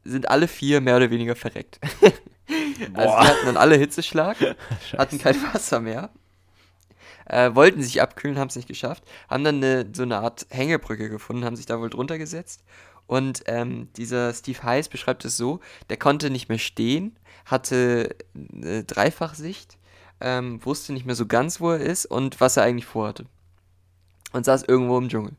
sind 0.05 0.29
alle 0.31 0.49
vier 0.49 0.81
mehr 0.81 0.97
oder 0.97 1.11
weniger 1.11 1.37
verreckt. 1.37 1.81
Also 2.81 3.11
Boah. 3.11 3.21
die 3.23 3.29
hatten 3.29 3.47
dann 3.47 3.57
alle 3.57 3.77
Hitzeschlag, 3.77 4.37
hatten 4.99 5.19
kein 5.19 5.37
Wasser 5.53 5.81
mehr, 5.81 6.11
äh, 7.27 7.55
wollten 7.55 7.83
sich 7.83 8.01
abkühlen, 8.03 8.39
haben 8.39 8.49
es 8.49 8.57
nicht 8.57 8.69
geschafft, 8.69 9.05
haben 9.29 9.45
dann 9.45 9.57
eine, 9.57 9.87
so 9.93 10.03
eine 10.03 10.19
Art 10.19 10.47
Hängebrücke 10.51 11.09
gefunden, 11.09 11.45
haben 11.45 11.57
sich 11.57 11.67
da 11.67 11.81
wohl 11.81 11.91
drunter 11.91 12.19
gesetzt 12.19 12.63
und 13.07 13.43
ähm, 13.47 13.89
dieser 13.97 14.33
Steve 14.35 14.63
Heiss 14.63 14.89
beschreibt 14.89 15.25
es 15.25 15.37
so, 15.37 15.61
der 15.91 15.97
konnte 15.97 16.31
nicht 16.31 16.49
mehr 16.49 16.59
stehen, 16.59 17.17
hatte 17.45 18.17
eine 18.35 18.85
Dreifachsicht, 18.85 19.79
ähm, 20.21 20.65
wusste 20.65 20.93
nicht 20.93 21.07
mehr 21.07 21.15
so 21.15 21.27
ganz, 21.27 21.61
wo 21.61 21.71
er 21.71 21.81
ist 21.81 22.07
und 22.07 22.41
was 22.41 22.57
er 22.57 22.65
eigentlich 22.65 22.87
vorhatte. 22.87 23.27
Und 24.33 24.45
saß 24.45 24.65
irgendwo 24.65 24.99
im 24.99 25.09
Dschungel. 25.09 25.33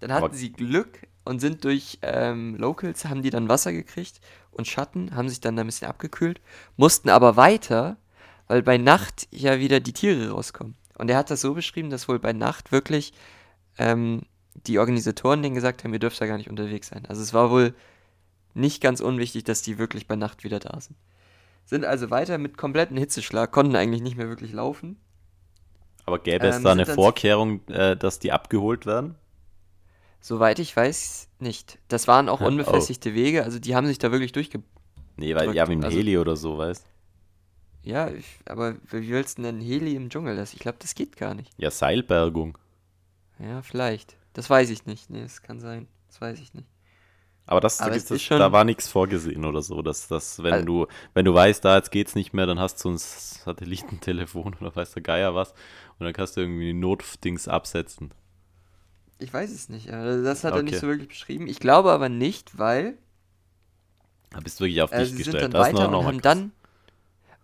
Dann 0.00 0.12
hatten 0.12 0.24
Aber- 0.26 0.34
sie 0.34 0.52
Glück 0.52 1.00
und 1.24 1.40
sind 1.40 1.64
durch 1.64 1.98
ähm, 2.02 2.56
Locals, 2.56 3.04
haben 3.04 3.22
die 3.22 3.30
dann 3.30 3.48
Wasser 3.48 3.72
gekriegt 3.72 4.20
und 4.56 4.66
Schatten, 4.66 5.14
haben 5.14 5.28
sich 5.28 5.40
dann 5.40 5.56
da 5.56 5.62
ein 5.62 5.66
bisschen 5.66 5.88
abgekühlt, 5.88 6.40
mussten 6.76 7.08
aber 7.08 7.36
weiter, 7.36 7.96
weil 8.48 8.62
bei 8.62 8.78
Nacht 8.78 9.28
ja 9.30 9.58
wieder 9.58 9.80
die 9.80 9.92
Tiere 9.92 10.30
rauskommen. 10.30 10.74
Und 10.98 11.10
er 11.10 11.18
hat 11.18 11.30
das 11.30 11.40
so 11.40 11.54
beschrieben, 11.54 11.90
dass 11.90 12.08
wohl 12.08 12.18
bei 12.18 12.32
Nacht 12.32 12.72
wirklich 12.72 13.12
ähm, 13.78 14.22
die 14.66 14.78
Organisatoren 14.78 15.42
denen 15.42 15.54
gesagt 15.54 15.84
haben, 15.84 15.92
ihr 15.92 15.98
dürft 15.98 16.20
da 16.20 16.26
gar 16.26 16.38
nicht 16.38 16.50
unterwegs 16.50 16.88
sein. 16.88 17.04
Also 17.06 17.22
es 17.22 17.34
war 17.34 17.50
wohl 17.50 17.74
nicht 18.54 18.82
ganz 18.82 19.00
unwichtig, 19.00 19.44
dass 19.44 19.62
die 19.62 19.78
wirklich 19.78 20.06
bei 20.06 20.16
Nacht 20.16 20.44
wieder 20.44 20.58
da 20.58 20.80
sind. 20.80 20.96
Sind 21.66 21.84
also 21.84 22.10
weiter 22.10 22.38
mit 22.38 22.56
kompletten 22.56 22.96
Hitzeschlag, 22.96 23.52
konnten 23.52 23.76
eigentlich 23.76 24.00
nicht 24.00 24.16
mehr 24.16 24.28
wirklich 24.28 24.52
laufen. 24.52 24.96
Aber 26.06 26.20
gäbe 26.20 26.46
es 26.46 26.56
Ähm, 26.56 26.62
da 26.62 26.70
sind 26.70 26.80
eine 26.80 26.94
Vorkehrung, 26.94 27.66
äh, 27.68 27.96
dass 27.96 28.18
die 28.18 28.32
abgeholt 28.32 28.86
werden? 28.86 29.16
Soweit 30.26 30.58
ich 30.58 30.74
weiß, 30.76 31.28
nicht. 31.38 31.78
Das 31.86 32.08
waren 32.08 32.28
auch 32.28 32.40
Ha, 32.40 32.46
oh. 32.46 32.48
unbefestigte 32.48 33.14
Wege, 33.14 33.44
also 33.44 33.60
die 33.60 33.76
haben 33.76 33.86
sich 33.86 33.98
da 33.98 34.10
wirklich 34.10 34.32
durchge... 34.32 34.60
Nee, 35.16 35.36
weil 35.36 35.54
ja, 35.54 35.64
mit 35.66 35.74
dem 35.78 35.84
Also- 35.84 35.96
Heli 35.96 36.18
oder 36.18 36.34
so, 36.34 36.58
weißt 36.58 36.84
Ja, 37.84 38.10
ich, 38.10 38.26
aber 38.44 38.74
wie 38.90 39.08
willst 39.08 39.38
du 39.38 39.42
denn 39.42 39.60
Heli 39.60 39.94
im 39.94 40.10
Dschungel? 40.10 40.34
Das, 40.34 40.52
ich 40.52 40.58
glaube, 40.58 40.78
das 40.80 40.96
geht 40.96 41.16
gar 41.16 41.34
nicht. 41.34 41.52
Ja, 41.58 41.70
Seilbergung. 41.70 42.58
Ja, 43.38 43.62
vielleicht. 43.62 44.16
Das 44.32 44.50
weiß 44.50 44.70
ich 44.70 44.84
nicht. 44.84 45.10
Nee, 45.10 45.22
das 45.22 45.42
kann 45.42 45.60
sein. 45.60 45.86
Das 46.08 46.20
weiß 46.20 46.40
ich 46.40 46.52
nicht. 46.54 46.66
Aber 47.46 47.60
das, 47.60 47.78
Aber 47.80 47.94
das, 47.94 48.06
das 48.06 48.20
schon- 48.20 48.40
da 48.40 48.50
war 48.50 48.64
nichts 48.64 48.88
vorgesehen 48.88 49.44
oder 49.44 49.62
so. 49.62 49.80
Dass, 49.80 50.08
dass 50.08 50.42
wenn 50.42 50.52
Also- 50.54 50.66
du, 50.66 50.86
wenn 51.14 51.24
du 51.24 51.34
weißt, 51.34 51.64
da 51.64 51.76
jetzt 51.76 51.92
geht's 51.92 52.16
nicht 52.16 52.32
mehr, 52.32 52.46
dann 52.46 52.58
hast 52.58 52.84
du 52.84 52.88
ein 52.90 52.98
Satellitentelefon 52.98 54.56
oder 54.60 54.74
weiß 54.74 54.90
der 54.94 55.02
Geier 55.04 55.36
was 55.36 55.52
und 56.00 56.04
dann 56.04 56.12
kannst 56.12 56.36
du 56.36 56.40
irgendwie 56.40 56.72
Notdings 56.72 57.46
absetzen. 57.46 58.10
Ich 59.18 59.32
weiß 59.32 59.50
es 59.50 59.68
nicht. 59.68 59.90
Also 59.90 60.24
das 60.24 60.42
hat 60.44 60.56
er 60.56 60.62
nicht 60.62 60.76
Okay. 60.76 60.80
so 60.80 60.86
wirklich 60.86 61.08
beschrieben. 61.08 61.46
Ich 61.48 61.60
glaube 61.60 61.90
aber 61.92 62.08
nicht, 62.08 62.58
weil 62.58 62.98
Da 64.30 64.38
bist 64.40 64.60
du 64.60 64.64
wirklich 64.64 64.82
auf 64.82 64.92
äh, 64.92 64.94
dich 64.94 65.10
sie 65.10 65.18
sind 65.18 65.18
gestellt. 65.18 65.42
dann 65.42 65.54
Das 65.54 65.72
weiter 65.72 65.72
noch, 65.72 65.88
noch 65.88 66.04
und 66.04 66.06
haben 66.06 66.20
krass. 66.20 66.22
dann 66.22 66.52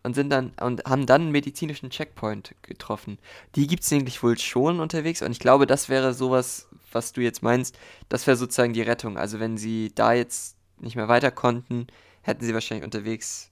und 0.05 0.15
sind 0.15 0.31
dann 0.31 0.53
und 0.61 0.85
haben 0.87 1.07
dann 1.07 1.23
einen 1.23 1.33
medizinischen 1.33 1.91
Checkpoint 1.91 2.55
getroffen. 2.63 3.19
Die 3.57 3.67
gibt 3.69 3.85
es 3.85 3.91
nämlich 3.91 4.23
wohl 4.23 4.39
schon 4.39 4.81
unterwegs 4.81 5.23
und 5.23 5.33
ich 5.33 5.41
glaube, 5.41 5.67
das 5.67 5.89
wäre 5.89 6.15
sowas, 6.15 6.69
was 6.93 7.13
du 7.13 7.21
jetzt 7.23 7.43
meinst, 7.43 7.79
das 8.09 8.27
wäre 8.27 8.37
sozusagen 8.37 8.73
die 8.75 8.83
Rettung. 8.83 9.19
Also 9.19 9.41
wenn 9.41 9.59
sie 9.59 9.93
da 9.95 10.13
jetzt 10.13 10.57
nicht 10.81 10.97
mehr 10.97 11.09
weiter 11.09 11.31
konnten, 11.31 11.87
hätten 12.23 12.45
sie 12.45 12.55
wahrscheinlich 12.55 12.85
unterwegs 12.85 13.51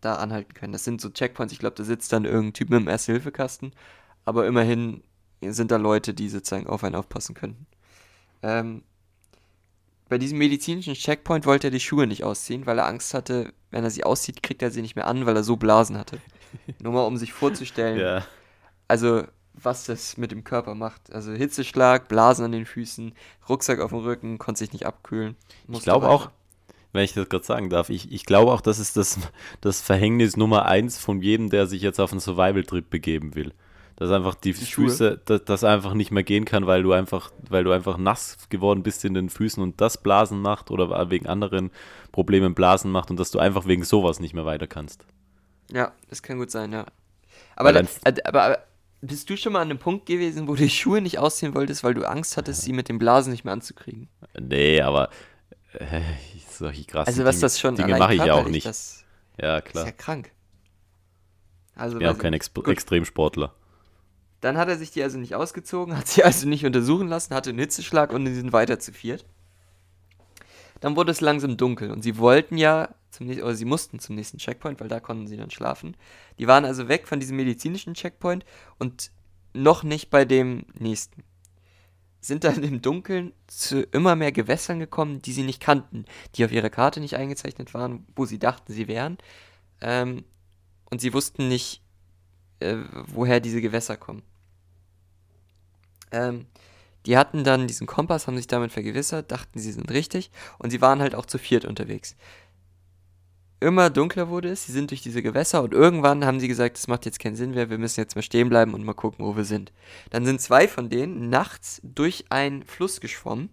da 0.00 0.16
anhalten 0.16 0.54
können. 0.54 0.72
Das 0.72 0.84
sind 0.84 1.00
so 1.00 1.10
Checkpoints, 1.10 1.52
ich 1.52 1.60
glaube, 1.60 1.76
da 1.76 1.84
sitzt 1.84 2.12
dann 2.12 2.24
irgendein 2.24 2.54
Typ 2.54 2.70
mit 2.70 2.78
einem 2.78 2.88
Erste-Hilfe-Kasten, 2.88 3.72
aber 4.24 4.46
immerhin 4.46 5.02
sind 5.50 5.70
da 5.70 5.76
Leute, 5.76 6.14
die 6.14 6.28
sozusagen 6.28 6.66
auf 6.66 6.84
einen 6.84 6.94
aufpassen 6.94 7.34
könnten. 7.34 7.66
Ähm, 8.42 8.82
bei 10.08 10.18
diesem 10.18 10.38
medizinischen 10.38 10.94
Checkpoint 10.94 11.46
wollte 11.46 11.68
er 11.68 11.70
die 11.70 11.80
Schuhe 11.80 12.06
nicht 12.06 12.22
ausziehen, 12.22 12.66
weil 12.66 12.78
er 12.78 12.86
Angst 12.86 13.14
hatte, 13.14 13.52
wenn 13.70 13.84
er 13.84 13.90
sie 13.90 14.04
auszieht, 14.04 14.42
kriegt 14.42 14.62
er 14.62 14.70
sie 14.70 14.82
nicht 14.82 14.94
mehr 14.94 15.06
an, 15.06 15.26
weil 15.26 15.36
er 15.36 15.42
so 15.42 15.56
Blasen 15.56 15.96
hatte. 15.96 16.18
Nur 16.80 16.92
mal, 16.92 17.06
um 17.06 17.16
sich 17.16 17.32
vorzustellen, 17.32 17.98
Ja, 17.98 18.26
also 18.88 19.24
was 19.54 19.84
das 19.84 20.16
mit 20.16 20.30
dem 20.32 20.44
Körper 20.44 20.74
macht. 20.74 21.12
Also 21.12 21.32
Hitzeschlag, 21.32 22.08
Blasen 22.08 22.44
an 22.46 22.52
den 22.52 22.66
Füßen, 22.66 23.12
Rucksack 23.48 23.80
auf 23.80 23.90
dem 23.90 24.00
Rücken, 24.00 24.38
konnte 24.38 24.60
sich 24.60 24.72
nicht 24.72 24.86
abkühlen. 24.86 25.36
ich 25.68 25.82
glaube 25.82 26.08
auch, 26.08 26.30
wenn 26.92 27.04
ich 27.04 27.14
das 27.14 27.28
gerade 27.28 27.44
sagen 27.44 27.70
darf, 27.70 27.88
ich, 27.88 28.12
ich 28.12 28.26
glaube 28.26 28.52
auch, 28.52 28.60
das 28.60 28.78
ist 28.78 28.96
das, 28.96 29.18
das 29.60 29.80
Verhängnis 29.80 30.36
Nummer 30.36 30.66
eins 30.66 30.98
von 30.98 31.22
jedem, 31.22 31.50
der 31.50 31.66
sich 31.66 31.82
jetzt 31.82 32.00
auf 32.00 32.12
einen 32.12 32.20
Survival-Trip 32.20 32.88
begeben 32.88 33.34
will. 33.34 33.52
Dass 33.96 34.10
einfach 34.10 34.34
die, 34.34 34.54
Schuhe? 34.54 34.88
Füße, 34.88 35.20
dass 35.24 35.44
das 35.44 35.64
einfach 35.64 35.94
nicht 35.94 36.10
mehr 36.10 36.22
gehen 36.22 36.44
kann, 36.44 36.66
weil 36.66 36.82
du 36.82 36.92
einfach, 36.92 37.30
weil 37.48 37.64
du 37.64 37.72
einfach 37.72 37.98
nass 37.98 38.38
geworden 38.48 38.82
bist 38.82 39.04
in 39.04 39.14
den 39.14 39.28
Füßen 39.28 39.62
und 39.62 39.80
das 39.80 39.98
Blasen 40.02 40.40
macht 40.40 40.70
oder 40.70 41.10
wegen 41.10 41.26
anderen 41.26 41.70
Problemen 42.10 42.54
Blasen 42.54 42.90
macht 42.90 43.10
und 43.10 43.20
dass 43.20 43.30
du 43.30 43.38
einfach 43.38 43.66
wegen 43.66 43.84
sowas 43.84 44.18
nicht 44.20 44.34
mehr 44.34 44.44
weiter 44.44 44.66
kannst. 44.66 45.04
Ja, 45.70 45.92
das 46.08 46.22
kann 46.22 46.38
gut 46.38 46.50
sein, 46.50 46.72
ja. 46.72 46.86
Aber, 47.56 47.72
da, 47.72 47.80
äh, 48.04 48.14
aber, 48.24 48.58
bist 49.00 49.28
du 49.28 49.36
schon 49.36 49.52
mal 49.52 49.60
an 49.60 49.70
einem 49.70 49.78
Punkt 49.78 50.06
gewesen, 50.06 50.48
wo 50.48 50.54
du 50.54 50.62
die 50.62 50.70
Schuhe 50.70 51.00
nicht 51.00 51.18
ausziehen 51.18 51.54
wolltest, 51.54 51.84
weil 51.84 51.94
du 51.94 52.08
Angst 52.08 52.36
hattest, 52.36 52.62
sie 52.62 52.72
mit 52.72 52.88
den 52.88 52.98
Blasen 52.98 53.32
nicht 53.32 53.44
mehr 53.44 53.52
anzukriegen? 53.52 54.08
Nee, 54.38 54.80
aber 54.80 55.10
äh, 55.74 56.00
solche 56.50 56.84
krassen 56.84 57.08
Also 57.08 57.24
was 57.24 57.36
Dinge, 57.36 57.40
das 57.42 57.60
schon 57.60 57.76
Dinge 57.76 57.98
mache 57.98 58.14
ich 58.14 58.24
ja 58.24 58.34
auch 58.34 58.48
nicht. 58.48 58.66
Das 58.66 59.04
ja, 59.40 59.58
ist 59.58 59.64
klar. 59.66 59.86
ja 59.86 59.92
krank. 59.92 60.30
Also 61.74 61.96
Ich 61.96 62.00
bin 62.00 62.08
auch 62.08 62.18
kein 62.18 62.34
Ex. 62.34 62.50
Extremsportler. 62.66 63.54
Dann 64.42 64.58
hat 64.58 64.68
er 64.68 64.76
sich 64.76 64.90
die 64.90 65.02
also 65.02 65.18
nicht 65.18 65.34
ausgezogen, 65.34 65.96
hat 65.96 66.08
sie 66.08 66.22
also 66.22 66.46
nicht 66.46 66.66
untersuchen 66.66 67.08
lassen, 67.08 67.34
hatte 67.34 67.50
einen 67.50 67.60
Hitzeschlag 67.60 68.12
und 68.12 68.26
die 68.26 68.34
sind 68.34 68.52
weiter 68.52 68.78
zu 68.78 68.92
viert. 68.92 69.24
Dann 70.80 70.96
wurde 70.96 71.12
es 71.12 71.20
langsam 71.20 71.56
dunkel 71.56 71.92
und 71.92 72.02
sie 72.02 72.18
wollten 72.18 72.58
ja 72.58 72.94
zum 73.10 73.28
oder 73.28 73.54
sie 73.54 73.64
mussten 73.64 74.00
zum 74.00 74.16
nächsten 74.16 74.38
Checkpoint, 74.38 74.80
weil 74.80 74.88
da 74.88 74.98
konnten 74.98 75.28
sie 75.28 75.36
dann 75.36 75.50
schlafen. 75.50 75.96
Die 76.38 76.48
waren 76.48 76.64
also 76.64 76.88
weg 76.88 77.06
von 77.06 77.20
diesem 77.20 77.36
medizinischen 77.36 77.94
Checkpoint 77.94 78.44
und 78.78 79.12
noch 79.54 79.84
nicht 79.84 80.10
bei 80.10 80.24
dem 80.24 80.64
nächsten. 80.76 81.22
Sind 82.20 82.42
dann 82.42 82.64
im 82.64 82.82
Dunkeln 82.82 83.32
zu 83.46 83.82
immer 83.82 84.16
mehr 84.16 84.32
Gewässern 84.32 84.80
gekommen, 84.80 85.22
die 85.22 85.32
sie 85.32 85.44
nicht 85.44 85.60
kannten, 85.60 86.04
die 86.34 86.44
auf 86.44 86.52
ihrer 86.52 86.70
Karte 86.70 87.00
nicht 87.00 87.16
eingezeichnet 87.16 87.74
waren, 87.74 88.06
wo 88.16 88.24
sie 88.24 88.38
dachten, 88.38 88.72
sie 88.72 88.88
wären. 88.88 89.18
Ähm, 89.80 90.24
und 90.90 91.00
sie 91.00 91.12
wussten 91.12 91.48
nicht, 91.48 91.82
äh, 92.60 92.76
woher 93.06 93.38
diese 93.40 93.60
Gewässer 93.60 93.96
kommen. 93.96 94.22
Ähm, 96.12 96.46
die 97.06 97.16
hatten 97.16 97.42
dann 97.42 97.66
diesen 97.66 97.86
Kompass, 97.86 98.26
haben 98.26 98.36
sich 98.36 98.46
damit 98.46 98.72
vergewissert, 98.72 99.32
dachten, 99.32 99.58
sie 99.58 99.72
sind 99.72 99.90
richtig 99.90 100.30
und 100.58 100.70
sie 100.70 100.80
waren 100.80 101.00
halt 101.00 101.14
auch 101.14 101.26
zu 101.26 101.38
viert 101.38 101.64
unterwegs. 101.64 102.16
Immer 103.58 103.90
dunkler 103.90 104.28
wurde 104.28 104.50
es, 104.50 104.66
sie 104.66 104.72
sind 104.72 104.90
durch 104.90 105.02
diese 105.02 105.22
Gewässer 105.22 105.62
und 105.62 105.72
irgendwann 105.72 106.24
haben 106.24 106.40
sie 106.40 106.48
gesagt, 106.48 106.76
das 106.76 106.88
macht 106.88 107.04
jetzt 107.04 107.20
keinen 107.20 107.36
Sinn 107.36 107.52
mehr, 107.52 107.70
wir 107.70 107.78
müssen 107.78 108.00
jetzt 108.00 108.16
mal 108.16 108.22
stehen 108.22 108.48
bleiben 108.48 108.74
und 108.74 108.84
mal 108.84 108.92
gucken, 108.92 109.24
wo 109.24 109.36
wir 109.36 109.44
sind. 109.44 109.72
Dann 110.10 110.26
sind 110.26 110.40
zwei 110.40 110.66
von 110.68 110.90
denen 110.90 111.30
nachts 111.30 111.80
durch 111.84 112.24
einen 112.30 112.64
Fluss 112.64 113.00
geschwommen 113.00 113.50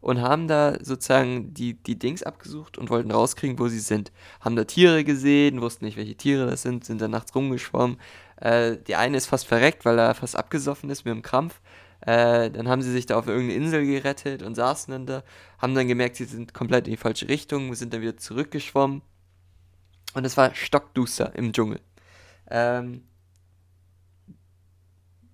und 0.00 0.20
haben 0.20 0.48
da 0.48 0.82
sozusagen 0.82 1.52
die, 1.52 1.74
die 1.74 1.98
Dings 1.98 2.22
abgesucht 2.22 2.78
und 2.78 2.90
wollten 2.90 3.10
rauskriegen, 3.10 3.58
wo 3.58 3.68
sie 3.68 3.80
sind. 3.80 4.12
Haben 4.40 4.56
da 4.56 4.64
Tiere 4.64 5.04
gesehen, 5.04 5.60
wussten 5.60 5.84
nicht, 5.84 5.96
welche 5.96 6.16
Tiere 6.16 6.46
das 6.46 6.62
sind, 6.62 6.84
sind 6.84 7.00
da 7.00 7.08
nachts 7.08 7.34
rumgeschwommen. 7.34 7.98
Äh, 8.36 8.78
die 8.86 8.96
eine 8.96 9.16
ist 9.16 9.26
fast 9.26 9.46
verreckt, 9.46 9.84
weil 9.84 9.98
er 9.98 10.14
fast 10.14 10.36
abgesoffen 10.36 10.88
ist 10.90 11.04
mit 11.04 11.14
dem 11.14 11.22
Krampf. 11.22 11.60
Äh, 12.02 12.50
dann 12.50 12.68
haben 12.68 12.82
sie 12.82 12.92
sich 12.92 13.06
da 13.06 13.18
auf 13.18 13.26
irgendeine 13.26 13.54
Insel 13.54 13.84
gerettet 13.84 14.42
und 14.42 14.54
saßen 14.54 14.92
dann 14.92 15.06
da, 15.06 15.22
haben 15.58 15.74
dann 15.74 15.88
gemerkt, 15.88 16.16
sie 16.16 16.24
sind 16.24 16.54
komplett 16.54 16.86
in 16.86 16.92
die 16.92 16.96
falsche 16.96 17.28
Richtung, 17.28 17.74
sind 17.74 17.92
dann 17.92 18.00
wieder 18.00 18.16
zurückgeschwommen. 18.16 19.02
Und 20.14 20.24
es 20.24 20.36
war 20.36 20.54
stockduster 20.54 21.34
im 21.34 21.52
Dschungel. 21.52 21.80
Ähm, 22.50 23.02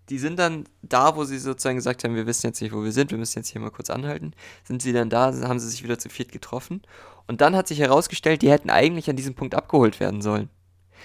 die 0.08 0.18
sind 0.18 0.38
dann 0.38 0.64
da, 0.82 1.16
wo 1.16 1.24
sie 1.24 1.38
sozusagen 1.38 1.76
gesagt 1.76 2.04
haben, 2.04 2.14
wir 2.14 2.26
wissen 2.26 2.46
jetzt 2.46 2.60
nicht, 2.60 2.72
wo 2.72 2.84
wir 2.84 2.92
sind, 2.92 3.10
wir 3.10 3.18
müssen 3.18 3.38
jetzt 3.38 3.48
hier 3.48 3.60
mal 3.60 3.70
kurz 3.70 3.90
anhalten. 3.90 4.32
Sind 4.64 4.82
sie 4.82 4.92
dann 4.92 5.10
da, 5.10 5.32
haben 5.42 5.58
sie 5.58 5.68
sich 5.68 5.82
wieder 5.82 5.98
zu 5.98 6.08
viert 6.08 6.30
getroffen. 6.30 6.82
Und 7.26 7.40
dann 7.40 7.56
hat 7.56 7.66
sich 7.66 7.80
herausgestellt, 7.80 8.42
die 8.42 8.50
hätten 8.50 8.70
eigentlich 8.70 9.10
an 9.10 9.16
diesem 9.16 9.34
Punkt 9.34 9.54
abgeholt 9.54 9.98
werden 9.98 10.22
sollen. 10.22 10.48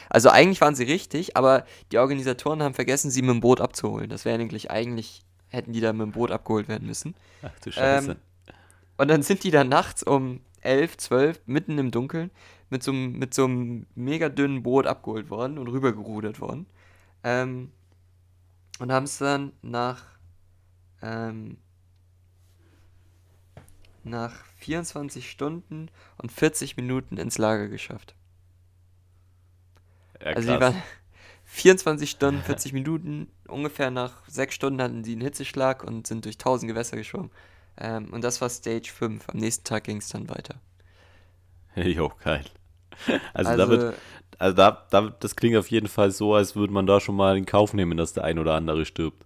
Also 0.10 0.30
eigentlich 0.30 0.62
waren 0.62 0.76
sie 0.76 0.84
richtig, 0.84 1.36
aber 1.36 1.66
die 1.92 1.98
Organisatoren 1.98 2.62
haben 2.62 2.74
vergessen, 2.74 3.12
sie 3.12 3.22
mit 3.22 3.32
dem 3.32 3.40
Boot 3.40 3.62
abzuholen. 3.62 4.10
Das 4.10 4.26
wäre 4.26 4.40
eigentlich, 4.40 4.70
eigentlich 4.70 5.24
hätten 5.52 5.74
die 5.74 5.82
da 5.82 5.94
mit 5.94 6.02
dem 6.08 6.14
Boot 6.14 6.32
abgeholt 6.32 6.70
werden 6.70 6.88
müssen. 6.88 7.16
Ach 7.42 7.60
du 7.60 7.72
Scheiße. 7.72 8.14
Ähm, 8.14 8.22
Und 8.98 9.10
dann 9.10 9.24
sind 9.24 9.44
die 9.44 9.52
da 9.52 9.64
nachts 9.64 10.04
um 10.04 10.42
11, 10.62 10.98
12, 10.98 11.42
mitten 11.48 11.78
im 11.80 11.92
Dunkeln, 11.92 12.32
mit 12.70 12.84
so, 12.84 12.92
einem- 12.92 13.20
mit 13.20 13.34
so 13.34 13.46
einem 13.46 13.88
mega 13.96 14.30
dünnen 14.30 14.64
Boot 14.64 14.88
abgeholt 14.88 15.30
worden 15.30 15.58
und 15.60 15.68
rübergerudert 15.70 16.42
worden. 16.42 16.68
Ähm, 17.24 17.72
und 18.80 18.92
haben 18.92 19.04
es 19.06 19.18
dann 19.18 19.54
nach, 19.62 20.04
ähm, 21.02 21.58
nach 24.04 24.46
24 24.58 25.30
Stunden 25.32 25.90
und 26.18 26.32
40 26.32 26.78
Minuten 26.78 27.18
ins 27.18 27.38
Lager 27.40 27.68
geschafft. 27.68 28.14
ja, 30.20 30.36
Also 30.36 30.48
die 30.50 30.60
waren 30.60 30.76
24 31.52 32.10
Stunden, 32.10 32.42
40 32.46 32.74
Minuten, 32.74 33.28
ungefähr 33.48 33.92
nach 33.92 34.28
6 34.28 34.56
Stunden 34.56 34.82
hatten 34.82 35.04
sie 35.04 35.14
einen 35.14 35.22
Hitzeschlag 35.22 35.84
und 35.84 36.08
sind 36.08 36.26
durch 36.26 36.36
1000 36.36 36.70
Gewässer 36.70 36.98
geschwommen. 36.98 37.32
Ähm, 37.78 38.12
und 38.12 38.24
das 38.24 38.42
war 38.42 38.50
Stage 38.50 38.92
5. 38.94 39.30
Am 39.30 39.38
nächsten 39.38 39.64
Tag 39.64 39.84
ging 39.84 39.98
es 39.98 40.10
dann 40.10 40.30
weiter. 40.30 40.56
Jo, 41.76 42.12
geil. 42.24 42.44
Also, 43.34 43.56
da 43.56 43.70
wird, 43.70 43.82
Also, 43.82 43.98
also 44.38 44.56
da, 44.56 44.88
da, 44.90 45.16
das 45.20 45.38
klingt 45.38 45.56
auf 45.56 45.72
jeden 45.72 45.88
Fall 45.88 46.12
so, 46.12 46.34
als 46.36 46.56
würde 46.56 46.74
man 46.74 46.86
da 46.86 47.00
schon 47.00 47.16
mal 47.16 47.38
in 47.38 47.46
Kauf 47.46 47.74
nehmen, 47.74 47.98
dass 47.98 48.12
der 48.12 48.26
ein 48.26 48.40
oder 48.40 48.56
andere 48.56 48.84
stirbt. 48.86 49.26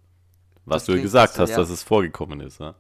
Was 0.66 0.86
du 0.86 1.00
gesagt 1.02 1.34
so, 1.34 1.42
hast, 1.42 1.52
ja. 1.52 1.58
dass 1.58 1.70
es 1.70 1.82
vorgekommen 1.82 2.40
ist. 2.42 2.60
Ja? 2.60 2.76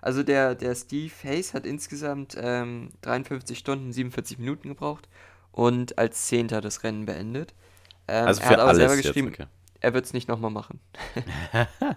also 0.00 0.22
der, 0.22 0.54
der 0.54 0.74
Steve 0.74 1.12
Hayes 1.24 1.54
hat 1.54 1.66
insgesamt 1.66 2.36
ähm, 2.38 2.90
53 3.02 3.58
Stunden, 3.58 3.92
47 3.92 4.38
Minuten 4.38 4.68
gebraucht 4.68 5.08
und 5.52 5.98
als 5.98 6.26
Zehnter 6.26 6.60
das 6.60 6.84
Rennen 6.84 7.06
beendet. 7.06 7.54
Ähm, 8.08 8.26
Also 8.26 8.40
er 8.42 8.48
hat 8.48 8.54
aber 8.58 8.68
alles 8.70 8.78
selber 8.78 8.94
jetzt, 8.94 9.04
geschrieben, 9.06 9.28
okay. 9.28 9.46
er 9.80 9.94
wird 9.94 10.04
es 10.06 10.12
nicht 10.12 10.28
nochmal 10.28 10.50
machen. 10.50 10.80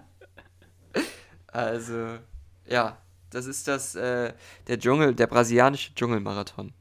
also, 1.48 2.18
ja, 2.66 2.98
das 3.30 3.46
ist 3.46 3.68
das, 3.68 3.94
äh, 3.94 4.32
der 4.66 4.78
Dschungel, 4.78 5.14
der 5.14 5.26
brasilianische 5.26 5.94
Dschungelmarathon. 5.94 6.72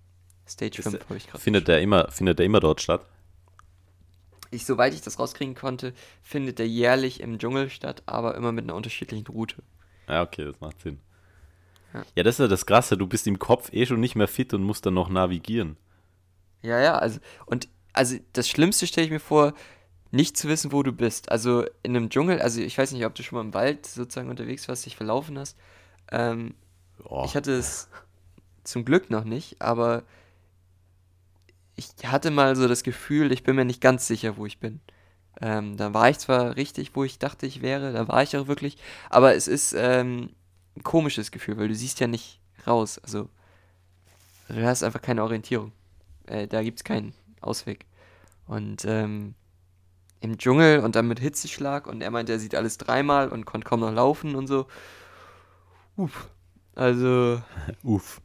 Stage 0.48 0.80
Ist 0.80 0.84
5 0.84 0.98
der- 0.98 1.06
habe 1.08 1.18
ich 1.18 1.28
gerade. 1.28 1.40
Findet 1.44 1.68
der 1.68 1.82
immer, 1.82 2.12
findet 2.12 2.40
der 2.40 2.46
immer 2.46 2.60
dort 2.60 2.82
statt? 2.82 3.06
Ich, 4.54 4.66
soweit 4.66 4.94
ich 4.94 5.02
das 5.02 5.18
rauskriegen 5.18 5.56
konnte, 5.56 5.94
findet 6.22 6.60
der 6.60 6.68
jährlich 6.68 7.22
im 7.22 7.40
Dschungel 7.40 7.70
statt, 7.70 8.04
aber 8.06 8.36
immer 8.36 8.52
mit 8.52 8.66
einer 8.66 8.76
unterschiedlichen 8.76 9.26
Route. 9.28 9.64
Ja, 10.10 10.24
okay, 10.24 10.44
das 10.44 10.60
macht 10.60 10.82
Sinn. 10.82 11.00
Ja. 11.94 12.04
Ja, 12.16 12.24
das 12.24 12.36
ist 12.36 12.40
ja 12.40 12.48
das 12.50 12.66
Krasse, 12.66 12.98
du 12.98 13.08
bist 13.08 13.28
im 13.28 13.40
Kopf 13.40 13.72
eh 13.72 13.86
schon 13.86 14.02
nicht 14.02 14.16
mehr 14.16 14.28
fit 14.28 14.54
und 14.54 14.64
musst 14.64 14.86
dann 14.86 14.94
noch 14.94 15.08
navigieren. 15.10 15.78
Ja, 16.64 16.80
ja, 16.82 16.98
also, 16.98 17.20
und 17.46 17.70
also 17.94 18.18
das 18.34 18.50
Schlimmste 18.50 18.88
stelle 18.88 19.06
ich 19.06 19.12
mir 19.12 19.20
vor, 19.20 19.54
nicht 20.12 20.38
zu 20.38 20.48
wissen, 20.50 20.72
wo 20.72 20.84
du 20.84 20.92
bist. 20.92 21.32
Also 21.32 21.66
in 21.84 21.96
einem 21.96 22.10
Dschungel, 22.10 22.42
also 22.42 22.62
ich 22.62 22.78
weiß 22.78 22.92
nicht, 22.92 23.06
ob 23.06 23.16
du 23.16 23.24
schon 23.24 23.38
mal 23.38 23.46
im 23.46 23.54
Wald 23.54 23.86
sozusagen 23.86 24.30
unterwegs 24.30 24.68
warst, 24.68 24.86
dich 24.86 24.96
verlaufen 24.98 25.40
hast. 25.40 25.58
Ähm, 26.12 26.56
Oh, 27.06 27.24
Ich 27.26 27.36
hatte 27.36 27.54
es 27.54 27.90
zum 28.64 28.86
Glück 28.86 29.10
noch 29.10 29.24
nicht, 29.24 29.62
aber 29.62 30.04
ich 31.76 31.88
hatte 32.06 32.32
mal 32.32 32.56
so 32.56 32.68
das 32.68 32.84
Gefühl, 32.84 33.32
ich 33.32 33.44
bin 33.44 33.56
mir 33.56 33.66
nicht 33.66 33.82
ganz 33.82 34.08
sicher, 34.08 34.38
wo 34.38 34.46
ich 34.46 34.60
bin. 34.60 34.82
Ähm, 35.42 35.78
da 35.78 35.94
war 35.94 36.10
ich 36.10 36.20
zwar 36.20 36.56
richtig, 36.56 36.96
wo 36.96 37.04
ich 37.04 37.18
dachte, 37.18 37.48
ich 37.48 37.62
wäre, 37.62 37.94
da 37.94 38.08
war 38.08 38.22
ich 38.22 38.38
auch 38.38 38.48
wirklich, 38.48 38.78
aber 39.10 39.34
es 39.34 39.48
ist 39.48 39.74
ähm, 39.76 40.30
ein 40.76 40.84
komisches 40.84 41.32
Gefühl, 41.32 41.58
weil 41.58 41.70
du 41.70 41.76
siehst 41.76 42.00
ja 42.00 42.08
nicht 42.08 42.40
raus. 42.68 43.00
Also 43.00 43.30
du 44.50 44.64
hast 44.64 44.84
einfach 44.84 45.02
keine 45.02 45.24
Orientierung. 45.24 45.72
Äh, 46.28 46.48
da 46.48 46.62
gibt 46.62 46.80
es 46.80 46.84
keinen 46.84 47.14
Ausweg. 47.42 47.86
Und 48.48 48.86
ähm, 48.86 49.36
im 50.20 50.38
Dschungel 50.38 50.80
und 50.80 50.96
dann 50.96 51.08
mit 51.08 51.20
Hitzeschlag 51.20 51.88
und 51.88 52.02
er 52.02 52.12
meinte, 52.12 52.32
er 52.34 52.40
sieht 52.40 52.56
alles 52.56 52.78
dreimal 52.78 53.30
und 53.30 53.46
konnte 53.46 53.68
kaum 53.68 53.80
noch 53.80 53.92
laufen 53.92 54.36
und 54.36 54.48
so. 54.48 54.68
Uff. 55.96 56.30
Also, 56.76 57.42
uff. 57.84 58.22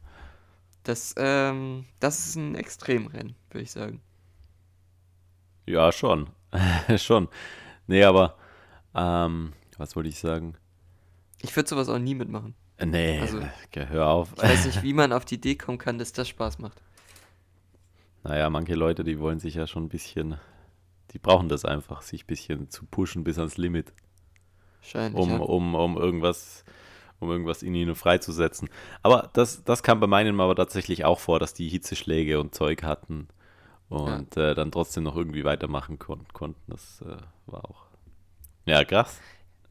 das, 0.83 1.13
ähm, 1.17 1.85
das 1.99 2.19
ist 2.27 2.35
ein 2.35 2.55
Extremrennen, 2.55 3.35
würde 3.49 3.63
ich 3.63 3.71
sagen. 3.71 4.01
Ja, 5.65 5.91
schon. 5.91 6.29
schon. 6.97 7.27
Nee, 7.87 8.03
aber, 8.03 8.37
ähm, 8.95 9.53
was 9.77 9.95
wollte 9.95 10.09
ich 10.09 10.19
sagen? 10.19 10.55
Ich 11.41 11.55
würde 11.55 11.69
sowas 11.69 11.89
auch 11.89 11.99
nie 11.99 12.15
mitmachen. 12.15 12.55
Äh, 12.77 12.85
Nee, 12.85 13.19
Also- 13.19 13.39
okay, 13.65 13.87
hör 13.89 14.07
auf. 14.07 14.31
Ich 14.37 14.43
weiß 14.43 14.65
nicht, 14.67 14.83
wie 14.83 14.93
man 14.93 15.11
auf 15.11 15.25
die 15.25 15.35
Idee 15.35 15.55
kommen 15.55 15.77
kann, 15.77 15.97
dass 15.97 16.13
das 16.13 16.27
Spaß 16.29 16.59
macht. 16.59 16.81
Naja, 18.23 18.49
manche 18.49 18.75
Leute, 18.75 19.03
die 19.03 19.19
wollen 19.19 19.39
sich 19.39 19.55
ja 19.55 19.67
schon 19.67 19.85
ein 19.85 19.89
bisschen, 19.89 20.37
die 21.11 21.19
brauchen 21.19 21.49
das 21.49 21.65
einfach, 21.65 22.01
sich 22.01 22.23
ein 22.23 22.27
bisschen 22.27 22.69
zu 22.69 22.85
pushen 22.85 23.23
bis 23.23 23.37
ans 23.37 23.57
Limit, 23.57 23.93
Wahrscheinlich. 24.81 25.21
um, 25.21 25.29
ja. 25.29 25.37
um, 25.37 25.75
um 25.75 25.97
irgendwas, 25.97 26.65
um 27.19 27.29
irgendwas 27.29 27.63
in 27.63 27.73
ihnen 27.75 27.95
freizusetzen. 27.95 28.69
Aber 29.01 29.29
das, 29.33 29.63
das 29.63 29.83
kam 29.83 29.99
bei 29.99 30.07
meinen 30.07 30.39
aber 30.39 30.55
tatsächlich 30.55 31.05
auch 31.05 31.19
vor, 31.19 31.39
dass 31.39 31.53
die 31.53 31.69
Hitzeschläge 31.69 32.39
und 32.39 32.53
Zeug 32.53 32.83
hatten 32.83 33.27
und 33.89 34.35
äh, 34.35 34.53
dann 34.53 34.71
trotzdem 34.71 35.03
noch 35.03 35.15
irgendwie 35.15 35.45
weitermachen 35.45 35.97
kon 35.97 36.25
konnten. 36.33 36.59
Das 36.67 37.01
äh, 37.01 37.17
war 37.45 37.63
auch. 37.65 37.85
Ja, 38.65 38.83
krass. 38.83 39.19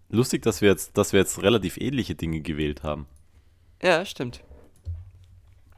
Lustig, 0.09 0.43
dass 0.43 0.61
wir 0.63 0.71
jetzt, 0.71 0.97
dass 0.97 1.13
wir 1.13 1.21
jetzt 1.21 1.43
relativ 1.43 1.77
ähnliche 1.77 2.15
Dinge 2.15 2.41
gewählt 2.41 2.83
haben. 2.83 3.07
ja, 3.83 4.05
stimmt. 4.05 4.43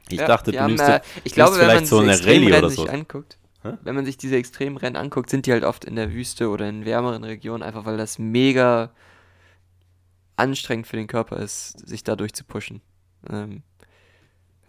Ich 0.09 0.19
ja, 0.19 0.27
dachte, 0.27 0.51
du 0.51 0.59
haben, 0.59 0.67
nimmst, 0.73 0.83
äh, 0.87 1.01
ich 1.23 1.33
glaube, 1.33 1.57
wenn 1.59 1.67
man 1.67 1.85
so 1.85 2.01
diese 2.01 2.23
eine 2.23 2.25
Rallye 2.25 2.57
oder 2.57 2.69
so. 2.69 2.85
anguckt, 2.87 3.37
Hä? 3.63 3.73
wenn 3.83 3.95
man 3.95 4.05
sich 4.05 4.17
diese 4.17 4.35
Extremrennen 4.37 4.95
anguckt, 4.95 5.29
sind 5.29 5.45
die 5.45 5.51
halt 5.51 5.63
oft 5.63 5.85
in 5.85 5.95
der 5.95 6.11
Wüste 6.11 6.49
oder 6.49 6.67
in 6.67 6.85
wärmeren 6.85 7.23
Regionen, 7.23 7.61
einfach 7.63 7.85
weil 7.85 7.97
das 7.97 8.17
mega 8.19 8.91
anstrengend 10.35 10.87
für 10.87 10.95
den 10.97 11.07
Körper 11.07 11.37
ist, 11.37 11.87
sich 11.87 12.03
da 12.03 12.15
durchzupushen. 12.15 12.81
Ähm, 13.29 13.61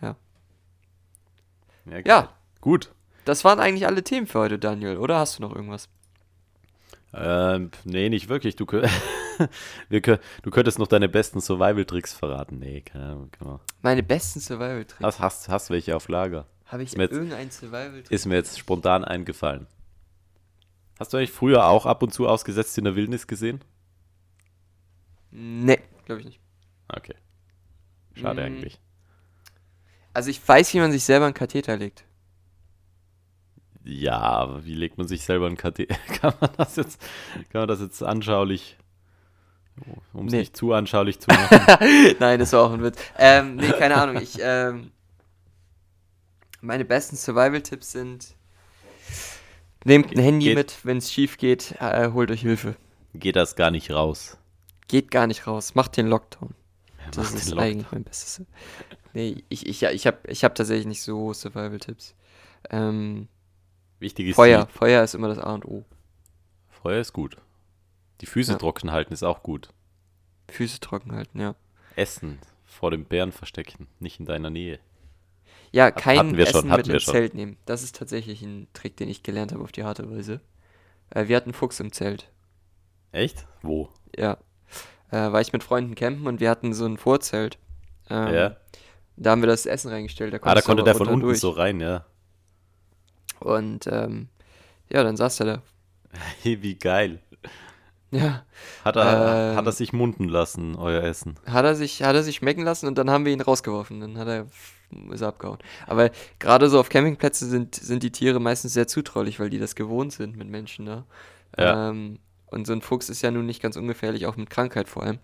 Ja, 0.03 0.17
Ja. 1.91 2.01
geil. 2.03 2.29
Gut. 2.61 2.93
das 3.25 3.45
waren 3.45 3.61
eigentlich 3.61 3.87
alle 3.87 4.03
Themen 4.03 4.27
für 4.27 4.41
heute, 4.41 4.59
Daniel, 4.59 4.99
oder 4.99 5.19
hast 5.19 5.39
du 5.39 5.43
noch 5.43 5.55
irgendwas? 5.55 5.89
Ähm, 7.15 7.71
nee, 7.85 8.09
nicht 8.09 8.29
wirklich. 8.29 8.57
Du, 8.57 8.67
Wir 9.89 10.01
du 10.01 10.51
könntest 10.51 10.79
noch 10.79 10.87
deine 10.87 11.09
besten 11.09 11.41
Survival-Tricks 11.41 12.15
verraten. 12.15 12.59
Nee, 12.59 12.81
keine 12.83 13.07
Ahnung. 13.07 13.31
Man. 13.41 13.61
Meine 13.83 14.03
besten 14.03 14.41
Survival-Tricks. 14.41 15.03
Hast, 15.03 15.21
hast, 15.21 15.49
hast 15.49 15.71
welche 15.71 15.97
auf 15.97 16.09
Lager? 16.09 16.47
Habe 16.67 16.83
ich 16.83 16.97
irgendeinen 16.97 17.51
Survival-Trick? 17.51 18.11
Ist 18.11 18.27
mir 18.27 18.37
jetzt 18.37 18.59
spontan 18.59 19.05
eingefallen. 19.05 19.67
Hast 20.99 21.13
du 21.13 21.17
eigentlich 21.17 21.33
früher 21.33 21.67
auch 21.67 21.87
ab 21.87 22.03
und 22.03 22.13
zu 22.13 22.29
ausgesetzt 22.29 22.77
in 22.79 22.85
der 22.85 22.95
Wildnis 22.95 23.27
gesehen? 23.27 23.65
Nee, 25.31 25.81
glaube 26.05 26.21
ich 26.21 26.27
nicht. 26.27 26.41
Okay. 26.89 27.15
Schade 28.15 28.43
Mm. 28.43 28.45
eigentlich. 28.45 28.81
Also 30.13 30.31
ich 30.31 30.47
weiß, 30.47 30.75
wie 30.75 30.81
man 30.81 30.93
sich 30.93 31.05
selber 31.05 31.27
einen 31.27 31.35
Katheter 31.35 31.77
legt. 31.77 32.05
Ja, 33.85 34.19
aber 34.19 34.65
wie 34.65 34.75
legt 34.75 34.99
man 34.99 35.09
sich 35.09 35.23
selber 35.25 35.47
ein 35.47 35.57
KT? 35.57 35.89
Kann 36.21 36.35
man 36.41 36.51
das 36.57 36.77
jetzt, 36.77 37.01
kann 37.51 37.63
man 37.63 37.69
das 37.69 37.81
jetzt 37.81 38.03
anschaulich, 38.03 38.77
um 40.13 40.27
es 40.27 40.33
Nee. 40.33 40.39
nicht 40.41 40.57
zu 40.57 40.73
anschaulich 40.73 41.19
zu 41.21 41.29
machen? 41.29 41.61
Nein, 42.19 42.39
das 42.39 42.53
war 42.53 42.63
auch 42.65 42.73
ein 42.73 42.83
Witz. 42.83 42.99
Ähm, 43.19 43.57
nee, 43.57 43.71
keine 43.73 43.97
Ahnung. 43.97 44.17
Ich, 44.23 44.39
ähm, 44.41 44.91
meine 46.61 46.85
besten 46.85 47.17
Survival-Tipps 47.17 47.93
sind: 47.93 48.35
Nehmt 49.85 50.13
ein 50.13 50.19
Handy 50.23 50.47
geht- 50.47 50.57
mit, 50.57 50.79
wenn 50.85 50.99
es 50.99 51.13
schief 51.13 51.39
geht, 51.39 51.75
äh, 51.81 52.11
holt 52.13 52.31
euch 52.31 52.43
Hilfe. 52.43 52.77
Geht 53.15 53.37
das 53.37 53.57
gar 53.57 53.71
nicht 53.71 53.91
raus? 53.91 54.37
Geht 54.89 55.11
gar 55.11 55.27
nicht 55.27 55.47
raus, 55.47 55.75
macht 55.75 55.97
den 55.97 56.07
Lockdown. 56.07 56.55
Das 57.13 57.17
Macht 57.17 57.31
den 57.33 57.37
ist 57.39 57.49
Lockdown. 57.51 57.65
eigentlich 57.67 57.93
mein 57.93 58.05
bestes. 58.05 58.43
Nee, 59.15 59.43
ich, 59.49 59.67
ich, 59.67 59.81
ja, 59.81 59.91
ich 59.91 60.07
habe 60.07 60.19
ich 60.29 60.45
hab 60.45 60.55
tatsächlich 60.55 60.87
nicht 60.87 61.03
so 61.03 61.33
Survival-Tipps. 61.33 62.15
Ähm, 62.71 63.29
Wichtig 63.99 64.29
ist, 64.29 64.37
Feuer. 64.37 64.67
Feuer 64.69 65.03
ist 65.03 65.15
immer 65.15 65.29
das 65.29 65.39
A 65.39 65.55
und 65.55 65.65
O. 65.65 65.85
Feuer 66.83 67.01
ist 67.01 67.13
gut. 67.13 67.37
Die 68.21 68.27
Füße 68.27 68.53
Ja. 68.53 68.59
trocken 68.59 68.91
halten 68.93 69.13
ist 69.13 69.23
auch 69.23 69.43
gut. 69.43 69.69
Füße 70.51 70.81
trocken 70.81 71.13
halten, 71.13 71.41
ja. 71.41 71.55
Essen 71.97 72.39
vor 72.65 72.91
dem 72.91 73.05
Bären 73.05 73.33
verstecken, 73.33 73.89
nicht 73.99 74.21
in 74.21 74.27
deiner 74.27 74.51
Nähe. 74.51 74.79
Ja, 75.73 75.91
kein 75.91 76.17
schon, 76.31 76.39
Essen 76.39 76.71
hatten 76.71 76.87
mit 76.87 76.95
ins 76.95 77.03
schon. 77.05 77.13
Zelt 77.15 77.35
nehmen. 77.35 77.57
Das 77.67 77.83
ist 77.83 77.97
tatsächlich 77.97 78.43
ein 78.43 78.67
Trick, 78.73 78.97
den 78.97 79.09
ich 79.09 79.23
gelernt 79.23 79.53
habe 79.53 79.63
auf 79.63 79.73
die 79.73 79.85
harte 79.85 80.11
Weise. 80.11 80.41
Äh, 81.11 81.29
wir 81.29 81.37
hatten 81.37 81.53
Fuchs 81.53 81.79
im 81.81 81.93
Zelt. 81.93 82.31
Echt? 83.13 83.47
Wo? 83.63 83.89
Ja. 84.17 84.39
Äh, 85.11 85.33
war 85.33 85.41
ich 85.41 85.53
mit 85.53 85.63
Freunden 85.65 85.95
campen 85.95 86.27
und 86.27 86.41
wir 86.41 86.51
hatten 86.51 86.73
so 86.75 86.87
ein 86.87 86.97
Vorzelt. 86.99 87.59
Ähm, 88.09 88.35
ja. 88.35 88.57
Da 89.17 89.31
haben 89.31 89.43
wir 89.43 89.47
das 89.49 89.67
Essen 89.67 89.91
reingestellt. 89.91 90.33
Da 90.33 90.39
Ah, 90.43 90.55
da 90.55 90.61
konnte 90.63 90.83
der 90.83 90.95
von 90.95 91.09
unten 91.09 91.21
durch. 91.27 91.41
so 91.41 91.51
rein, 91.51 91.81
ja. 91.81 92.05
Und 93.41 93.87
ähm, 93.87 94.29
ja, 94.91 95.03
dann 95.03 95.17
saß 95.17 95.41
er 95.41 95.47
da. 95.47 95.63
Hey, 96.43 96.61
wie 96.63 96.75
geil. 96.77 97.21
Ja. 98.13 98.45
Hat 98.85 98.97
er, 98.97 99.51
Ähm. 99.53 99.57
hat 99.57 99.67
er 99.67 99.73
sich 99.73 99.93
munden 99.93 100.29
lassen, 100.29 100.75
euer 100.77 101.03
Essen? 101.03 101.37
Hat 101.47 101.65
er 101.65 101.75
sich, 101.77 102.03
hat 102.03 102.15
er 102.17 102.23
sich 102.23 102.37
schmecken 102.37 102.63
lassen 102.65 102.87
und 102.87 102.99
dann 102.99 103.09
haben 103.11 103.25
wir 103.25 103.33
ihn 103.33 103.41
rausgeworfen. 103.41 104.01
Dann 104.01 104.19
hat 104.19 104.27
er, 104.29 104.47
ist 105.13 105.21
er 105.21 105.29
abgehauen. 105.29 105.59
Aber 105.87 106.11
gerade 106.41 106.69
so 106.69 106.81
auf 106.81 106.89
Campingplätzen 106.89 107.49
sind, 107.49 107.75
sind 107.77 108.03
die 108.03 108.11
Tiere 108.11 108.41
meistens 108.41 108.73
sehr 108.73 108.89
zutraulich, 108.89 109.39
weil 109.39 109.51
die 109.51 109.59
das 109.61 109.75
gewohnt 109.77 110.13
sind 110.13 110.37
mit 110.37 110.49
Menschen 110.49 110.87
da. 110.87 111.05
Ja. 111.57 111.91
Ähm, 111.91 112.19
und 112.47 112.67
so 112.67 112.73
ein 112.73 112.83
Fuchs 112.83 113.09
ist 113.09 113.23
ja 113.23 113.31
nun 113.31 113.47
nicht 113.47 113.63
ganz 113.63 113.77
ungefährlich, 113.77 114.27
auch 114.27 114.37
mit 114.37 114.51
Krankheit 114.51 114.89
vor 114.89 115.05
allem. 115.05 115.19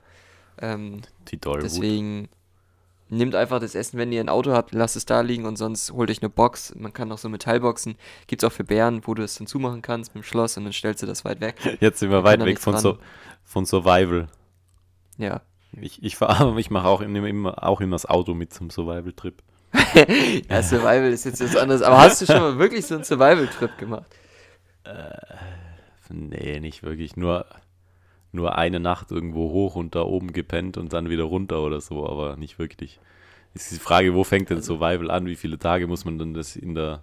Ähm, 0.61 1.03
Die 1.29 1.41
Dollwood. 1.41 1.65
deswegen 1.65 2.29
nehmt 3.09 3.35
einfach 3.35 3.61
das 3.61 3.75
Essen, 3.75 3.99
wenn 3.99 4.13
ihr 4.13 4.21
ein 4.21 4.29
Auto 4.29 4.53
habt, 4.53 4.73
lasst 4.73 4.97
es 4.97 5.07
da 5.07 5.21
liegen 5.21 5.45
und 5.47 5.57
sonst 5.57 5.93
holt 5.93 6.11
euch 6.11 6.23
eine 6.23 6.29
Box. 6.29 6.75
Man 6.77 6.93
kann 6.93 7.11
auch 7.13 7.19
so 7.19 7.29
Metallboxen, 7.29 7.97
gibt 8.27 8.43
es 8.43 8.47
auch 8.49 8.53
für 8.53 8.65
Bären, 8.65 9.07
wo 9.07 9.15
du 9.15 9.23
es 9.23 9.37
dann 9.37 9.47
zumachen 9.47 9.83
kannst 9.83 10.15
mit 10.15 10.25
dem 10.25 10.27
Schloss 10.27 10.57
und 10.57 10.65
dann 10.65 10.73
stellst 10.73 11.03
du 11.03 11.07
das 11.07 11.25
weit 11.25 11.41
weg. 11.41 11.57
Jetzt 11.81 12.01
sind 12.01 12.11
wir 12.11 12.25
weit 12.25 12.45
weg 12.45 12.59
von, 12.59 12.77
so, 12.79 12.99
von 13.45 13.65
Survival. 13.67 14.29
Ja. 15.19 15.43
Ich, 15.81 16.03
ich, 16.03 16.17
fahr- 16.17 16.57
ich 16.57 16.71
mache 16.71 16.89
auch, 16.89 17.01
immer, 17.01 17.63
auch 17.63 17.81
immer 17.81 17.95
das 17.95 18.07
Auto 18.07 18.35
mit 18.35 18.53
zum 18.53 18.71
Survival-Trip. 18.71 19.43
ja, 20.49 20.63
Survival 20.63 21.11
ist 21.13 21.25
jetzt 21.25 21.43
was 21.43 21.57
anderes. 21.57 21.83
Aber 21.83 21.99
hast 21.99 22.23
du 22.23 22.27
schon 22.27 22.39
mal 22.41 22.59
wirklich 22.59 22.87
so 22.87 22.95
einen 22.95 23.05
Survival-Trip 23.05 23.77
gemacht? 23.77 24.07
Nee, 26.09 26.61
nicht 26.61 26.83
wirklich. 26.83 27.17
Nur, 27.17 27.47
nur 28.37 28.57
eine 28.57 28.79
Nacht 28.79 29.11
irgendwo 29.11 29.51
hoch 29.51 29.75
und 29.75 29.95
da 29.97 30.03
oben 30.03 30.33
gepennt 30.33 30.77
und 30.77 30.93
dann 30.93 31.11
wieder 31.11 31.25
runter 31.25 31.63
oder 31.63 31.81
so, 31.81 32.09
aber 32.09 32.37
nicht 32.37 32.59
wirklich. 32.61 33.01
Ist 33.55 33.73
die 33.73 33.79
Frage, 33.79 34.15
wo 34.15 34.23
fängt 34.23 34.51
denn 34.51 34.63
Survival 34.63 35.11
an? 35.11 35.27
Wie 35.27 35.35
viele 35.37 35.59
Tage 35.59 35.87
muss 35.87 36.05
man 36.05 36.19
denn 36.19 36.35
das 36.35 36.55
in 36.57 36.75
der 36.75 37.03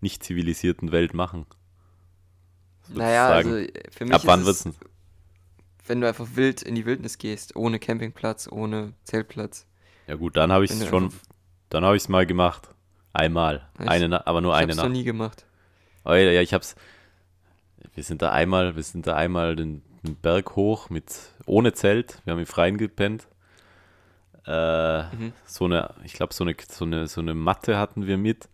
nicht 0.00 0.22
zivilisierten 0.22 0.92
Welt 0.92 1.14
machen? 1.14 1.46
Naja, 2.88 3.28
also 3.28 3.50
für 3.90 4.04
mich 4.04 4.14
Ab 4.14 4.22
wann 4.24 4.40
ist 4.40 4.46
wird's 4.46 4.66
es, 4.66 4.74
wenn 5.86 6.00
du 6.00 6.08
einfach 6.08 6.26
wild 6.34 6.62
in 6.62 6.74
die 6.74 6.86
Wildnis 6.86 7.18
gehst, 7.18 7.56
ohne 7.56 7.78
Campingplatz, 7.78 8.48
ohne 8.50 8.92
Zeltplatz. 9.04 9.66
Ja 10.06 10.16
gut, 10.16 10.36
dann 10.36 10.52
habe 10.52 10.64
ich 10.64 10.70
es 10.70 10.86
schon, 10.86 11.10
dann 11.70 11.84
habe 11.84 11.96
ich 11.96 12.02
es 12.02 12.08
mal 12.08 12.26
gemacht. 12.26 12.68
Einmal. 13.12 13.68
Echt? 13.78 13.88
Eine, 13.88 14.26
aber 14.26 14.40
nur 14.40 14.52
Ich 14.52 14.58
eine 14.58 14.72
hab's 14.72 14.76
noch 14.76 14.84
Nacht. 14.84 14.92
nie 14.92 15.04
gemacht. 15.04 15.46
Oh, 16.04 16.10
ja, 16.12 16.30
ja, 16.30 16.42
ich 16.42 16.52
hab's. 16.52 16.74
Wir 17.94 18.02
sind 18.02 18.22
da 18.22 18.32
einmal, 18.32 18.76
wir 18.76 18.82
sind 18.82 19.06
da 19.06 19.14
einmal 19.14 19.56
den, 19.56 19.82
den 20.04 20.16
Berg 20.16 20.56
hoch 20.56 20.90
mit 20.90 21.14
ohne 21.46 21.72
Zelt. 21.72 22.20
Wir 22.24 22.32
haben 22.32 22.40
im 22.40 22.46
Freien 22.46 22.76
gepennt. 22.78 23.26
Äh, 24.46 25.02
Mhm. 25.14 25.32
So 25.46 25.64
eine, 25.64 25.94
ich 26.04 26.12
glaube, 26.14 26.34
so 26.34 26.44
eine, 26.44 26.54
so, 26.70 26.84
eine, 26.84 27.06
so 27.06 27.20
eine 27.20 27.34
Matte 27.34 27.78
hatten 27.78 28.06
wir 28.06 28.18
mit. 28.18 28.48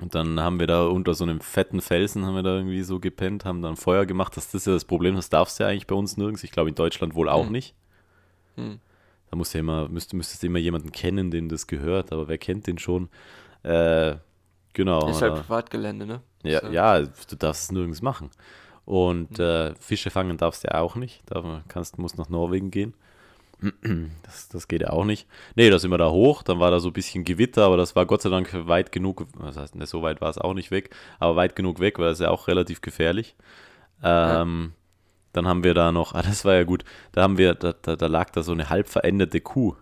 Und 0.00 0.14
dann 0.14 0.38
haben 0.38 0.60
wir 0.60 0.68
da 0.68 0.86
unter 0.86 1.14
so 1.14 1.24
einem 1.24 1.40
fetten 1.40 1.80
Felsen 1.80 2.24
haben 2.24 2.36
wir 2.36 2.44
da 2.44 2.54
irgendwie 2.56 2.82
so 2.82 3.00
gepennt, 3.00 3.44
haben 3.44 3.62
dann 3.62 3.74
Feuer 3.76 4.06
gemacht. 4.06 4.36
Das 4.36 4.54
ist 4.54 4.66
ja 4.66 4.72
das 4.72 4.84
Problem, 4.84 5.16
das 5.16 5.28
darfst 5.28 5.58
du 5.58 5.64
ja 5.64 5.70
eigentlich 5.70 5.88
bei 5.88 5.96
uns 5.96 6.16
nirgends. 6.16 6.44
Ich 6.44 6.52
glaube 6.52 6.68
in 6.68 6.76
Deutschland 6.76 7.16
wohl 7.16 7.28
auch 7.28 7.46
Hm. 7.46 7.52
nicht. 7.52 7.74
Hm. 8.56 8.78
Da 9.30 9.36
musst 9.36 9.52
du 9.52 9.58
ja 9.58 9.60
immer, 9.60 9.88
müsst, 9.88 10.14
müsstest 10.14 10.42
du 10.42 10.46
immer 10.46 10.60
jemanden 10.60 10.92
kennen, 10.92 11.30
dem 11.32 11.48
das 11.48 11.66
gehört, 11.66 12.12
aber 12.12 12.28
wer 12.28 12.38
kennt 12.38 12.66
den 12.68 12.78
schon? 12.78 13.08
Äh, 13.64 14.14
genau. 14.72 15.08
Ist 15.10 15.20
halt 15.20 15.34
Privatgelände, 15.34 16.06
ne? 16.06 16.22
ja, 16.44 16.60
So. 16.60 16.68
ja, 16.68 17.00
du 17.02 17.36
darfst 17.36 17.64
es 17.64 17.72
nirgends 17.72 18.00
machen. 18.00 18.30
Und 18.88 19.38
äh, 19.38 19.74
Fische 19.74 20.08
fangen 20.10 20.38
darfst 20.38 20.64
du 20.64 20.68
ja 20.68 20.80
auch 20.80 20.96
nicht. 20.96 21.20
Da 21.26 21.62
kannst, 21.68 21.98
musst 21.98 22.16
nach 22.16 22.30
Norwegen 22.30 22.70
gehen. 22.70 22.94
Das, 24.22 24.48
das 24.48 24.68
geht 24.68 24.82
ja 24.82 24.90
auch 24.90 25.04
nicht. 25.04 25.26
Nee, 25.56 25.68
da 25.70 25.78
sind 25.78 25.90
wir 25.90 25.98
da 25.98 26.10
hoch, 26.10 26.42
dann 26.42 26.60
war 26.60 26.70
da 26.70 26.80
so 26.80 26.88
ein 26.90 26.92
bisschen 26.94 27.24
Gewitter, 27.24 27.64
aber 27.66 27.76
das 27.76 27.96
war 27.96 28.06
Gott 28.06 28.22
sei 28.22 28.30
Dank 28.30 28.50
weit 28.68 28.92
genug, 28.92 29.26
das 29.40 29.56
heißt, 29.56 29.74
ne, 29.74 29.86
so 29.86 30.02
weit 30.02 30.20
war 30.20 30.30
es 30.30 30.38
auch 30.38 30.54
nicht 30.54 30.70
weg, 30.70 30.94
aber 31.18 31.36
weit 31.36 31.56
genug 31.56 31.80
weg, 31.80 31.98
weil 31.98 32.06
das 32.06 32.20
ist 32.20 32.24
ja 32.24 32.30
auch 32.30 32.48
relativ 32.48 32.80
gefährlich. 32.82 33.36
Ähm, 34.02 34.74
Dann 35.32 35.48
haben 35.48 35.64
wir 35.64 35.74
da 35.74 35.92
noch, 35.92 36.14
ah, 36.16 36.22
das 36.22 36.44
war 36.44 36.54
ja 36.54 36.64
gut, 36.64 36.84
da 37.12 37.22
haben 37.22 37.38
wir, 37.38 37.54
da, 37.54 37.74
da, 37.74 37.96
da 37.96 38.06
lag 38.06 38.30
da 38.30 38.42
so 38.42 38.52
eine 38.52 38.70
halb 38.70 38.88
veränderte 38.88 39.40
Kuh. 39.40 39.76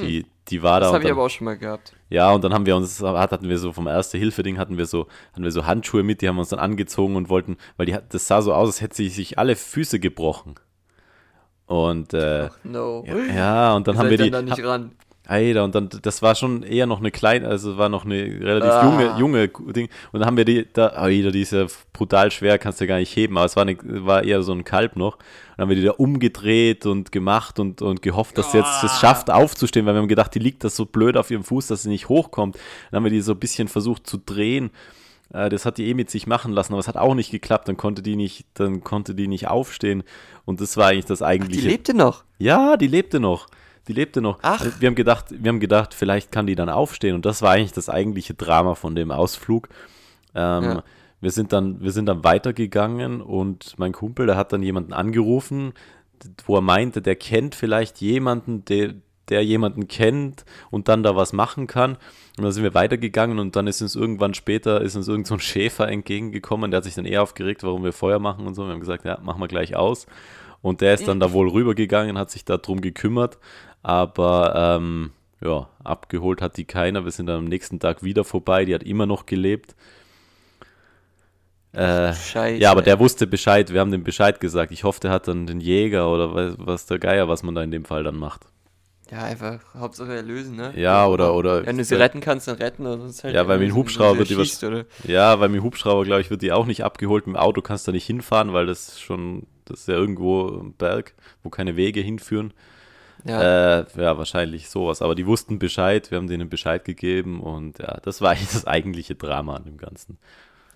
Die, 0.00 0.26
die 0.50 0.62
war 0.62 0.80
da. 0.80 0.86
Das 0.86 0.94
habe 0.94 0.98
ich 1.02 1.08
dann- 1.08 1.12
aber 1.18 1.26
auch 1.26 1.30
schon 1.30 1.44
mal 1.46 1.56
gehabt. 1.56 1.94
ja, 2.08 2.30
und 2.32 2.42
dann 2.44 2.52
haben 2.52 2.66
wir 2.66 2.76
uns, 2.76 3.00
hatten 3.02 3.48
wir 3.48 3.58
so 3.58 3.72
vom 3.72 3.86
Erste-Hilfe-Ding, 3.86 4.58
hatten 4.58 4.76
wir 4.78 4.86
so, 4.86 5.06
hatten 5.32 5.44
wir 5.44 5.50
so 5.52 5.66
Handschuhe 5.66 6.02
mit, 6.02 6.20
die 6.22 6.28
haben 6.28 6.36
wir 6.36 6.40
uns 6.40 6.48
dann 6.50 6.58
angezogen 6.58 7.16
und 7.16 7.28
wollten, 7.28 7.56
weil 7.76 7.86
die, 7.86 7.96
das 8.08 8.26
sah 8.26 8.42
so 8.42 8.52
aus, 8.52 8.68
als 8.68 8.80
hätte 8.80 8.96
sie 8.96 9.08
sich 9.08 9.38
alle 9.38 9.56
Füße 9.56 10.00
gebrochen. 10.00 10.56
Und, 11.66 12.14
äh, 12.14 12.48
Ach, 12.50 12.58
no. 12.64 13.04
ja, 13.06 13.16
ja, 13.34 13.74
und 13.74 13.86
dann 13.86 13.96
haben 13.96 14.10
wir 14.10 14.18
die, 14.18 14.30
da 14.30 14.42
nicht 14.42 14.62
ran. 14.64 14.92
Alter, 15.30 15.62
und 15.64 15.74
dann, 15.74 15.88
das 16.02 16.22
war 16.22 16.34
schon 16.34 16.62
eher 16.64 16.86
noch 16.86 16.98
eine 16.98 17.10
kleine, 17.10 17.46
also 17.46 17.78
war 17.78 17.88
noch 17.88 18.04
eine 18.04 18.16
relativ 18.40 18.70
Ah. 18.70 18.84
junge, 18.84 19.14
junge 19.18 19.48
Ding. 19.72 19.88
Und 20.10 20.18
dann 20.20 20.26
haben 20.26 20.36
wir 20.36 20.44
die, 20.44 20.66
da, 20.72 20.88
Alter, 20.88 21.30
die 21.30 21.42
ist 21.42 21.52
ja 21.52 21.66
brutal 21.92 22.30
schwer, 22.32 22.58
kannst 22.58 22.80
du 22.80 22.86
gar 22.88 22.98
nicht 22.98 23.14
heben, 23.14 23.36
aber 23.38 23.46
es 23.46 23.54
war, 23.54 23.62
eine, 23.62 23.76
war 23.82 24.24
eher 24.24 24.42
so 24.42 24.52
ein 24.52 24.64
Kalb 24.64 24.96
noch. 24.96 25.14
Und 25.14 25.22
dann 25.56 25.62
haben 25.62 25.68
wir 25.70 25.76
die 25.76 25.84
da 25.84 25.92
umgedreht 25.92 26.84
und 26.84 27.12
gemacht 27.12 27.58
und, 27.60 27.80
und 27.80 28.02
gehofft, 28.02 28.38
dass 28.38 28.50
sie 28.52 28.58
jetzt 28.58 28.82
es 28.82 28.98
schafft 29.00 29.30
aufzustehen, 29.30 29.86
weil 29.86 29.94
wir 29.94 30.00
haben 30.00 30.08
gedacht, 30.08 30.34
die 30.34 30.38
liegt 30.40 30.64
da 30.64 30.68
so 30.68 30.84
blöd 30.84 31.16
auf 31.16 31.30
ihrem 31.30 31.44
Fuß, 31.44 31.68
dass 31.68 31.82
sie 31.84 31.90
nicht 31.90 32.08
hochkommt. 32.08 32.56
Dann 32.90 32.98
haben 32.98 33.04
wir 33.04 33.10
die 33.12 33.20
so 33.20 33.32
ein 33.32 33.38
bisschen 33.38 33.68
versucht 33.68 34.06
zu 34.08 34.16
drehen. 34.18 34.70
Äh, 35.32 35.48
Das 35.48 35.64
hat 35.64 35.78
die 35.78 35.86
eh 35.88 35.94
mit 35.94 36.10
sich 36.10 36.26
machen 36.26 36.52
lassen, 36.52 36.72
aber 36.72 36.80
es 36.80 36.88
hat 36.88 36.96
auch 36.96 37.14
nicht 37.14 37.30
geklappt. 37.30 37.68
Dann 37.68 37.76
konnte 37.76 38.02
die 38.02 38.16
nicht, 38.16 38.46
dann 38.54 38.82
konnte 38.82 39.14
die 39.14 39.28
nicht 39.28 39.46
aufstehen. 39.46 40.02
Und 40.44 40.60
das 40.60 40.76
war 40.76 40.88
eigentlich 40.88 41.04
das 41.04 41.18
Die 41.20 41.24
eigentliche. 41.24 41.68
lebte 41.68 41.94
noch. 41.94 42.24
Ja, 42.38 42.76
die 42.76 42.88
lebte 42.88 43.20
noch. 43.20 43.46
Die 43.88 43.92
lebte 43.92 44.20
noch. 44.20 44.38
Ach. 44.42 44.64
Wir 44.78 44.86
haben 44.88 44.94
gedacht, 44.94 45.26
wir 45.30 45.48
haben 45.48 45.60
gedacht, 45.60 45.94
vielleicht 45.94 46.30
kann 46.30 46.46
die 46.46 46.54
dann 46.54 46.68
aufstehen. 46.68 47.14
Und 47.14 47.24
das 47.26 47.42
war 47.42 47.52
eigentlich 47.52 47.72
das 47.72 47.88
eigentliche 47.88 48.34
Drama 48.34 48.74
von 48.74 48.94
dem 48.94 49.10
Ausflug. 49.10 49.68
Ähm, 50.34 50.62
Ja. 50.64 50.84
wir, 51.20 51.30
sind 51.30 51.52
dann, 51.52 51.80
wir 51.80 51.90
sind 51.92 52.06
dann 52.06 52.22
weitergegangen 52.24 53.20
und 53.20 53.74
mein 53.78 53.92
Kumpel, 53.92 54.26
der 54.26 54.36
hat 54.36 54.52
dann 54.52 54.62
jemanden 54.62 54.92
angerufen, 54.92 55.72
wo 56.46 56.56
er 56.56 56.60
meinte, 56.60 57.02
der 57.02 57.16
kennt 57.16 57.54
vielleicht 57.54 58.00
jemanden, 58.00 58.64
der, 58.66 58.94
der 59.28 59.42
jemanden 59.44 59.88
kennt 59.88 60.44
und 60.70 60.88
dann 60.88 61.02
da 61.02 61.16
was 61.16 61.32
machen 61.32 61.66
kann. 61.66 61.96
Und 62.36 62.44
dann 62.44 62.52
sind 62.52 62.62
wir 62.62 62.74
weitergegangen 62.74 63.38
und 63.38 63.56
dann 63.56 63.66
ist 63.66 63.80
uns 63.82 63.96
irgendwann 63.96 64.34
später, 64.34 64.80
ist 64.82 64.96
uns 64.96 65.08
irgend 65.08 65.26
so 65.26 65.34
ein 65.34 65.40
Schäfer 65.40 65.88
entgegengekommen, 65.88 66.70
der 66.70 66.78
hat 66.78 66.84
sich 66.84 66.94
dann 66.94 67.06
eher 67.06 67.22
aufgeregt, 67.22 67.62
warum 67.62 67.82
wir 67.84 67.92
Feuer 67.92 68.18
machen 68.18 68.46
und 68.46 68.54
so. 68.54 68.64
Wir 68.66 68.72
haben 68.72 68.80
gesagt, 68.80 69.04
ja, 69.04 69.18
machen 69.22 69.40
wir 69.40 69.48
gleich 69.48 69.74
aus. 69.76 70.06
Und 70.62 70.80
der 70.82 70.94
ist 70.94 71.08
dann 71.08 71.20
da 71.20 71.32
wohl 71.32 71.48
rübergegangen, 71.48 72.18
hat 72.18 72.30
sich 72.30 72.44
darum 72.44 72.80
gekümmert, 72.82 73.38
aber 73.82 74.76
ähm, 74.78 75.10
ja, 75.42 75.68
abgeholt 75.82 76.42
hat 76.42 76.58
die 76.58 76.64
keiner. 76.66 77.04
Wir 77.04 77.12
sind 77.12 77.26
dann 77.26 77.38
am 77.38 77.44
nächsten 77.46 77.80
Tag 77.80 78.02
wieder 78.02 78.24
vorbei, 78.24 78.66
die 78.66 78.74
hat 78.74 78.82
immer 78.82 79.06
noch 79.06 79.24
gelebt. 79.24 79.74
Äh, 81.72 82.12
Scheiße. 82.14 82.60
ja, 82.60 82.72
aber 82.72 82.82
der 82.82 82.98
wusste 82.98 83.26
Bescheid, 83.28 83.72
wir 83.72 83.80
haben 83.80 83.92
dem 83.92 84.02
Bescheid 84.02 84.40
gesagt. 84.40 84.72
Ich 84.72 84.82
hoffe, 84.84 85.00
der 85.00 85.12
hat 85.12 85.28
dann 85.28 85.46
den 85.46 85.60
Jäger 85.60 86.12
oder 86.12 86.34
was, 86.34 86.54
was 86.58 86.86
der 86.86 86.98
Geier, 86.98 87.28
was 87.28 87.42
man 87.44 87.54
da 87.54 87.62
in 87.62 87.70
dem 87.70 87.84
Fall 87.84 88.02
dann 88.02 88.16
macht. 88.16 88.42
Ja, 89.10 89.22
einfach 89.24 89.60
Hauptsache 89.74 90.14
erlösen, 90.14 90.56
ne? 90.56 90.72
Ja, 90.76 91.06
oder- 91.06 91.34
oder- 91.34 91.64
Wenn 91.66 91.78
du 91.78 91.84
sie 91.84 91.94
retten 91.96 92.20
kannst, 92.20 92.48
dann 92.48 92.56
retten 92.56 92.86
und 92.86 93.00
sonst 93.00 93.24
halt. 93.24 93.34
Ja, 93.34 93.46
weil 93.48 93.58
mit 93.58 93.68
dem 93.70 93.76
Hubschrauber 93.76 94.18
wird 94.18 94.30
die 94.30 94.38
was- 94.38 94.62
oder? 94.62 94.84
Ja, 95.04 95.38
weil 95.40 95.48
mit 95.48 95.60
dem 95.60 95.64
Hubschrauber, 95.64 96.04
glaube 96.04 96.20
ich, 96.20 96.30
wird 96.30 96.42
die 96.42 96.52
auch 96.52 96.66
nicht 96.66 96.84
abgeholt. 96.84 97.26
Mit 97.26 97.36
dem 97.36 97.40
Auto 97.40 97.60
kannst 97.62 97.86
du 97.88 97.92
nicht 97.92 98.06
hinfahren, 98.06 98.52
weil 98.52 98.66
das 98.66 99.00
schon, 99.00 99.46
das 99.70 99.80
ist 99.80 99.88
ja 99.88 99.94
irgendwo 99.94 100.48
ein 100.48 100.74
Berg, 100.74 101.14
wo 101.42 101.50
keine 101.50 101.76
Wege 101.76 102.00
hinführen. 102.00 102.52
Ja, 103.24 103.80
Äh, 103.80 103.86
ja, 103.96 104.16
wahrscheinlich 104.18 104.70
sowas. 104.70 105.02
Aber 105.02 105.14
die 105.14 105.26
wussten 105.26 105.58
Bescheid, 105.58 106.10
wir 106.10 106.18
haben 106.18 106.26
denen 106.28 106.48
Bescheid 106.48 106.84
gegeben 106.84 107.40
und 107.40 107.78
ja, 107.78 107.98
das 108.02 108.20
war 108.20 108.30
eigentlich 108.32 108.50
das 108.52 108.66
eigentliche 108.66 109.14
Drama 109.14 109.56
an 109.56 109.64
dem 109.64 109.76
Ganzen. 109.78 110.18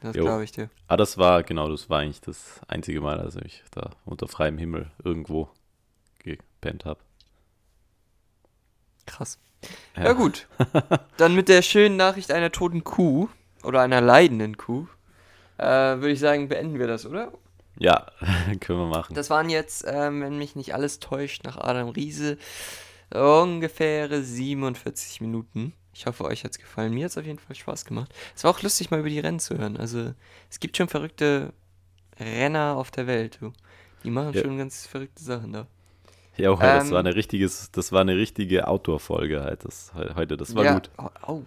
das 0.00 0.14
glaube 0.14 0.44
ich 0.44 0.52
dir. 0.52 0.68
Ah, 0.88 0.96
das 0.96 1.16
war, 1.18 1.42
genau, 1.42 1.68
das 1.70 1.88
war 1.90 2.00
eigentlich 2.00 2.20
das 2.20 2.60
einzige 2.68 3.00
Mal, 3.00 3.18
als 3.20 3.36
ich 3.36 3.62
da 3.70 3.90
unter 4.04 4.28
freiem 4.28 4.58
Himmel 4.58 4.90
irgendwo 5.02 5.48
gepennt 6.18 6.84
habe. 6.84 7.00
Krass. 9.06 9.38
Ja, 9.96 10.12
gut. 10.12 10.46
Dann 11.16 11.34
mit 11.34 11.48
der 11.48 11.62
schönen 11.62 11.96
Nachricht 11.96 12.30
einer 12.30 12.52
toten 12.52 12.84
Kuh 12.84 13.28
oder 13.62 13.80
einer 13.80 14.00
leidenden 14.00 14.56
Kuh, 14.58 14.86
äh, 15.58 15.64
würde 15.64 16.10
ich 16.12 16.20
sagen, 16.20 16.48
beenden 16.48 16.78
wir 16.78 16.86
das, 16.86 17.06
oder? 17.06 17.32
Ja, 17.78 18.06
können 18.60 18.78
wir 18.78 18.86
machen. 18.86 19.14
Das 19.14 19.30
waren 19.30 19.50
jetzt, 19.50 19.84
ähm, 19.86 20.22
wenn 20.22 20.38
mich 20.38 20.56
nicht 20.56 20.74
alles 20.74 21.00
täuscht, 21.00 21.44
nach 21.44 21.56
Adam 21.56 21.88
Riese 21.88 22.38
ungefähr 23.12 24.22
47 24.22 25.20
Minuten. 25.20 25.72
Ich 25.92 26.06
hoffe, 26.06 26.24
euch 26.24 26.42
hat's 26.44 26.58
gefallen. 26.58 26.92
Mir 26.92 27.04
hat's 27.04 27.16
auf 27.16 27.24
jeden 27.24 27.38
Fall 27.38 27.54
Spaß 27.54 27.84
gemacht. 27.84 28.12
Es 28.34 28.42
war 28.42 28.50
auch 28.50 28.62
lustig, 28.62 28.90
mal 28.90 29.00
über 29.00 29.08
die 29.08 29.20
Rennen 29.20 29.38
zu 29.38 29.56
hören. 29.56 29.76
Also, 29.76 30.12
es 30.50 30.58
gibt 30.58 30.76
schon 30.76 30.88
verrückte 30.88 31.52
Renner 32.18 32.76
auf 32.76 32.90
der 32.90 33.06
Welt, 33.06 33.38
du. 33.40 33.52
Die 34.02 34.10
machen 34.10 34.34
Ja. 34.34 34.42
schon 34.42 34.58
ganz 34.58 34.86
verrückte 34.86 35.22
Sachen 35.22 35.52
da. 35.52 35.66
Ja, 36.36 36.50
oh, 36.50 36.56
das 36.56 36.86
ähm, 36.86 36.90
war 36.92 37.00
eine 37.00 37.14
richtiges, 37.14 37.70
das 37.70 37.92
war 37.92 38.00
eine 38.00 38.16
richtige 38.16 38.66
Outdoor-Folge 38.66 39.42
halt, 39.42 39.64
das, 39.64 39.92
heute. 39.94 40.36
Das 40.36 40.54
war 40.56 40.64
ja, 40.64 40.74
gut. 40.74 40.90
Oh, 40.98 41.08
oh, 41.28 41.42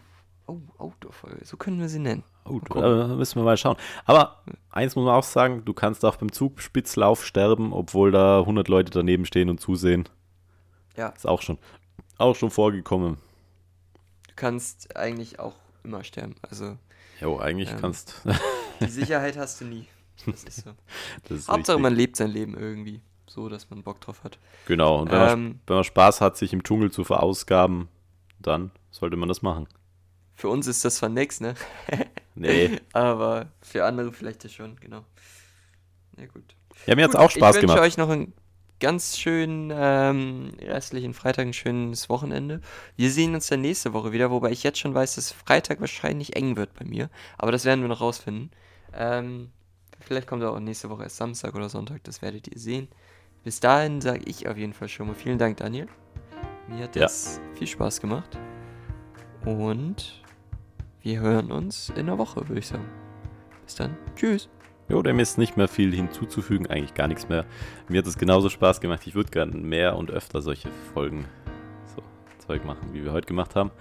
oh 0.48 0.60
Outdoor-Folge. 0.78 1.46
So 1.46 1.58
können 1.58 1.80
wir 1.80 1.90
sie 1.90 2.00
nennen. 2.00 2.24
Oh, 2.46 2.60
gucken. 2.60 2.82
da 2.82 3.08
müssen 3.08 3.40
wir 3.40 3.44
mal 3.44 3.58
schauen. 3.58 3.78
Aber 4.06 4.44
eins 4.70 4.96
muss 4.96 5.06
man 5.06 5.16
auch 5.16 5.24
sagen, 5.24 5.64
du 5.66 5.74
kannst 5.74 6.06
auch 6.06 6.16
beim 6.16 6.32
Zugspitzlauf 6.32 7.26
sterben, 7.26 7.74
obwohl 7.74 8.12
da 8.12 8.40
100 8.40 8.68
Leute 8.68 8.92
daneben 8.92 9.26
stehen 9.26 9.50
und 9.50 9.60
zusehen. 9.60 10.08
Ja. 10.96 11.10
Ist 11.10 11.28
auch 11.28 11.42
schon, 11.42 11.60
auch 12.18 12.36
schon 12.36 12.50
vorgekommen. 12.50 13.18
Du 14.28 14.34
kannst 14.36 14.96
eigentlich 14.96 15.40
auch 15.40 15.56
immer 15.84 16.04
sterben. 16.04 16.36
Also, 16.42 16.78
Jo, 17.20 17.38
eigentlich 17.40 17.72
Ähm, 17.72 17.78
kannst 17.82 18.22
die 18.80 18.88
Sicherheit 18.88 19.38
hast 19.38 19.62
du 19.62 19.66
nie. 19.66 19.88
Das 20.26 20.44
ist 20.44 20.64
so. 20.64 20.72
das 21.24 21.40
ist 21.40 21.48
Hauptsache, 21.48 21.78
richtig. 21.78 21.84
man 21.84 21.96
lebt 21.96 22.16
sein 22.16 22.30
Leben 22.30 22.56
irgendwie. 22.56 23.02
So, 23.28 23.50
dass 23.50 23.70
man 23.70 23.84
Bock 23.84 24.00
drauf 24.00 24.24
hat. 24.24 24.40
Genau, 24.68 25.02
und 25.02 25.12
wenn, 25.12 25.20
man, 25.20 25.30
Ähm, 25.30 25.60
wenn 25.68 25.76
man 25.76 25.84
Spaß 25.84 26.22
hat, 26.22 26.38
sich 26.38 26.54
im 26.54 26.64
Dschungel 26.64 26.92
zu 26.92 27.04
verausgaben, 27.04 27.90
dann 28.40 28.72
sollte 28.90 29.18
man 29.18 29.28
das 29.28 29.42
machen. 29.42 29.68
Für 30.38 30.48
uns 30.50 30.68
ist 30.68 30.86
das 30.86 30.96
zwar 30.98 31.10
nix, 31.10 31.42
ne? 31.42 31.56
Nee, 32.40 32.80
Aber 32.94 33.48
für 33.64 33.84
andere 33.84 34.14
vielleicht 34.14 34.44
ja 34.44 34.50
schon, 34.52 34.76
genau. 34.80 35.04
Ja, 36.18 36.28
gut. 36.28 36.56
ja, 36.86 36.96
mir 36.96 37.06
hat 37.06 37.10
es 37.12 37.16
auch 37.16 37.32
Spaß 37.32 37.56
ich 37.56 37.62
gemacht. 37.62 37.78
wünsche 37.78 37.88
euch 37.88 37.98
noch 37.98 38.10
einen 38.10 38.32
ganz 38.80 39.18
schönen 39.18 39.74
ähm, 39.76 40.52
restlichen 40.62 41.16
Freitag, 41.16 41.48
ein 41.48 41.54
schönes 41.54 42.10
Wochenende. 42.10 42.62
Wir 42.96 43.10
sehen 43.10 43.34
uns 43.34 43.48
dann 43.48 43.62
nächste 43.62 43.92
Woche 43.94 44.12
wieder, 44.12 44.30
wobei 44.30 44.52
ich 44.52 44.62
jetzt 44.62 44.78
schon 44.78 44.94
weiß, 44.94 45.16
dass 45.16 45.32
Freitag 45.32 45.82
wahrscheinlich 45.82 46.36
eng 46.36 46.58
wird 46.58 46.76
bei 46.76 46.86
mir. 46.86 47.10
Aber 47.40 47.52
das 47.52 47.66
werden 47.66 47.82
wir 47.82 47.88
noch 47.88 48.02
rausfinden. 48.02 48.52
Ähm, 48.94 49.50
vielleicht 50.00 50.28
kommt 50.28 50.44
auch 50.44 50.60
nächste 50.60 50.92
Woche 50.92 51.02
erst 51.04 51.18
Samstag 51.18 51.56
oder 51.56 51.70
Sonntag, 51.70 52.04
das 52.04 52.22
werdet 52.22 52.48
ihr 52.48 52.60
sehen. 52.60 52.88
Bis 53.44 53.60
dahin 53.60 54.00
sage 54.00 54.22
ich 54.26 54.48
auf 54.48 54.58
jeden 54.58 54.74
Fall 54.74 54.90
schon 54.90 55.08
mal 55.08 55.16
vielen 55.16 55.40
Dank, 55.40 55.58
Daniel. 55.58 55.88
Mir 56.68 56.84
hat 56.84 56.96
Ja. 56.96 57.02
das 57.02 57.42
viel 57.56 57.66
Spaß 57.66 58.00
gemacht. 58.00 58.38
Und 59.44 60.22
wir 61.08 61.22
hören 61.22 61.54
uns 61.54 61.90
in 61.96 62.08
der 62.08 62.18
Woche, 62.18 62.46
würde 62.50 62.60
ich 62.60 62.68
sagen. 62.68 62.84
Bis 63.64 63.76
dann. 63.76 63.96
Tschüss. 64.18 64.50
Jo, 64.90 65.02
dem 65.02 65.20
ist 65.20 65.38
nicht 65.38 65.56
mehr 65.56 65.70
viel 65.70 65.96
hinzuzufügen, 65.96 66.68
eigentlich 66.68 66.96
gar 66.96 67.08
nichts 67.08 67.30
mehr. 67.30 67.46
Mir 67.88 68.00
hat 68.00 68.08
es 68.08 68.18
genauso 68.18 68.50
Spaß 68.50 68.82
gemacht. 68.82 69.08
Ich 69.08 69.16
würde 69.16 69.32
gerne 69.32 69.54
mehr 69.54 69.96
und 69.96 70.12
öfter 70.12 70.42
solche 70.42 70.70
Folgen, 70.94 71.26
so 71.96 72.02
Zeug 72.46 72.66
machen, 72.66 72.90
wie 72.92 73.06
wir 73.06 73.14
heute 73.14 73.26
gemacht 73.26 73.56
haben. 73.56 73.72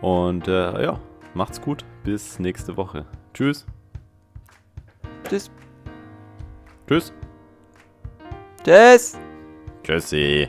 Und 0.00 0.48
äh, 0.48 0.82
ja, 0.82 0.98
macht's 1.32 1.60
gut. 1.60 1.84
Bis 2.02 2.40
nächste 2.40 2.76
Woche. 2.76 3.06
Tschüss. 3.34 3.66
Tschüss. 5.28 5.52
Tschüss. 6.88 7.12
Tschüss. 8.64 9.16
Tschüssi. 9.84 10.48